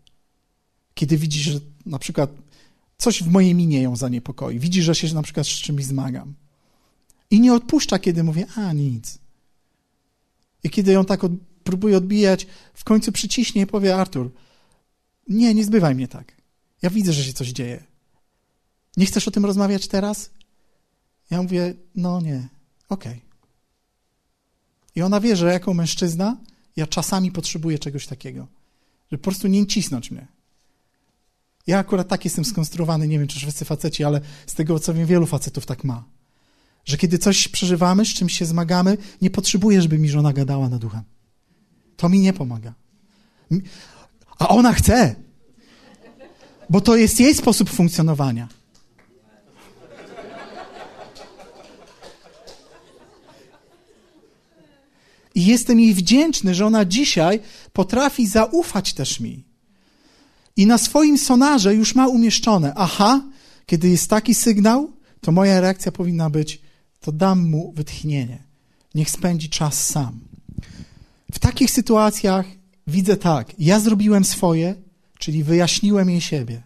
Kiedy 0.95 1.17
widzi, 1.17 1.41
że 1.41 1.61
na 1.87 1.99
przykład 1.99 2.31
coś 2.99 3.23
w 3.23 3.31
mojej 3.31 3.55
minie 3.55 3.83
ją 3.83 3.97
zaniepokoi. 3.97 4.59
Widzi, 4.59 4.83
że 4.83 4.95
się 4.95 5.15
na 5.15 5.23
przykład 5.23 5.47
z 5.47 5.51
czymś 5.51 5.85
zmagam. 5.85 6.35
I 7.31 7.41
nie 7.41 7.55
odpuszcza, 7.55 7.99
kiedy 7.99 8.25
mówię, 8.25 8.47
a 8.57 8.73
nic. 8.73 9.19
I 10.65 10.71
kiedy 10.71 10.93
ją 10.93 11.05
tak 11.05 11.25
od, 11.25 11.33
próbuje 11.65 11.97
odbijać, 11.97 12.47
w 12.75 12.85
końcu 12.85 13.13
przyciśnie 13.13 13.63
i 13.63 13.67
powie, 13.67 13.97
Artur, 13.97 14.31
nie, 15.29 15.55
nie 15.55 15.65
zbywaj 15.65 15.95
mnie 15.95 16.09
tak. 16.09 16.33
Ja 16.83 16.91
widzę, 16.91 17.13
że 17.13 17.25
się 17.25 17.33
coś 17.33 17.49
dzieje. 17.49 17.85
Nie 18.97 19.07
chcesz 19.07 19.29
o 19.29 19.31
tym 19.31 19.45
rozmawiać 19.45 19.89
teraz? 19.89 20.31
Ja 21.31 21.43
mówię, 21.43 21.75
no 21.95 22.21
nie, 22.21 22.49
okej. 22.89 23.13
Okay. 23.13 23.21
I 24.95 25.03
ona 25.03 25.21
wie, 25.21 25.37
że 25.37 25.53
jako 25.53 25.75
mężczyzna 25.75 26.37
ja 26.77 26.87
czasami 26.87 27.33
potrzebuję 27.33 27.79
czegoś 27.79 28.07
takiego, 28.07 28.47
żeby 29.11 29.23
po 29.23 29.31
prostu 29.31 29.49
nie 29.49 29.67
cisnąć 29.67 30.11
mnie. 30.11 30.27
Ja 31.67 31.79
akurat 31.79 32.09
tak 32.09 32.25
jestem 32.25 32.45
skonstruowany, 32.45 33.09
nie 33.09 33.19
wiem, 33.19 33.29
czy 33.29 33.39
wszyscy 33.39 33.65
faceci, 33.65 34.05
ale 34.05 34.21
z 34.47 34.55
tego, 34.55 34.79
co 34.79 34.95
wiem, 34.95 35.07
wielu 35.07 35.27
facetów 35.27 35.67
tak 35.67 35.85
ma. 35.85 36.05
Że 36.85 36.97
kiedy 36.97 37.19
coś 37.19 37.49
przeżywamy, 37.49 38.05
z 38.05 38.09
czymś 38.09 38.39
się 38.39 38.47
zmagamy, 38.47 38.97
nie 39.23 39.31
potrzebuję, 39.31 39.83
żeby 39.83 39.99
mi 39.99 40.09
żona 40.09 40.33
gadała 40.33 40.69
nad 40.69 40.81
duchem. 40.81 41.03
To 41.97 42.09
mi 42.09 42.21
nie 42.21 42.33
pomaga. 42.33 42.75
A 44.39 44.49
ona 44.49 44.73
chce, 44.73 45.15
bo 46.71 46.81
to 46.81 46.97
jest 46.97 47.21
jej 47.21 47.35
sposób 47.35 47.71
funkcjonowania. 47.71 48.49
I 55.39 55.47
jestem 55.47 55.81
jej 55.81 55.95
wdzięczny, 55.95 56.55
że 56.55 56.67
ona 56.67 56.85
dzisiaj 56.85 57.41
potrafi 57.73 58.27
zaufać 58.27 58.95
też 58.95 59.21
mi. 59.21 59.45
I 60.57 60.67
na 60.67 60.79
swoim 60.79 61.19
sonarze 61.19 61.75
już 61.75 61.95
ma 61.95 62.09
umieszczone, 62.09 62.73
aha, 62.77 63.23
kiedy 63.67 63.89
jest 63.89 64.11
taki 64.11 64.35
sygnał, 64.35 64.93
to 65.21 65.33
moja 65.33 65.61
reakcja 65.61 65.93
powinna 65.93 66.31
być, 66.31 66.61
to 67.01 67.13
dam 67.13 67.49
mu 67.49 67.73
wytchnienie. 67.73 68.43
Niech 68.95 69.11
spędzi 69.11 69.49
czas 69.49 69.87
sam. 69.87 70.21
W 71.33 71.39
takich 71.39 71.71
sytuacjach 71.71 72.47
widzę 72.87 73.17
tak, 73.17 73.53
ja 73.59 73.81
zrobiłem 73.81 74.25
swoje, 74.25 74.75
czyli 75.19 75.45
wyjaśniłem 75.45 76.11
jej 76.11 76.21
siebie, 76.21 76.63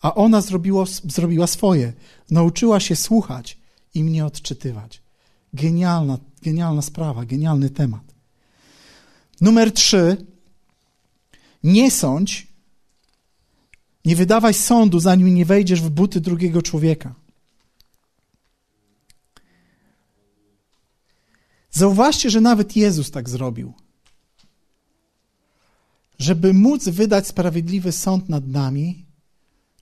a 0.00 0.14
ona 0.14 0.40
zrobiło, 0.40 0.86
zrobiła 0.86 1.46
swoje. 1.46 1.92
Nauczyła 2.30 2.80
się 2.80 2.96
słuchać 2.96 3.58
i 3.94 4.04
mnie 4.04 4.26
odczytywać. 4.26 5.02
Genialna, 5.54 6.18
genialna 6.42 6.82
sprawa, 6.82 7.24
genialny 7.24 7.70
temat. 7.70 8.02
Numer 9.40 9.72
trzy. 9.72 10.26
Nie 11.62 11.90
sądź, 11.90 12.46
nie 14.04 14.16
wydawaj 14.16 14.54
sądu, 14.54 15.00
zanim 15.00 15.34
nie 15.34 15.44
wejdziesz 15.44 15.82
w 15.82 15.90
buty 15.90 16.20
drugiego 16.20 16.62
człowieka. 16.62 17.14
Zauważcie, 21.70 22.30
że 22.30 22.40
nawet 22.40 22.76
Jezus 22.76 23.10
tak 23.10 23.28
zrobił. 23.28 23.72
Żeby 26.18 26.54
móc 26.54 26.88
wydać 26.88 27.26
sprawiedliwy 27.26 27.92
sąd 27.92 28.28
nad 28.28 28.46
nami, 28.46 29.06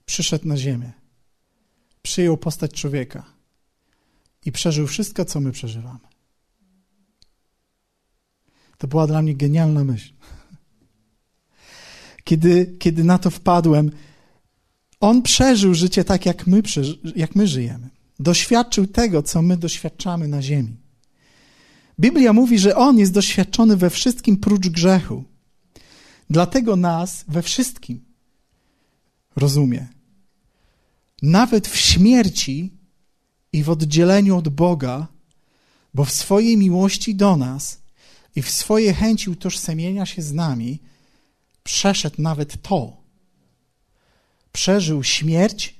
przyszedł 0.05 0.47
na 0.47 0.57
ziemię. 0.57 0.91
Przyjął 2.01 2.37
postać 2.37 2.73
człowieka 2.73 3.25
i 4.45 4.51
przeżył 4.51 4.87
wszystko, 4.87 5.25
co 5.25 5.39
my 5.39 5.51
przeżywamy. 5.51 6.08
To 8.79 8.87
była 8.87 9.07
dla 9.07 9.21
mnie 9.21 9.35
genialna 9.35 9.83
myśl. 9.83 10.13
Kiedy, 12.23 12.75
kiedy 12.79 13.03
na 13.03 13.17
to 13.17 13.29
wpadłem, 13.29 13.91
on 14.99 15.21
przeżył 15.21 15.73
życie 15.73 16.03
tak, 16.03 16.25
jak 16.25 16.47
my, 16.47 16.61
jak 17.15 17.35
my 17.35 17.47
żyjemy. 17.47 17.89
Doświadczył 18.19 18.87
tego, 18.87 19.23
co 19.23 19.41
my 19.41 19.57
doświadczamy 19.57 20.27
na 20.27 20.41
ziemi. 20.41 20.75
Biblia 21.99 22.33
mówi, 22.33 22.59
że 22.59 22.75
on 22.75 22.99
jest 22.99 23.13
doświadczony 23.13 23.77
we 23.77 23.89
wszystkim 23.89 24.37
prócz 24.37 24.69
grzechu. 24.69 25.23
Dlatego 26.29 26.75
nas 26.75 27.25
we 27.27 27.41
wszystkim 27.41 28.05
rozumie. 29.35 29.87
Nawet 31.21 31.67
w 31.67 31.77
śmierci 31.77 32.73
i 33.53 33.63
w 33.63 33.69
oddzieleniu 33.69 34.37
od 34.37 34.49
Boga 34.49 35.07
bo 35.93 36.05
w 36.05 36.11
swojej 36.11 36.57
miłości 36.57 37.15
do 37.15 37.37
nas 37.37 37.79
i 38.35 38.41
w 38.41 38.51
swojej 38.51 38.93
chęci 38.93 39.29
utożsamienia 39.29 40.05
się 40.05 40.21
z 40.21 40.33
nami 40.33 40.79
przeszedł 41.63 42.21
nawet 42.21 42.61
to. 42.61 42.97
Przeżył 44.51 45.03
śmierć 45.03 45.75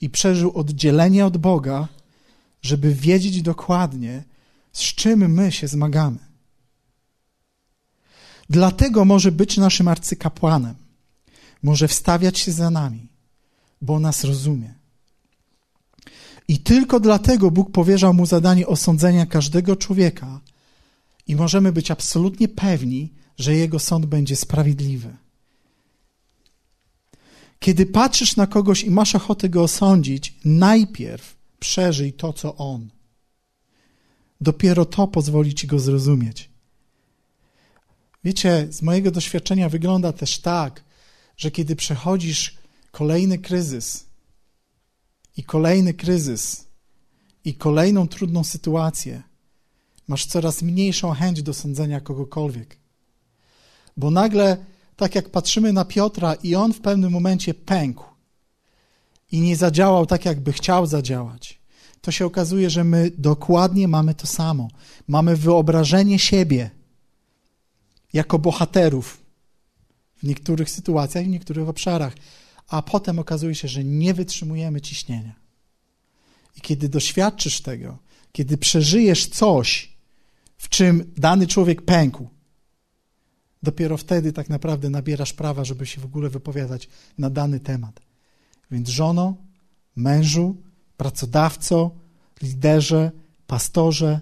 i 0.00 0.10
przeżył 0.10 0.58
oddzielenie 0.58 1.26
od 1.26 1.36
Boga, 1.36 1.88
żeby 2.62 2.94
wiedzieć 2.94 3.42
dokładnie, 3.42 4.24
z 4.72 4.80
czym 4.80 5.32
my 5.32 5.52
się 5.52 5.68
zmagamy. 5.68 6.18
Dlatego 8.50 9.04
może 9.04 9.32
być 9.32 9.56
naszym 9.56 9.88
arcykapłanem. 9.88 10.74
Może 11.62 11.88
wstawiać 11.88 12.38
się 12.38 12.52
za 12.52 12.70
nami, 12.70 13.08
bo 13.82 14.00
nas 14.00 14.24
rozumie. 14.24 14.74
I 16.48 16.58
tylko 16.58 17.00
dlatego 17.00 17.50
Bóg 17.50 17.72
powierzał 17.72 18.14
mu 18.14 18.26
zadanie 18.26 18.66
osądzenia 18.66 19.26
każdego 19.26 19.76
człowieka 19.76 20.40
i 21.28 21.36
możemy 21.36 21.72
być 21.72 21.90
absolutnie 21.90 22.48
pewni, 22.48 23.12
że 23.38 23.54
jego 23.54 23.78
sąd 23.78 24.06
będzie 24.06 24.36
sprawiedliwy. 24.36 25.16
Kiedy 27.58 27.86
patrzysz 27.86 28.36
na 28.36 28.46
kogoś 28.46 28.82
i 28.82 28.90
masz 28.90 29.14
ochotę 29.14 29.48
go 29.48 29.62
osądzić, 29.62 30.34
najpierw 30.44 31.36
przeżyj 31.58 32.12
to, 32.12 32.32
co 32.32 32.56
on. 32.56 32.88
Dopiero 34.40 34.84
to 34.84 35.08
pozwoli 35.08 35.54
ci 35.54 35.66
go 35.66 35.78
zrozumieć. 35.78 36.50
Wiecie, 38.24 38.66
z 38.70 38.82
mojego 38.82 39.10
doświadczenia 39.10 39.68
wygląda 39.68 40.12
też 40.12 40.38
tak, 40.38 40.84
że 41.36 41.50
kiedy 41.50 41.76
przechodzisz 41.76 42.58
kolejny 42.90 43.38
kryzys 43.38 44.06
i 45.36 45.44
kolejny 45.44 45.94
kryzys 45.94 46.66
i 47.44 47.54
kolejną 47.54 48.08
trudną 48.08 48.44
sytuację, 48.44 49.22
masz 50.08 50.26
coraz 50.26 50.62
mniejszą 50.62 51.12
chęć 51.12 51.42
do 51.42 51.54
sądzenia 51.54 52.00
kogokolwiek. 52.00 52.78
Bo 53.96 54.10
nagle, 54.10 54.56
tak 54.96 55.14
jak 55.14 55.30
patrzymy 55.30 55.72
na 55.72 55.84
Piotra 55.84 56.34
i 56.34 56.54
on 56.54 56.72
w 56.72 56.80
pewnym 56.80 57.12
momencie 57.12 57.54
pękł 57.54 58.04
i 59.32 59.40
nie 59.40 59.56
zadziałał 59.56 60.06
tak, 60.06 60.24
jakby 60.24 60.52
chciał 60.52 60.86
zadziałać, 60.86 61.58
to 62.00 62.10
się 62.10 62.26
okazuje, 62.26 62.70
że 62.70 62.84
my 62.84 63.10
dokładnie 63.18 63.88
mamy 63.88 64.14
to 64.14 64.26
samo. 64.26 64.68
Mamy 65.08 65.36
wyobrażenie 65.36 66.18
siebie 66.18 66.70
jako 68.12 68.38
bohaterów 68.38 69.18
w 70.16 70.22
niektórych 70.22 70.70
sytuacjach, 70.70 71.24
w 71.24 71.28
niektórych 71.28 71.68
obszarach, 71.68 72.14
a 72.68 72.82
potem 72.82 73.18
okazuje 73.18 73.54
się, 73.54 73.68
że 73.68 73.84
nie 73.84 74.14
wytrzymujemy 74.14 74.80
ciśnienia. 74.80 75.34
I 76.56 76.60
kiedy 76.60 76.88
doświadczysz 76.88 77.60
tego, 77.60 77.98
kiedy 78.32 78.58
przeżyjesz 78.58 79.26
coś, 79.26 79.97
w 80.58 80.68
czym 80.68 81.12
dany 81.16 81.46
człowiek 81.46 81.82
pękł, 81.82 82.28
dopiero 83.62 83.96
wtedy 83.96 84.32
tak 84.32 84.48
naprawdę 84.48 84.90
nabierasz 84.90 85.32
prawa, 85.32 85.64
żeby 85.64 85.86
się 85.86 86.00
w 86.00 86.04
ogóle 86.04 86.28
wypowiadać 86.28 86.88
na 87.18 87.30
dany 87.30 87.60
temat. 87.60 88.00
Więc 88.70 88.88
żono, 88.88 89.36
mężu, 89.96 90.56
pracodawco, 90.96 91.90
liderze, 92.42 93.10
pastorze, 93.46 94.20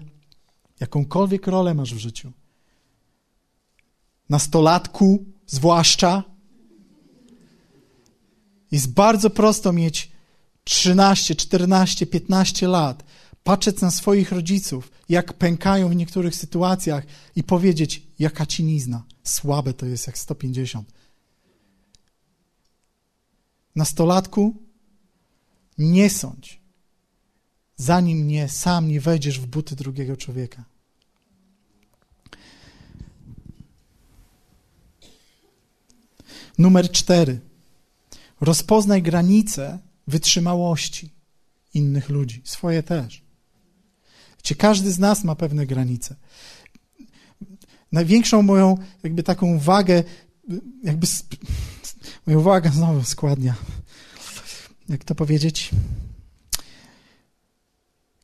jakąkolwiek 0.79 1.47
rolę 1.47 1.73
masz 1.73 1.93
w 1.93 1.97
życiu, 1.97 2.31
nastolatku 4.29 5.25
zwłaszcza, 5.47 6.23
jest 8.71 8.93
bardzo 8.93 9.29
prosto 9.29 9.73
mieć 9.73 10.11
13, 10.63 11.35
14, 11.35 12.05
15 12.05 12.67
lat, 12.67 13.03
patrzeć 13.47 13.81
na 13.81 13.91
swoich 13.91 14.31
rodziców, 14.31 14.91
jak 15.09 15.33
pękają 15.33 15.89
w 15.89 15.95
niektórych 15.95 16.35
sytuacjach 16.35 17.03
i 17.35 17.43
powiedzieć, 17.43 18.03
jaka 18.19 18.45
cinizna, 18.45 19.03
słabe 19.23 19.73
to 19.73 19.85
jest 19.85 20.07
jak 20.07 20.17
150. 20.17 20.93
Nastolatku, 23.75 24.55
nie 25.77 26.09
sądź, 26.09 26.61
zanim 27.77 28.27
nie 28.27 28.49
sam 28.49 28.87
nie 28.87 29.01
wejdziesz 29.01 29.39
w 29.39 29.45
buty 29.45 29.75
drugiego 29.75 30.17
człowieka. 30.17 30.63
Numer 36.57 36.91
cztery. 36.91 37.39
Rozpoznaj 38.41 39.01
granice 39.01 39.79
wytrzymałości 40.07 41.09
innych 41.73 42.09
ludzi, 42.09 42.41
swoje 42.45 42.83
też. 42.83 43.26
Wiecie, 44.37 44.55
każdy 44.55 44.91
z 44.91 44.99
nas 44.99 45.23
ma 45.23 45.35
pewne 45.35 45.65
granice. 45.65 46.15
Największą 47.91 48.41
moją 48.41 48.77
jakby 49.03 49.23
taką 49.23 49.59
wagę, 49.59 50.03
jakby 50.83 51.07
moją 52.27 52.39
uwagę 52.39 52.69
znowu 52.69 53.03
składnia. 53.03 53.55
Jak 54.89 55.03
to 55.03 55.15
powiedzieć? 55.15 55.69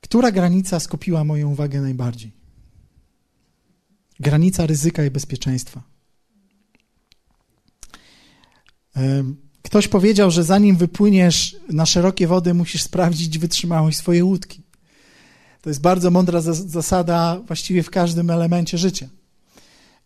Która 0.02 0.32
granica 0.32 0.80
skupiła 0.80 1.24
moją 1.24 1.52
uwagę 1.52 1.82
najbardziej? 1.82 2.32
Granica 4.20 4.66
ryzyka 4.66 5.06
i 5.06 5.12
bezpieczeństwa. 5.12 5.84
Ktoś 9.62 9.88
powiedział, 9.88 10.32
że 10.32 10.44
zanim 10.44 10.78
wypłyniesz 10.78 11.56
na 11.70 11.86
szerokie 11.86 12.28
wody, 12.28 12.54
musisz 12.54 12.84
sprawdzić 12.84 13.40
wytrzymałość 13.40 13.98
swojej 13.98 14.24
łódki. 14.24 14.63
To 15.64 15.70
jest 15.70 15.82
bardzo 15.82 16.12
mądra 16.12 16.42
zasada 16.42 17.40
właściwie 17.48 17.84
w 17.84 17.90
każdym 17.90 18.30
elemencie 18.30 18.78
życia. 18.78 19.10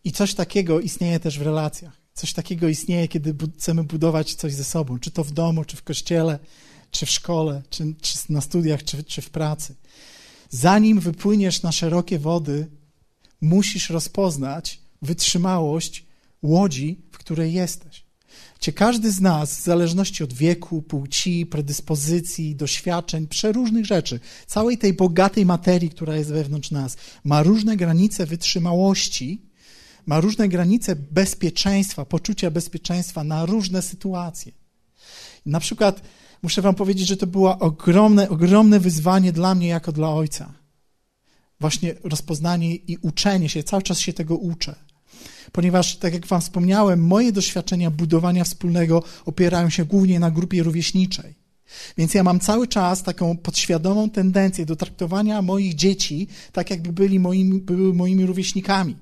I 0.04 0.12
coś 0.12 0.34
takiego 0.34 0.80
istnieje 0.80 1.20
też 1.20 1.38
w 1.38 1.42
relacjach. 1.42 1.92
Coś 2.14 2.32
takiego 2.32 2.68
istnieje, 2.68 3.08
kiedy 3.08 3.34
chcemy 3.58 3.84
budować 3.84 4.34
coś 4.34 4.54
ze 4.54 4.64
sobą, 4.64 4.98
czy 4.98 5.10
to 5.10 5.24
w 5.24 5.32
domu, 5.32 5.64
czy 5.64 5.76
w 5.76 5.82
kościele, 5.82 6.38
czy 6.90 7.06
w 7.06 7.10
szkole, 7.10 7.62
czy, 7.70 7.94
czy 8.00 8.18
na 8.28 8.40
studiach, 8.40 8.84
czy, 8.84 9.04
czy 9.04 9.22
w 9.22 9.30
pracy. 9.30 9.74
Zanim 10.50 11.00
wypłyniesz 11.00 11.62
na 11.62 11.72
szerokie 11.72 12.18
wody, 12.18 12.66
musisz 13.40 13.90
rozpoznać 13.90 14.80
wytrzymałość 15.02 16.06
łodzi, 16.42 17.00
w 17.12 17.18
której 17.18 17.52
jesteś. 17.52 18.07
Cie 18.58 18.72
każdy 18.72 19.12
z 19.12 19.20
nas, 19.20 19.58
w 19.58 19.62
zależności 19.62 20.24
od 20.24 20.32
wieku, 20.32 20.82
płci, 20.82 21.46
predyspozycji, 21.46 22.56
doświadczeń, 22.56 23.26
przeróżnych 23.26 23.86
rzeczy, 23.86 24.20
całej 24.46 24.78
tej 24.78 24.92
bogatej 24.92 25.46
materii, 25.46 25.90
która 25.90 26.16
jest 26.16 26.32
wewnątrz 26.32 26.70
nas, 26.70 26.96
ma 27.24 27.42
różne 27.42 27.76
granice 27.76 28.26
wytrzymałości, 28.26 29.42
ma 30.06 30.20
różne 30.20 30.48
granice 30.48 30.96
bezpieczeństwa, 30.96 32.04
poczucia 32.04 32.50
bezpieczeństwa 32.50 33.24
na 33.24 33.46
różne 33.46 33.82
sytuacje. 33.82 34.52
Na 35.46 35.60
przykład 35.60 36.02
muszę 36.42 36.62
wam 36.62 36.74
powiedzieć, 36.74 37.08
że 37.08 37.16
to 37.16 37.26
było 37.26 37.58
ogromne, 37.58 38.28
ogromne 38.28 38.80
wyzwanie 38.80 39.32
dla 39.32 39.54
mnie 39.54 39.68
jako 39.68 39.92
dla 39.92 40.10
ojca. 40.10 40.52
Właśnie 41.60 41.94
rozpoznanie 42.04 42.74
i 42.74 42.96
uczenie 42.96 43.48
się, 43.48 43.62
cały 43.62 43.82
czas 43.82 43.98
się 43.98 44.12
tego 44.12 44.36
uczę 44.36 44.87
ponieważ, 45.52 45.96
tak 45.96 46.12
jak 46.14 46.26
Wam 46.26 46.40
wspomniałem, 46.40 47.06
moje 47.06 47.32
doświadczenia 47.32 47.90
budowania 47.90 48.44
wspólnego 48.44 49.02
opierają 49.26 49.70
się 49.70 49.84
głównie 49.84 50.20
na 50.20 50.30
grupie 50.30 50.62
rówieśniczej. 50.62 51.34
Więc 51.98 52.14
ja 52.14 52.22
mam 52.22 52.40
cały 52.40 52.68
czas 52.68 53.02
taką 53.02 53.36
podświadomą 53.36 54.10
tendencję 54.10 54.66
do 54.66 54.76
traktowania 54.76 55.42
moich 55.42 55.74
dzieci 55.74 56.28
tak, 56.52 56.70
jakby 56.70 56.92
byli 56.92 57.20
moimi, 57.20 57.60
były 57.60 57.94
moimi 57.94 58.26
rówieśnikami. 58.26 58.96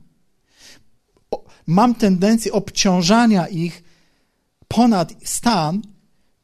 Mam 1.67 1.95
tendencję 1.95 2.53
obciążania 2.53 3.47
ich 3.47 3.83
ponad 4.69 5.15
stan 5.25 5.83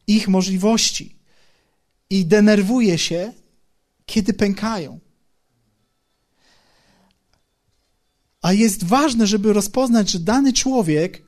ich 0.07 0.27
możliwości 0.27 1.15
i 2.09 2.25
denerwuję 2.25 2.97
się, 2.97 3.33
kiedy 4.05 4.33
pękają. 4.33 4.99
A 8.43 8.53
jest 8.53 8.83
ważne, 8.83 9.27
żeby 9.27 9.53
rozpoznać, 9.53 10.11
że 10.11 10.19
dany 10.19 10.53
człowiek, 10.53 11.23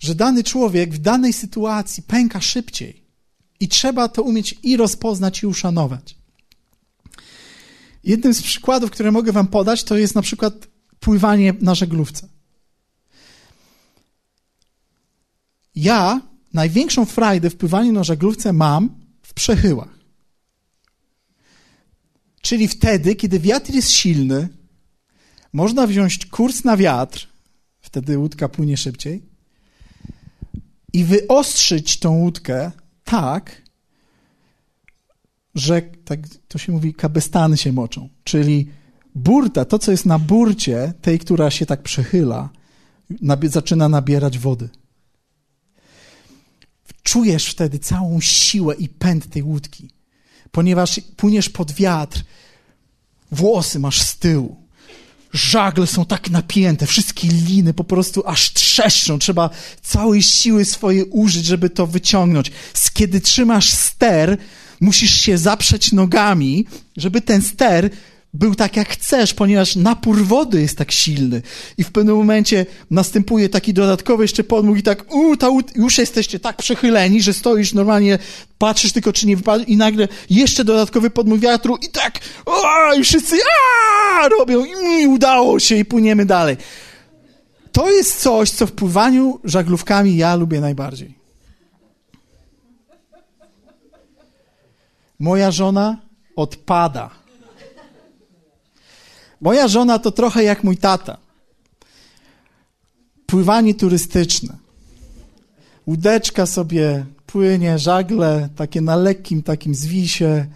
że 0.00 0.14
dany 0.14 0.44
człowiek 0.44 0.94
w 0.94 0.98
danej 0.98 1.32
sytuacji 1.32 2.02
pęka 2.02 2.40
szybciej. 2.40 3.04
I 3.60 3.68
trzeba 3.68 4.08
to 4.08 4.22
umieć 4.22 4.58
i 4.62 4.76
rozpoznać, 4.76 5.42
i 5.42 5.46
uszanować. 5.46 6.16
Jednym 8.04 8.34
z 8.34 8.42
przykładów, 8.42 8.90
które 8.90 9.12
mogę 9.12 9.32
Wam 9.32 9.46
podać, 9.46 9.84
to 9.84 9.96
jest 9.96 10.14
na 10.14 10.22
przykład 10.22 10.68
pływanie 11.00 11.54
na 11.60 11.74
żeglówce. 11.74 12.28
Ja 15.74 16.20
największą 16.54 17.04
frajdę 17.04 17.50
w 17.50 17.56
pływaniu 17.56 17.92
na 17.92 18.04
żeglówce 18.04 18.52
mam 18.52 18.90
w 19.22 19.34
przechyłach. 19.34 20.03
Czyli 22.44 22.68
wtedy, 22.68 23.14
kiedy 23.14 23.40
wiatr 23.40 23.72
jest 23.72 23.90
silny, 23.90 24.48
można 25.52 25.86
wziąć 25.86 26.26
kurs 26.26 26.64
na 26.64 26.76
wiatr, 26.76 27.28
wtedy 27.80 28.18
łódka 28.18 28.48
płynie 28.48 28.76
szybciej, 28.76 29.22
i 30.92 31.04
wyostrzyć 31.04 31.98
tą 31.98 32.10
łódkę 32.10 32.70
tak, 33.04 33.62
rzek, 35.54 36.04
tak 36.04 36.20
to 36.48 36.58
się 36.58 36.72
mówi, 36.72 36.94
kabestany 36.94 37.56
się 37.56 37.72
moczą, 37.72 38.08
czyli 38.24 38.70
burta, 39.14 39.64
to 39.64 39.78
co 39.78 39.90
jest 39.90 40.06
na 40.06 40.18
burcie, 40.18 40.92
tej, 41.02 41.18
która 41.18 41.50
się 41.50 41.66
tak 41.66 41.82
przechyla, 41.82 42.50
nabie, 43.20 43.48
zaczyna 43.48 43.88
nabierać 43.88 44.38
wody. 44.38 44.68
Czujesz 47.02 47.46
wtedy 47.46 47.78
całą 47.78 48.20
siłę 48.20 48.74
i 48.74 48.88
pęd 48.88 49.30
tej 49.30 49.42
łódki, 49.42 49.93
ponieważ 50.54 51.00
płyniesz 51.16 51.48
pod 51.48 51.72
wiatr, 51.72 52.22
włosy 53.32 53.78
masz 53.78 54.02
z 54.02 54.16
tyłu, 54.16 54.56
żagle 55.32 55.86
są 55.86 56.04
tak 56.04 56.30
napięte, 56.30 56.86
wszystkie 56.86 57.28
liny 57.28 57.74
po 57.74 57.84
prostu 57.84 58.22
aż 58.26 58.52
trzeszczą. 58.52 59.18
Trzeba 59.18 59.50
całej 59.82 60.22
siły 60.22 60.64
swojej 60.64 61.04
użyć, 61.04 61.44
żeby 61.44 61.70
to 61.70 61.86
wyciągnąć. 61.86 62.52
Kiedy 62.92 63.20
trzymasz 63.20 63.72
ster, 63.72 64.38
musisz 64.80 65.20
się 65.20 65.38
zaprzeć 65.38 65.92
nogami, 65.92 66.66
żeby 66.96 67.20
ten 67.20 67.42
ster 67.42 67.90
był 68.34 68.54
tak 68.54 68.76
jak 68.76 68.88
chcesz, 68.88 69.34
ponieważ 69.34 69.76
napór 69.76 70.24
wody 70.24 70.60
jest 70.60 70.78
tak 70.78 70.92
silny. 70.92 71.42
I 71.78 71.84
w 71.84 71.92
pewnym 71.92 72.16
momencie 72.16 72.66
następuje 72.90 73.48
taki 73.48 73.74
dodatkowy 73.74 74.24
jeszcze 74.24 74.44
podmuch 74.44 74.78
i 74.78 74.82
tak, 74.82 75.14
u, 75.14 75.36
ta, 75.36 75.48
już 75.74 75.98
jesteście 75.98 76.40
tak 76.40 76.56
przechyleni, 76.56 77.22
że 77.22 77.32
stoisz 77.32 77.72
normalnie, 77.72 78.18
patrzysz 78.58 78.92
tylko, 78.92 79.12
czy 79.12 79.26
nie 79.26 79.36
wypadł 79.36 79.64
i 79.64 79.76
nagle 79.76 80.08
jeszcze 80.30 80.64
dodatkowy 80.64 81.10
podmuch 81.10 81.40
wiatru 81.40 81.76
i 81.76 81.88
tak, 81.88 82.18
o, 82.46 82.94
i 82.94 83.04
wszyscy 83.04 83.36
a, 84.22 84.28
robią 84.28 84.64
i 84.64 85.06
udało 85.06 85.60
się 85.60 85.76
i 85.76 85.84
płyniemy 85.84 86.26
dalej. 86.26 86.56
To 87.72 87.90
jest 87.90 88.20
coś, 88.20 88.50
co 88.50 88.66
w 88.66 88.72
pływaniu 88.72 89.40
żaglówkami 89.44 90.16
ja 90.16 90.36
lubię 90.36 90.60
najbardziej. 90.60 91.18
Moja 95.18 95.50
żona 95.50 95.98
odpada 96.36 97.23
Moja 99.40 99.68
żona 99.68 99.98
to 99.98 100.10
trochę 100.12 100.44
jak 100.44 100.64
mój 100.64 100.76
tata. 100.76 101.16
Pływanie 103.26 103.74
turystyczne. 103.74 104.56
Łódeczka 105.86 106.46
sobie 106.46 107.06
płynie, 107.26 107.78
żagle, 107.78 108.48
takie 108.56 108.80
na 108.80 108.96
lekkim 108.96 109.42
takim 109.42 109.74
zwisie. 109.74 110.46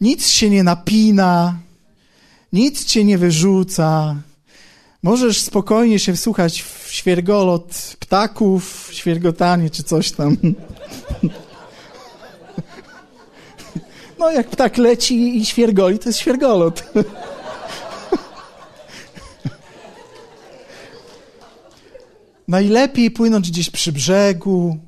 Nic 0.00 0.28
się 0.28 0.50
nie 0.50 0.62
napina, 0.62 1.58
nic 2.52 2.84
cię 2.84 3.04
nie 3.04 3.18
wyrzuca. 3.18 4.16
Możesz 5.02 5.40
spokojnie 5.40 5.98
się 5.98 6.14
wsłuchać 6.14 6.62
w 6.62 6.88
świergolot 6.92 7.96
ptaków, 8.00 8.90
świergotanie 8.92 9.70
czy 9.70 9.82
coś 9.82 10.12
tam. 10.12 10.36
No, 14.20 14.30
jak 14.30 14.50
ptak 14.50 14.78
leci 14.78 15.36
i 15.38 15.46
świergoli, 15.46 15.98
to 15.98 16.08
jest 16.08 16.18
świergolot. 16.18 16.92
Najlepiej 22.48 23.10
płynąć 23.10 23.50
gdzieś 23.50 23.70
przy 23.70 23.92
brzegu, 23.92 24.78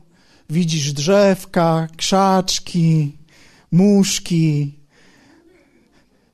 widzisz 0.50 0.92
drzewka, 0.92 1.88
krzaczki, 1.96 3.12
muszki. 3.72 4.74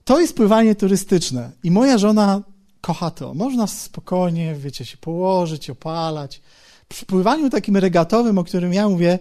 To 0.04 0.20
jest 0.20 0.36
pływanie 0.36 0.74
turystyczne. 0.74 1.50
I 1.62 1.70
moja 1.70 1.98
żona 1.98 2.42
kocha 2.80 3.10
to. 3.10 3.34
Można 3.34 3.66
spokojnie, 3.66 4.54
wiecie, 4.54 4.84
się 4.84 4.96
położyć, 4.96 5.70
opalać. 5.70 6.40
Przy 6.88 7.06
pływaniu 7.06 7.50
takim 7.50 7.76
regatowym, 7.76 8.38
o 8.38 8.44
którym 8.44 8.72
ja 8.72 8.88
mówię, 8.88 9.18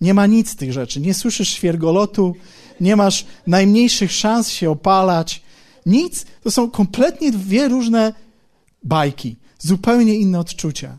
nie 0.00 0.14
ma 0.14 0.26
nic 0.26 0.50
z 0.50 0.56
tych 0.56 0.72
rzeczy. 0.72 1.00
Nie 1.00 1.14
słyszysz 1.14 1.48
świergolotu, 1.48 2.34
nie 2.80 2.96
masz 2.96 3.26
najmniejszych 3.46 4.12
szans 4.12 4.48
się 4.48 4.70
opalać. 4.70 5.42
Nic. 5.86 6.26
To 6.42 6.50
są 6.50 6.70
kompletnie 6.70 7.32
dwie 7.32 7.68
różne 7.68 8.12
bajki, 8.84 9.36
zupełnie 9.58 10.14
inne 10.14 10.40
odczucia. 10.40 10.98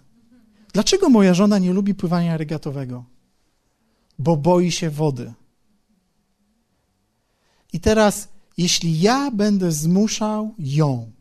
Dlaczego 0.74 1.09
moja 1.09 1.34
żona 1.34 1.59
nie 1.59 1.74
lubi 1.74 1.95
pływania 1.95 2.38
regatowego? 2.38 3.05
Bo 4.19 4.38
boi 4.38 4.71
się 4.71 4.89
wody. 4.89 5.34
I 7.74 7.80
teraz, 7.80 8.28
jeśli 8.57 9.01
ja 9.01 9.32
będę 9.32 9.71
zmuszał 9.71 10.55
ją 10.59 11.11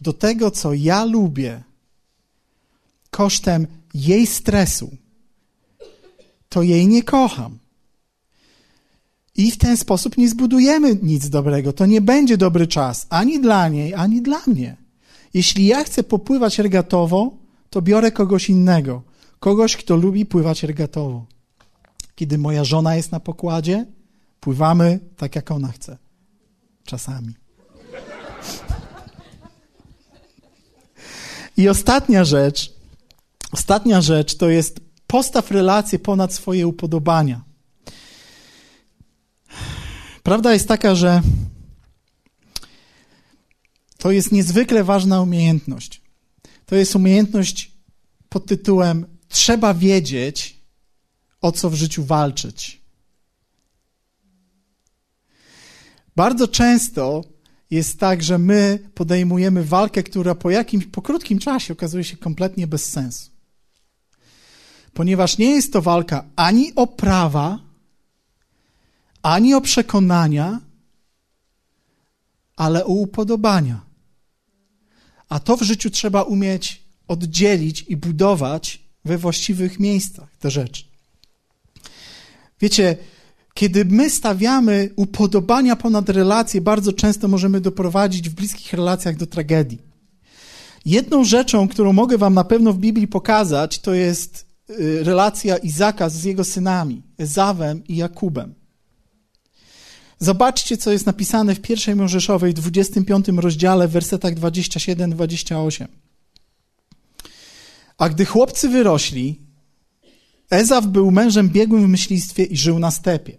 do 0.00 0.12
tego, 0.12 0.50
co 0.50 0.74
ja 0.74 1.04
lubię, 1.04 1.62
kosztem 3.10 3.66
jej 3.94 4.26
stresu, 4.26 4.96
to 6.48 6.62
jej 6.62 6.86
nie 6.86 7.02
kocham. 7.02 7.58
I 9.36 9.50
w 9.50 9.58
ten 9.58 9.76
sposób 9.76 10.18
nie 10.18 10.28
zbudujemy 10.28 10.98
nic 11.02 11.28
dobrego. 11.28 11.72
To 11.72 11.86
nie 11.86 12.00
będzie 12.00 12.36
dobry 12.36 12.66
czas 12.66 13.06
ani 13.10 13.40
dla 13.40 13.68
niej, 13.68 13.94
ani 13.94 14.22
dla 14.22 14.40
mnie. 14.46 14.76
Jeśli 15.34 15.66
ja 15.66 15.84
chcę 15.84 16.02
popływać 16.02 16.58
regatowo, 16.58 17.36
to 17.70 17.82
biorę 17.82 18.12
kogoś 18.12 18.50
innego. 18.50 19.02
Kogoś, 19.40 19.76
kto 19.76 19.96
lubi 19.96 20.26
pływać 20.26 20.62
regatowo. 20.62 21.26
Kiedy 22.14 22.38
moja 22.38 22.64
żona 22.64 22.96
jest 22.96 23.12
na 23.12 23.20
pokładzie, 23.20 23.86
pływamy 24.40 25.00
tak, 25.16 25.36
jak 25.36 25.50
ona 25.50 25.68
chce. 25.68 25.98
Czasami. 26.84 27.34
I 31.56 31.68
ostatnia 31.68 32.24
rzecz, 32.24 32.72
ostatnia 33.52 34.00
rzecz 34.00 34.36
to 34.36 34.48
jest 34.48 34.80
postaw 35.06 35.50
relacje 35.50 35.98
ponad 35.98 36.34
swoje 36.34 36.66
upodobania. 36.66 37.49
Prawda 40.22 40.52
jest 40.52 40.68
taka, 40.68 40.94
że 40.94 41.22
to 43.98 44.10
jest 44.10 44.32
niezwykle 44.32 44.84
ważna 44.84 45.20
umiejętność. 45.20 46.02
To 46.66 46.76
jest 46.76 46.96
umiejętność 46.96 47.72
pod 48.28 48.46
tytułem 48.46 49.06
trzeba 49.28 49.74
wiedzieć, 49.74 50.60
o 51.40 51.52
co 51.52 51.70
w 51.70 51.74
życiu 51.74 52.04
walczyć. 52.04 52.80
Bardzo 56.16 56.48
często 56.48 57.24
jest 57.70 57.98
tak, 57.98 58.22
że 58.22 58.38
my 58.38 58.90
podejmujemy 58.94 59.64
walkę, 59.64 60.02
która 60.02 60.34
po 60.34 60.50
jakimś, 60.50 60.86
po 60.86 61.02
krótkim 61.02 61.38
czasie 61.38 61.72
okazuje 61.72 62.04
się 62.04 62.16
kompletnie 62.16 62.66
bez 62.66 62.86
sensu. 62.86 63.30
Ponieważ 64.92 65.38
nie 65.38 65.50
jest 65.50 65.72
to 65.72 65.82
walka 65.82 66.24
ani 66.36 66.74
o 66.74 66.86
prawa, 66.86 67.58
ani 69.22 69.54
o 69.54 69.60
przekonania, 69.60 70.60
ale 72.56 72.84
o 72.84 72.92
upodobania. 72.92 73.80
A 75.28 75.40
to 75.40 75.56
w 75.56 75.62
życiu 75.62 75.90
trzeba 75.90 76.22
umieć 76.22 76.82
oddzielić 77.08 77.84
i 77.88 77.96
budować 77.96 78.82
we 79.04 79.18
właściwych 79.18 79.80
miejscach 79.80 80.36
te 80.36 80.50
rzeczy. 80.50 80.84
Wiecie, 82.60 82.96
kiedy 83.54 83.84
my 83.84 84.10
stawiamy 84.10 84.90
upodobania 84.96 85.76
ponad 85.76 86.08
relacje, 86.08 86.60
bardzo 86.60 86.92
często 86.92 87.28
możemy 87.28 87.60
doprowadzić 87.60 88.30
w 88.30 88.34
bliskich 88.34 88.72
relacjach 88.72 89.16
do 89.16 89.26
tragedii. 89.26 89.78
Jedną 90.84 91.24
rzeczą, 91.24 91.68
którą 91.68 91.92
mogę 91.92 92.18
Wam 92.18 92.34
na 92.34 92.44
pewno 92.44 92.72
w 92.72 92.78
Biblii 92.78 93.08
pokazać, 93.08 93.78
to 93.78 93.94
jest 93.94 94.46
y, 94.70 95.04
relacja 95.04 95.56
Izaka 95.56 96.08
z 96.08 96.24
jego 96.24 96.44
synami, 96.44 97.02
Ezawem 97.18 97.86
i 97.88 97.96
Jakubem. 97.96 98.59
Zobaczcie, 100.20 100.76
co 100.76 100.92
jest 100.92 101.06
napisane 101.06 101.54
w 101.54 101.60
pierwszej 101.60 101.96
Mojżeszowej, 101.96 102.54
25 102.54 103.28
rozdziale, 103.28 103.88
w 103.88 103.90
wersetach 103.90 104.34
27-28. 104.34 105.86
A 107.98 108.08
gdy 108.08 108.24
chłopcy 108.24 108.68
wyrośli, 108.68 109.40
Ezaw 110.50 110.86
był 110.86 111.10
mężem 111.10 111.48
biegłym 111.48 111.86
w 111.86 111.88
myślistwie 111.88 112.44
i 112.44 112.56
żył 112.56 112.78
na 112.78 112.90
stepie. 112.90 113.38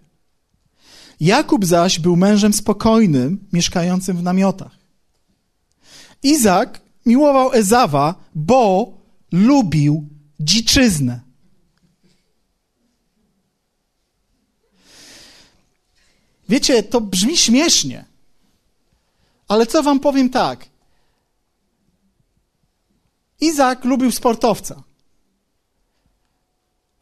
Jakub 1.20 1.66
zaś 1.66 1.98
był 1.98 2.16
mężem 2.16 2.52
spokojnym, 2.52 3.48
mieszkającym 3.52 4.16
w 4.16 4.22
namiotach. 4.22 4.78
Izak 6.22 6.80
miłował 7.06 7.52
Ezawa, 7.52 8.14
bo 8.34 8.92
lubił 9.32 10.08
dziczyznę. 10.40 11.20
Wiecie, 16.52 16.82
to 16.82 17.00
brzmi 17.00 17.36
śmiesznie, 17.36 18.04
ale 19.48 19.66
co 19.66 19.82
wam 19.82 20.00
powiem 20.00 20.30
tak. 20.30 20.66
Izak 23.40 23.84
lubił 23.84 24.12
sportowca. 24.12 24.82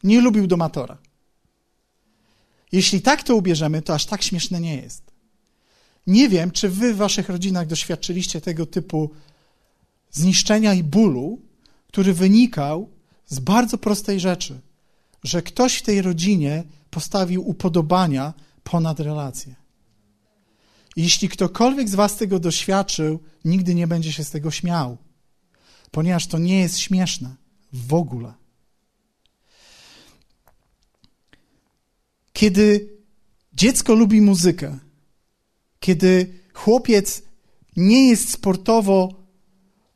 Nie 0.03 0.21
lubił 0.21 0.47
domatora. 0.47 0.97
Jeśli 2.71 3.01
tak 3.01 3.23
to 3.23 3.35
ubierzemy, 3.35 3.81
to 3.81 3.93
aż 3.93 4.05
tak 4.05 4.23
śmieszne 4.23 4.61
nie 4.61 4.75
jest. 4.75 5.03
Nie 6.07 6.29
wiem, 6.29 6.51
czy 6.51 6.69
wy 6.69 6.93
w 6.93 6.97
waszych 6.97 7.29
rodzinach 7.29 7.67
doświadczyliście 7.67 8.41
tego 8.41 8.65
typu 8.65 9.09
zniszczenia 10.11 10.73
i 10.73 10.83
bólu, 10.83 11.41
który 11.87 12.13
wynikał 12.13 12.89
z 13.27 13.39
bardzo 13.39 13.77
prostej 13.77 14.19
rzeczy. 14.19 14.61
że 15.23 15.41
ktoś 15.41 15.77
w 15.77 15.81
tej 15.81 16.01
rodzinie 16.01 16.63
postawił 16.89 17.49
upodobania 17.49 18.33
ponad 18.63 18.99
relacje. 18.99 19.55
Jeśli 20.95 21.29
ktokolwiek 21.29 21.89
z 21.89 21.95
Was 21.95 22.15
tego 22.15 22.39
doświadczył, 22.39 23.19
nigdy 23.45 23.75
nie 23.75 23.87
będzie 23.87 24.13
się 24.13 24.23
z 24.23 24.31
tego 24.31 24.51
śmiał, 24.51 24.97
ponieważ 25.91 26.27
to 26.27 26.37
nie 26.37 26.59
jest 26.59 26.79
śmieszne 26.79 27.35
w 27.73 27.93
ogóle. 27.93 28.33
Kiedy 32.33 32.89
dziecko 33.53 33.95
lubi 33.95 34.21
muzykę, 34.21 34.79
kiedy 35.79 36.39
chłopiec 36.53 37.23
nie 37.75 38.09
jest 38.09 38.31
sportowo 38.31 39.23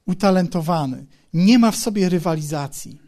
utalentowany, 0.06 1.06
nie 1.34 1.60
ma 1.60 1.72
w 1.72 1.76
sobie 1.76 2.10
rywalizacji, 2.10 3.00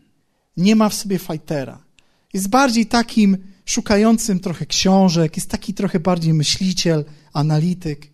nie 0.57 0.75
ma 0.75 0.89
w 0.89 0.93
sobie 0.93 1.19
fightera, 1.19 1.86
jest 2.33 2.47
bardziej 2.47 2.85
takim 2.85 3.37
szukającym 3.65 4.39
trochę 4.39 4.65
książek, 4.65 5.37
jest 5.37 5.49
taki 5.49 5.73
trochę 5.73 5.99
bardziej 5.99 6.33
myśliciel, 6.33 7.05
analityk. 7.33 8.11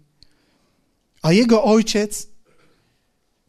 A 1.21 1.31
jego 1.31 1.63
ojciec 1.63 2.27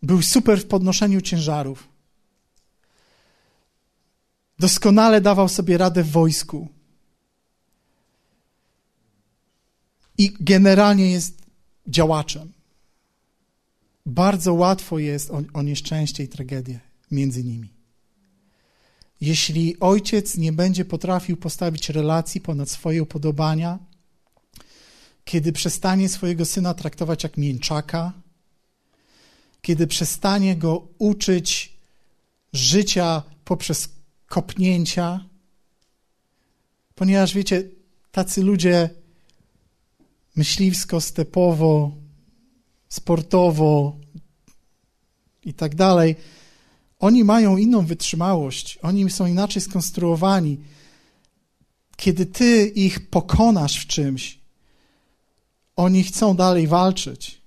był 0.03 0.23
super 0.23 0.61
w 0.61 0.67
podnoszeniu 0.67 1.21
ciężarów. 1.21 1.89
Doskonale 4.59 5.21
dawał 5.21 5.49
sobie 5.49 5.79
radę 5.79 6.03
w 6.03 6.11
wojsku. 6.11 6.69
I 10.19 10.37
generalnie 10.41 11.11
jest 11.11 11.43
działaczem. 11.87 12.53
Bardzo 14.07 14.55
łatwo 14.55 14.99
jest 14.99 15.31
o, 15.31 15.43
o 15.53 15.63
nieszczęście 15.63 16.25
i 16.25 16.29
tragedię 16.29 16.81
między 17.11 17.45
nimi. 17.45 17.74
Jeśli 19.21 19.81
ojciec 19.81 20.37
nie 20.37 20.53
będzie 20.53 20.85
potrafił 20.85 21.37
postawić 21.37 21.89
relacji 21.89 22.41
ponad 22.41 22.71
swoje 22.71 23.03
upodobania, 23.03 23.79
kiedy 25.25 25.53
przestanie 25.53 26.09
swojego 26.09 26.45
syna 26.45 26.75
traktować 26.75 27.23
jak 27.23 27.37
mięczaka, 27.37 28.13
kiedy 29.63 29.87
przestanie 29.87 30.57
go 30.57 30.89
uczyć 30.99 31.77
życia 32.53 33.23
poprzez 33.45 33.89
kopnięcia, 34.27 35.25
ponieważ 36.95 37.35
wiecie, 37.35 37.69
tacy 38.13 38.43
ludzie 38.43 38.91
myśliwsko, 40.37 41.01
stepowo, 41.01 41.93
sportowo 42.89 43.97
i 45.45 45.55
tak 45.55 45.75
dalej, 45.75 46.17
oni 47.05 47.25
mają 47.25 47.57
inną 47.57 47.87
wytrzymałość, 47.87 48.79
oni 48.83 49.11
są 49.11 49.27
inaczej 49.27 49.63
skonstruowani. 49.63 50.61
Kiedy 51.97 52.27
ty 52.27 52.67
ich 52.67 53.11
pokonasz 53.11 53.81
w 53.81 53.87
czymś, 53.87 54.39
oni 55.77 56.05
chcą 56.05 56.37
dalej 56.37 56.67
walczyć. 56.67 57.41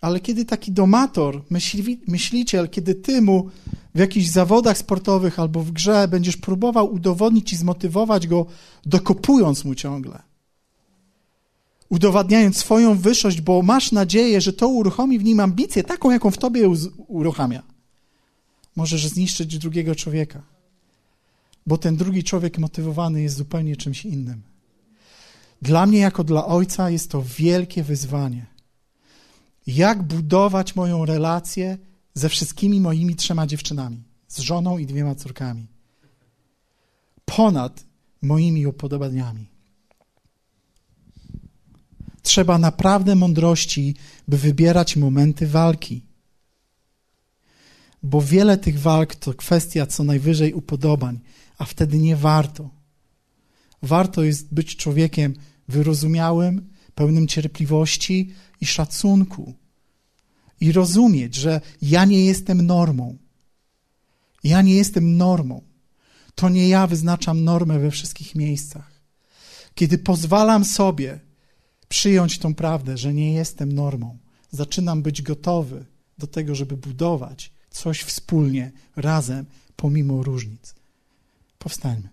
Ale 0.00 0.20
kiedy 0.20 0.44
taki 0.44 0.72
domator, 0.72 1.42
myśli, 1.50 2.00
myśliciel, 2.06 2.68
kiedy 2.68 2.94
ty 2.94 3.22
mu 3.22 3.50
w 3.94 3.98
jakichś 3.98 4.26
zawodach 4.26 4.78
sportowych 4.78 5.38
albo 5.38 5.62
w 5.62 5.70
grze 5.70 6.08
będziesz 6.08 6.36
próbował 6.36 6.92
udowodnić 6.94 7.52
i 7.52 7.56
zmotywować 7.56 8.26
go, 8.26 8.46
dokopując 8.86 9.64
mu 9.64 9.74
ciągle, 9.74 10.22
udowadniając 11.88 12.56
swoją 12.56 12.98
wyższość, 12.98 13.40
bo 13.40 13.62
masz 13.62 13.92
nadzieję, 13.92 14.40
że 14.40 14.52
to 14.52 14.68
uruchomi 14.68 15.18
w 15.18 15.24
nim 15.24 15.40
ambicję, 15.40 15.84
taką, 15.84 16.10
jaką 16.10 16.30
w 16.30 16.38
tobie 16.38 16.68
uruchamia, 17.08 17.71
możesz 18.76 19.06
zniszczyć 19.06 19.58
drugiego 19.58 19.94
człowieka, 19.94 20.42
bo 21.66 21.78
ten 21.78 21.96
drugi 21.96 22.24
człowiek 22.24 22.58
motywowany 22.58 23.22
jest 23.22 23.36
zupełnie 23.36 23.76
czymś 23.76 24.04
innym. 24.04 24.42
Dla 25.62 25.86
mnie, 25.86 25.98
jako 25.98 26.24
dla 26.24 26.46
ojca, 26.46 26.90
jest 26.90 27.10
to 27.10 27.22
wielkie 27.22 27.82
wyzwanie. 27.82 28.46
Jak 29.66 30.02
budować 30.02 30.76
moją 30.76 31.04
relację 31.04 31.78
ze 32.14 32.28
wszystkimi 32.28 32.80
moimi 32.80 33.16
trzema 33.16 33.46
dziewczynami, 33.46 34.02
z 34.28 34.38
żoną 34.38 34.78
i 34.78 34.86
dwiema 34.86 35.14
córkami, 35.14 35.66
ponad 37.24 37.84
moimi 38.22 38.66
upodobaniami. 38.66 39.46
Trzeba 42.22 42.58
naprawdę 42.58 43.14
mądrości, 43.14 43.94
by 44.28 44.38
wybierać 44.38 44.96
momenty 44.96 45.46
walki. 45.46 46.02
Bo 48.02 48.20
wiele 48.20 48.58
tych 48.58 48.80
walk 48.80 49.14
to 49.14 49.34
kwestia 49.34 49.86
co 49.86 50.04
najwyżej 50.04 50.54
upodobań, 50.54 51.20
a 51.58 51.64
wtedy 51.64 51.98
nie 51.98 52.16
warto. 52.16 52.70
Warto 53.82 54.22
jest 54.22 54.54
być 54.54 54.76
człowiekiem 54.76 55.34
wyrozumiałym, 55.68 56.70
pełnym 56.94 57.28
cierpliwości 57.28 58.32
i 58.60 58.66
szacunku. 58.66 59.54
I 60.60 60.72
rozumieć, 60.72 61.34
że 61.34 61.60
ja 61.82 62.04
nie 62.04 62.24
jestem 62.24 62.66
normą. 62.66 63.18
Ja 64.44 64.62
nie 64.62 64.74
jestem 64.74 65.16
normą. 65.16 65.62
To 66.34 66.48
nie 66.48 66.68
ja 66.68 66.86
wyznaczam 66.86 67.44
normę 67.44 67.78
we 67.78 67.90
wszystkich 67.90 68.34
miejscach. 68.34 69.02
Kiedy 69.74 69.98
pozwalam 69.98 70.64
sobie 70.64 71.20
przyjąć 71.88 72.38
tą 72.38 72.54
prawdę, 72.54 72.98
że 72.98 73.14
nie 73.14 73.32
jestem 73.32 73.72
normą, 73.72 74.18
zaczynam 74.50 75.02
być 75.02 75.22
gotowy 75.22 75.84
do 76.18 76.26
tego, 76.26 76.54
żeby 76.54 76.76
budować 76.76 77.52
coś 77.72 78.00
wspólnie, 78.00 78.72
razem, 78.96 79.46
pomimo 79.76 80.22
różnic. 80.22 80.74
Powstańmy. 81.58 82.08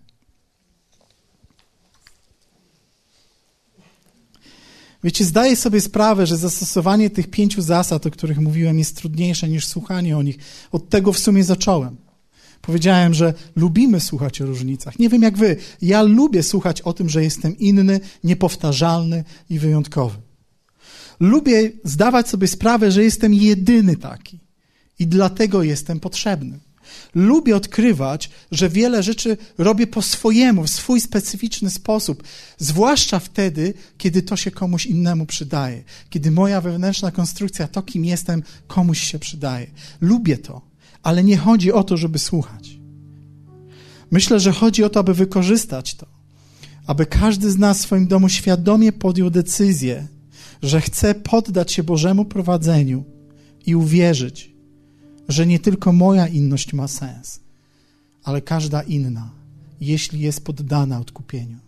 Wiecie, 5.04 5.24
zdaję 5.24 5.56
sobie 5.56 5.80
sprawę, 5.80 6.26
że 6.26 6.36
zastosowanie 6.36 7.10
tych 7.10 7.30
pięciu 7.30 7.62
zasad, 7.62 8.06
o 8.06 8.10
których 8.10 8.38
mówiłem, 8.38 8.78
jest 8.78 8.96
trudniejsze 8.96 9.48
niż 9.48 9.66
słuchanie 9.66 10.16
o 10.16 10.22
nich. 10.22 10.38
Od 10.72 10.88
tego 10.88 11.12
w 11.12 11.18
sumie 11.18 11.44
zacząłem. 11.44 11.96
Powiedziałem, 12.62 13.14
że 13.14 13.34
lubimy 13.56 14.00
słuchać 14.00 14.40
o 14.40 14.46
różnicach. 14.46 14.98
Nie 14.98 15.08
wiem 15.08 15.22
jak 15.22 15.38
wy, 15.38 15.56
ja 15.82 16.02
lubię 16.02 16.42
słuchać 16.42 16.80
o 16.80 16.92
tym, 16.92 17.08
że 17.08 17.22
jestem 17.22 17.58
inny, 17.58 18.00
niepowtarzalny 18.24 19.24
i 19.50 19.58
wyjątkowy. 19.58 20.18
Lubię 21.20 21.70
zdawać 21.84 22.28
sobie 22.28 22.48
sprawę, 22.48 22.92
że 22.92 23.04
jestem 23.04 23.34
jedyny 23.34 23.96
taki 23.96 24.49
i 25.00 25.06
dlatego 25.06 25.62
jestem 25.62 26.00
potrzebny. 26.00 26.58
Lubię 27.14 27.56
odkrywać, 27.56 28.30
że 28.50 28.68
wiele 28.68 29.02
rzeczy 29.02 29.36
robię 29.58 29.86
po 29.86 30.02
swojemu, 30.02 30.64
w 30.64 30.70
swój 30.70 31.00
specyficzny 31.00 31.70
sposób, 31.70 32.22
zwłaszcza 32.58 33.18
wtedy, 33.18 33.74
kiedy 33.98 34.22
to 34.22 34.36
się 34.36 34.50
komuś 34.50 34.86
innemu 34.86 35.26
przydaje, 35.26 35.84
kiedy 36.10 36.30
moja 36.30 36.60
wewnętrzna 36.60 37.10
konstrukcja, 37.10 37.68
to 37.68 37.82
kim 37.82 38.04
jestem, 38.04 38.42
komuś 38.66 39.00
się 39.00 39.18
przydaje. 39.18 39.66
Lubię 40.00 40.38
to, 40.38 40.60
ale 41.02 41.24
nie 41.24 41.36
chodzi 41.36 41.72
o 41.72 41.84
to, 41.84 41.96
żeby 41.96 42.18
słuchać. 42.18 42.78
Myślę, 44.10 44.40
że 44.40 44.52
chodzi 44.52 44.84
o 44.84 44.90
to, 44.90 45.00
aby 45.00 45.14
wykorzystać 45.14 45.94
to, 45.94 46.06
aby 46.86 47.06
każdy 47.06 47.50
z 47.50 47.58
nas 47.58 47.78
w 47.78 47.82
swoim 47.82 48.06
domu 48.06 48.28
świadomie 48.28 48.92
podjął 48.92 49.30
decyzję, 49.30 50.06
że 50.62 50.80
chce 50.80 51.14
poddać 51.14 51.72
się 51.72 51.82
Bożemu 51.82 52.24
prowadzeniu 52.24 53.04
i 53.66 53.74
uwierzyć, 53.74 54.49
że 55.30 55.46
nie 55.46 55.58
tylko 55.58 55.92
moja 55.92 56.28
inność 56.28 56.72
ma 56.72 56.88
sens, 56.88 57.40
ale 58.24 58.42
każda 58.42 58.82
inna, 58.82 59.30
jeśli 59.80 60.20
jest 60.20 60.44
poddana 60.44 61.00
odkupieniu. 61.00 61.58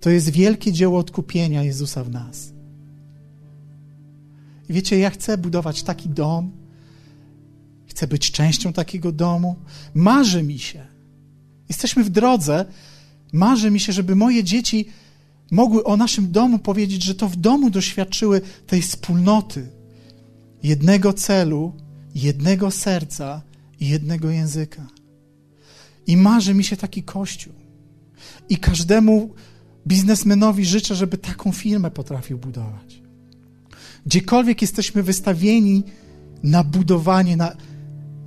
To 0.00 0.10
jest 0.10 0.30
wielkie 0.30 0.72
dzieło 0.72 0.98
odkupienia 0.98 1.62
Jezusa 1.62 2.04
w 2.04 2.10
nas. 2.10 2.52
I 4.68 4.72
wiecie, 4.72 4.98
ja 4.98 5.10
chcę 5.10 5.38
budować 5.38 5.82
taki 5.82 6.08
dom, 6.08 6.50
chcę 7.86 8.06
być 8.06 8.30
częścią 8.30 8.72
takiego 8.72 9.12
domu. 9.12 9.56
Marzy 9.94 10.42
mi 10.42 10.58
się. 10.58 10.86
Jesteśmy 11.68 12.04
w 12.04 12.10
drodze. 12.10 12.64
Marzy 13.32 13.70
mi 13.70 13.80
się, 13.80 13.92
żeby 13.92 14.16
moje 14.16 14.44
dzieci 14.44 14.86
mogły 15.50 15.84
o 15.84 15.96
naszym 15.96 16.32
domu 16.32 16.58
powiedzieć, 16.58 17.02
że 17.02 17.14
to 17.14 17.28
w 17.28 17.36
domu 17.36 17.70
doświadczyły 17.70 18.40
tej 18.66 18.82
wspólnoty, 18.82 19.68
jednego 20.62 21.12
celu 21.12 21.72
jednego 22.14 22.70
serca 22.70 23.42
i 23.80 23.88
jednego 23.88 24.30
języka. 24.30 24.86
I 26.06 26.16
marzy 26.16 26.54
mi 26.54 26.64
się 26.64 26.76
taki 26.76 27.02
kościół. 27.02 27.52
I 28.48 28.56
każdemu 28.56 29.34
biznesmenowi 29.86 30.64
życzę, 30.64 30.94
żeby 30.94 31.18
taką 31.18 31.52
firmę 31.52 31.90
potrafił 31.90 32.38
budować. 32.38 33.02
Gdziekolwiek 34.06 34.62
jesteśmy 34.62 35.02
wystawieni 35.02 35.84
na 36.42 36.64
budowanie, 36.64 37.36
na, 37.36 37.56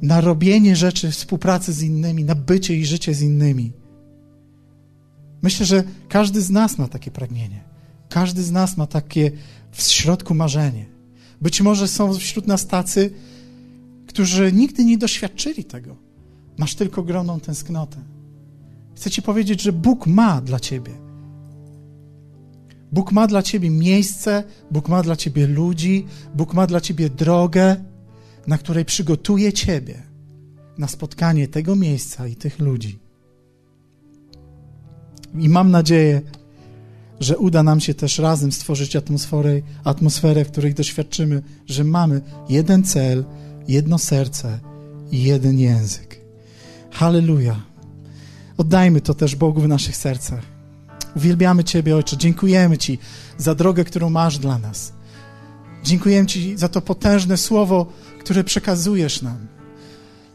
na 0.01 0.21
robienie 0.21 0.75
rzeczy, 0.75 1.11
współpracy 1.11 1.73
z 1.73 1.81
innymi, 1.81 2.23
na 2.23 2.35
bycie 2.35 2.75
i 2.75 2.85
życie 2.85 3.13
z 3.13 3.21
innymi. 3.21 3.73
Myślę, 5.41 5.65
że 5.65 5.83
każdy 6.09 6.41
z 6.41 6.49
nas 6.49 6.77
ma 6.77 6.87
takie 6.87 7.11
pragnienie. 7.11 7.63
Każdy 8.09 8.43
z 8.43 8.51
nas 8.51 8.77
ma 8.77 8.87
takie 8.87 9.31
w 9.71 9.81
środku 9.81 10.35
marzenie. 10.35 10.85
Być 11.41 11.61
może 11.61 11.87
są 11.87 12.13
wśród 12.13 12.47
nas 12.47 12.67
tacy, 12.67 13.11
którzy 14.15 14.51
nigdy 14.51 14.85
nie 14.85 14.97
doświadczyli 14.97 15.63
tego. 15.63 15.95
Masz 16.57 16.75
tylko 16.75 17.03
groną 17.03 17.39
tęsknotę. 17.39 17.97
Chcę 18.95 19.11
Ci 19.11 19.21
powiedzieć, 19.21 19.61
że 19.61 19.73
Bóg 19.73 20.07
ma 20.07 20.41
dla 20.41 20.59
Ciebie. 20.59 20.91
Bóg 22.91 23.11
ma 23.11 23.27
dla 23.27 23.43
Ciebie 23.43 23.69
miejsce, 23.69 24.43
Bóg 24.71 24.89
ma 24.89 25.03
dla 25.03 25.15
Ciebie 25.15 25.47
ludzi, 25.47 26.05
Bóg 26.35 26.53
ma 26.53 26.67
dla 26.67 26.81
Ciebie 26.81 27.09
drogę, 27.09 27.75
na 28.47 28.57
której 28.57 28.85
przygotuje 28.85 29.53
Ciebie 29.53 30.03
na 30.77 30.87
spotkanie 30.87 31.47
tego 31.47 31.75
miejsca 31.75 32.27
i 32.27 32.35
tych 32.35 32.59
ludzi. 32.59 32.99
I 35.39 35.49
mam 35.49 35.71
nadzieję, 35.71 36.21
że 37.19 37.37
uda 37.37 37.63
nam 37.63 37.79
się 37.79 37.93
też 37.93 38.19
razem 38.19 38.51
stworzyć 38.51 38.95
atmosferę, 38.95 39.61
atmosferę, 39.83 40.45
w 40.45 40.51
której 40.51 40.73
doświadczymy, 40.73 41.41
że 41.65 41.83
mamy 41.83 42.21
jeden 42.49 42.83
cel, 42.83 43.25
jedno 43.67 43.97
serce 43.97 44.59
i 45.11 45.23
jeden 45.23 45.59
język. 45.59 46.21
Halleluja. 46.91 47.61
Oddajmy 48.57 49.01
to 49.01 49.13
też 49.13 49.35
Bogu 49.35 49.61
w 49.61 49.67
naszych 49.67 49.97
sercach. 49.97 50.43
Uwielbiamy 51.15 51.63
Ciebie, 51.63 51.95
Ojcze. 51.95 52.17
Dziękujemy 52.17 52.77
Ci 52.77 52.99
za 53.37 53.55
drogę, 53.55 53.83
którą 53.83 54.09
masz 54.09 54.37
dla 54.37 54.57
nas. 54.57 54.93
Dziękujemy 55.83 56.27
Ci 56.27 56.57
za 56.57 56.69
to 56.69 56.81
potężne 56.81 57.37
słowo, 57.37 57.85
które 58.19 58.43
przekazujesz 58.43 59.21
nam. 59.21 59.47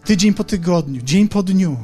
Tydzień 0.04 0.34
po 0.34 0.44
tygodniu, 0.44 1.02
dzień 1.02 1.28
po 1.28 1.42
dniu 1.42 1.76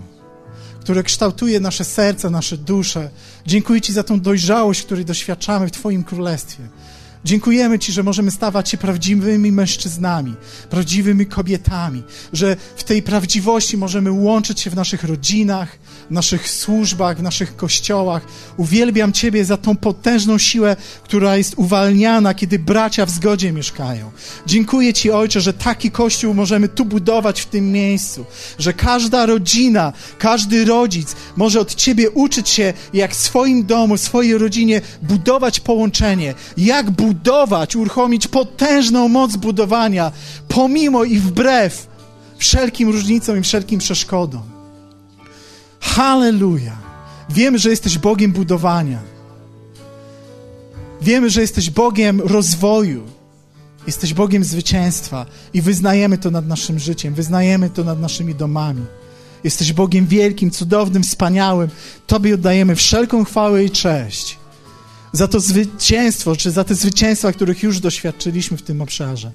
które 0.87 1.03
kształtuje 1.03 1.61
nasze 1.61 1.85
serca, 1.85 2.31
nasze 2.31 2.57
dusze. 2.57 3.11
Dziękuję 3.47 3.81
Ci 3.81 3.93
za 3.93 4.03
tą 4.03 4.21
dojrzałość, 4.21 4.83
której 4.83 5.05
doświadczamy 5.05 5.69
w 5.69 5.71
Twoim 5.71 6.05
królestwie. 6.05 6.69
Dziękujemy 7.27 7.79
Ci, 7.79 7.93
że 7.93 8.03
możemy 8.03 8.31
stawać 8.31 8.69
się 8.69 8.77
prawdziwymi 8.77 9.53
mężczyznami, 9.53 10.35
prawdziwymi 10.71 11.27
kobietami, 11.27 12.03
że 12.33 12.57
w 12.77 12.85
tej 12.85 13.03
prawdziwości 13.03 13.77
możemy 13.77 14.11
łączyć 14.13 14.61
się 14.61 14.71
w 14.71 14.75
naszych 14.75 15.05
rodzinach, 15.05 15.79
w 16.11 16.11
naszych 16.11 16.51
służbach, 16.51 17.19
w 17.19 17.23
naszych 17.23 17.57
kościołach. 17.57 18.27
Uwielbiam 18.57 19.13
Ciebie 19.13 19.45
za 19.45 19.57
tą 19.57 19.77
potężną 19.77 20.39
siłę, 20.39 20.77
która 21.05 21.37
jest 21.37 21.55
uwalniana, 21.57 22.35
kiedy 22.35 22.59
bracia 22.59 23.07
w 23.07 23.11
zgodzie 23.11 23.53
mieszkają. 23.53 24.11
Dziękuję 24.47 24.95
Ci, 24.95 25.11
Ojcze, 25.11 25.41
że 25.41 25.53
taki 25.53 25.91
kościół 25.91 26.35
możemy 26.35 26.69
tu 26.69 26.85
budować 26.85 27.41
w 27.41 27.47
tym 27.47 27.73
miejscu, 27.73 28.25
że 28.59 28.73
każda 28.73 29.27
rodzina, 29.27 29.93
każdy 30.19 30.65
rodzic 30.65 31.17
może 31.37 31.61
od 31.61 31.75
Ciebie 31.75 32.11
uczyć 32.11 32.49
się, 32.49 32.73
jak 32.93 33.15
w 33.15 33.19
swoim 33.19 33.67
domu, 33.67 33.97
w 33.97 34.01
swojej 34.01 34.39
rodzinie 34.39 34.81
budować 35.03 35.61
połączenie, 35.61 36.35
jak 36.57 36.91
budować, 36.91 37.16
uruchomić 37.77 38.29
potężną 38.29 39.09
moc 39.09 39.37
budowania, 39.37 40.13
pomimo 40.49 41.05
i 41.05 41.19
wbrew 41.19 41.87
wszelkim 42.39 42.89
różnicom 42.89 43.39
i 43.39 43.43
wszelkim 43.43 43.79
przeszkodom. 43.79 44.43
Halleluja! 45.81 46.77
Wiemy, 47.31 47.59
że 47.59 47.71
jesteś 47.71 47.99
Bogiem 47.99 48.33
budowania. 48.33 48.99
Wiemy, 51.03 51.31
że 51.31 51.41
jesteś 51.41 51.71
Bogiem 51.71 52.21
rozwoju. 52.21 53.03
Jesteś 53.87 54.15
Bogiem 54.15 54.45
zwycięstwa 54.45 55.27
i 55.55 55.63
wyznajemy 55.63 56.19
to 56.19 56.31
nad 56.31 56.47
naszym 56.47 56.79
życiem, 56.79 57.15
wyznajemy 57.15 57.71
to 57.71 57.85
nad 57.85 58.01
naszymi 58.01 58.35
domami. 58.35 58.85
Jesteś 59.45 59.73
Bogiem 59.73 60.07
wielkim, 60.07 60.51
cudownym, 60.51 61.03
wspaniałym. 61.03 61.69
Tobie 62.07 62.35
oddajemy 62.35 62.75
wszelką 62.75 63.25
chwałę 63.25 63.65
i 63.65 63.71
cześć 63.71 64.39
za 65.17 65.29
to 65.29 65.41
zwycięstwo, 65.41 66.37
czy 66.37 66.51
za 66.51 66.65
te 66.65 66.75
zwycięstwa, 66.75 67.33
których 67.33 67.63
już 67.63 67.81
doświadczyliśmy 67.81 68.57
w 68.57 68.63
tym 68.63 68.83
obszarze. 68.83 69.33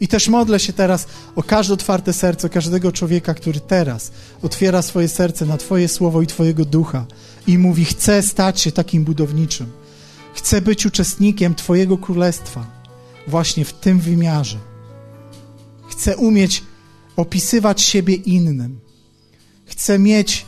I 0.00 0.08
też 0.08 0.28
modlę 0.28 0.60
się 0.60 0.72
teraz 0.72 1.06
o 1.36 1.42
każde 1.42 1.74
otwarte 1.74 2.12
serce, 2.12 2.48
każdego 2.48 2.92
człowieka, 2.92 3.34
który 3.34 3.60
teraz 3.60 4.12
otwiera 4.42 4.82
swoje 4.82 5.08
serce 5.08 5.46
na 5.46 5.56
Twoje 5.56 5.88
słowo 5.88 6.22
i 6.22 6.26
Twojego 6.26 6.64
ducha 6.64 7.06
i 7.46 7.58
mówi: 7.58 7.84
Chcę 7.84 8.22
stać 8.22 8.60
się 8.60 8.72
takim 8.72 9.04
budowniczym. 9.04 9.66
Chcę 10.34 10.60
być 10.60 10.86
uczestnikiem 10.86 11.54
Twojego 11.54 11.98
królestwa 11.98 12.66
właśnie 13.26 13.64
w 13.64 13.72
tym 13.72 14.00
wymiarze. 14.00 14.58
Chcę 15.90 16.16
umieć 16.16 16.62
opisywać 17.16 17.82
siebie 17.82 18.14
innym. 18.14 18.80
Chcę 19.66 19.98
mieć 19.98 20.46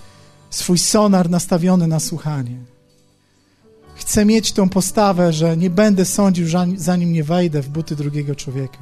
swój 0.50 0.78
sonar 0.78 1.30
nastawiony 1.30 1.86
na 1.86 2.00
słuchanie. 2.00 2.71
Chcę 4.02 4.24
mieć 4.24 4.52
tą 4.52 4.68
postawę, 4.68 5.32
że 5.32 5.56
nie 5.56 5.70
będę 5.70 6.04
sądził, 6.04 6.46
zanim 6.76 7.12
nie 7.12 7.24
wejdę 7.24 7.62
w 7.62 7.68
buty 7.68 7.96
drugiego 7.96 8.34
człowieka. 8.34 8.78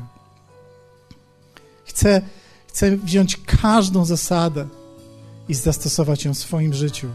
Chcę, 1.85 2.23
chcę 2.66 2.97
wziąć 2.97 3.37
każdą 3.47 4.05
zasadę 4.05 4.68
i 5.49 5.55
zastosować 5.55 6.25
ją 6.25 6.35
w 6.35 6.39
swoim 6.39 6.75
życiu. 6.75 7.09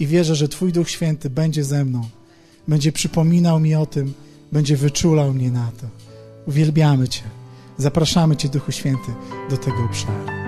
I 0.00 0.06
wierzę, 0.06 0.34
że 0.34 0.48
Twój 0.48 0.72
Duch 0.72 0.90
Święty 0.90 1.30
będzie 1.30 1.64
ze 1.64 1.84
mną, 1.84 2.08
będzie 2.68 2.92
przypominał 2.92 3.60
mi 3.60 3.74
o 3.74 3.86
tym, 3.86 4.14
będzie 4.52 4.76
wyczulał 4.76 5.34
mnie 5.34 5.50
na 5.50 5.72
to. 5.80 5.86
Uwielbiamy 6.46 7.08
Cię. 7.08 7.22
Zapraszamy 7.76 8.36
Cię, 8.36 8.48
Duchu 8.48 8.72
Święty, 8.72 9.14
do 9.50 9.56
tego 9.56 9.84
obszaru. 9.84 10.47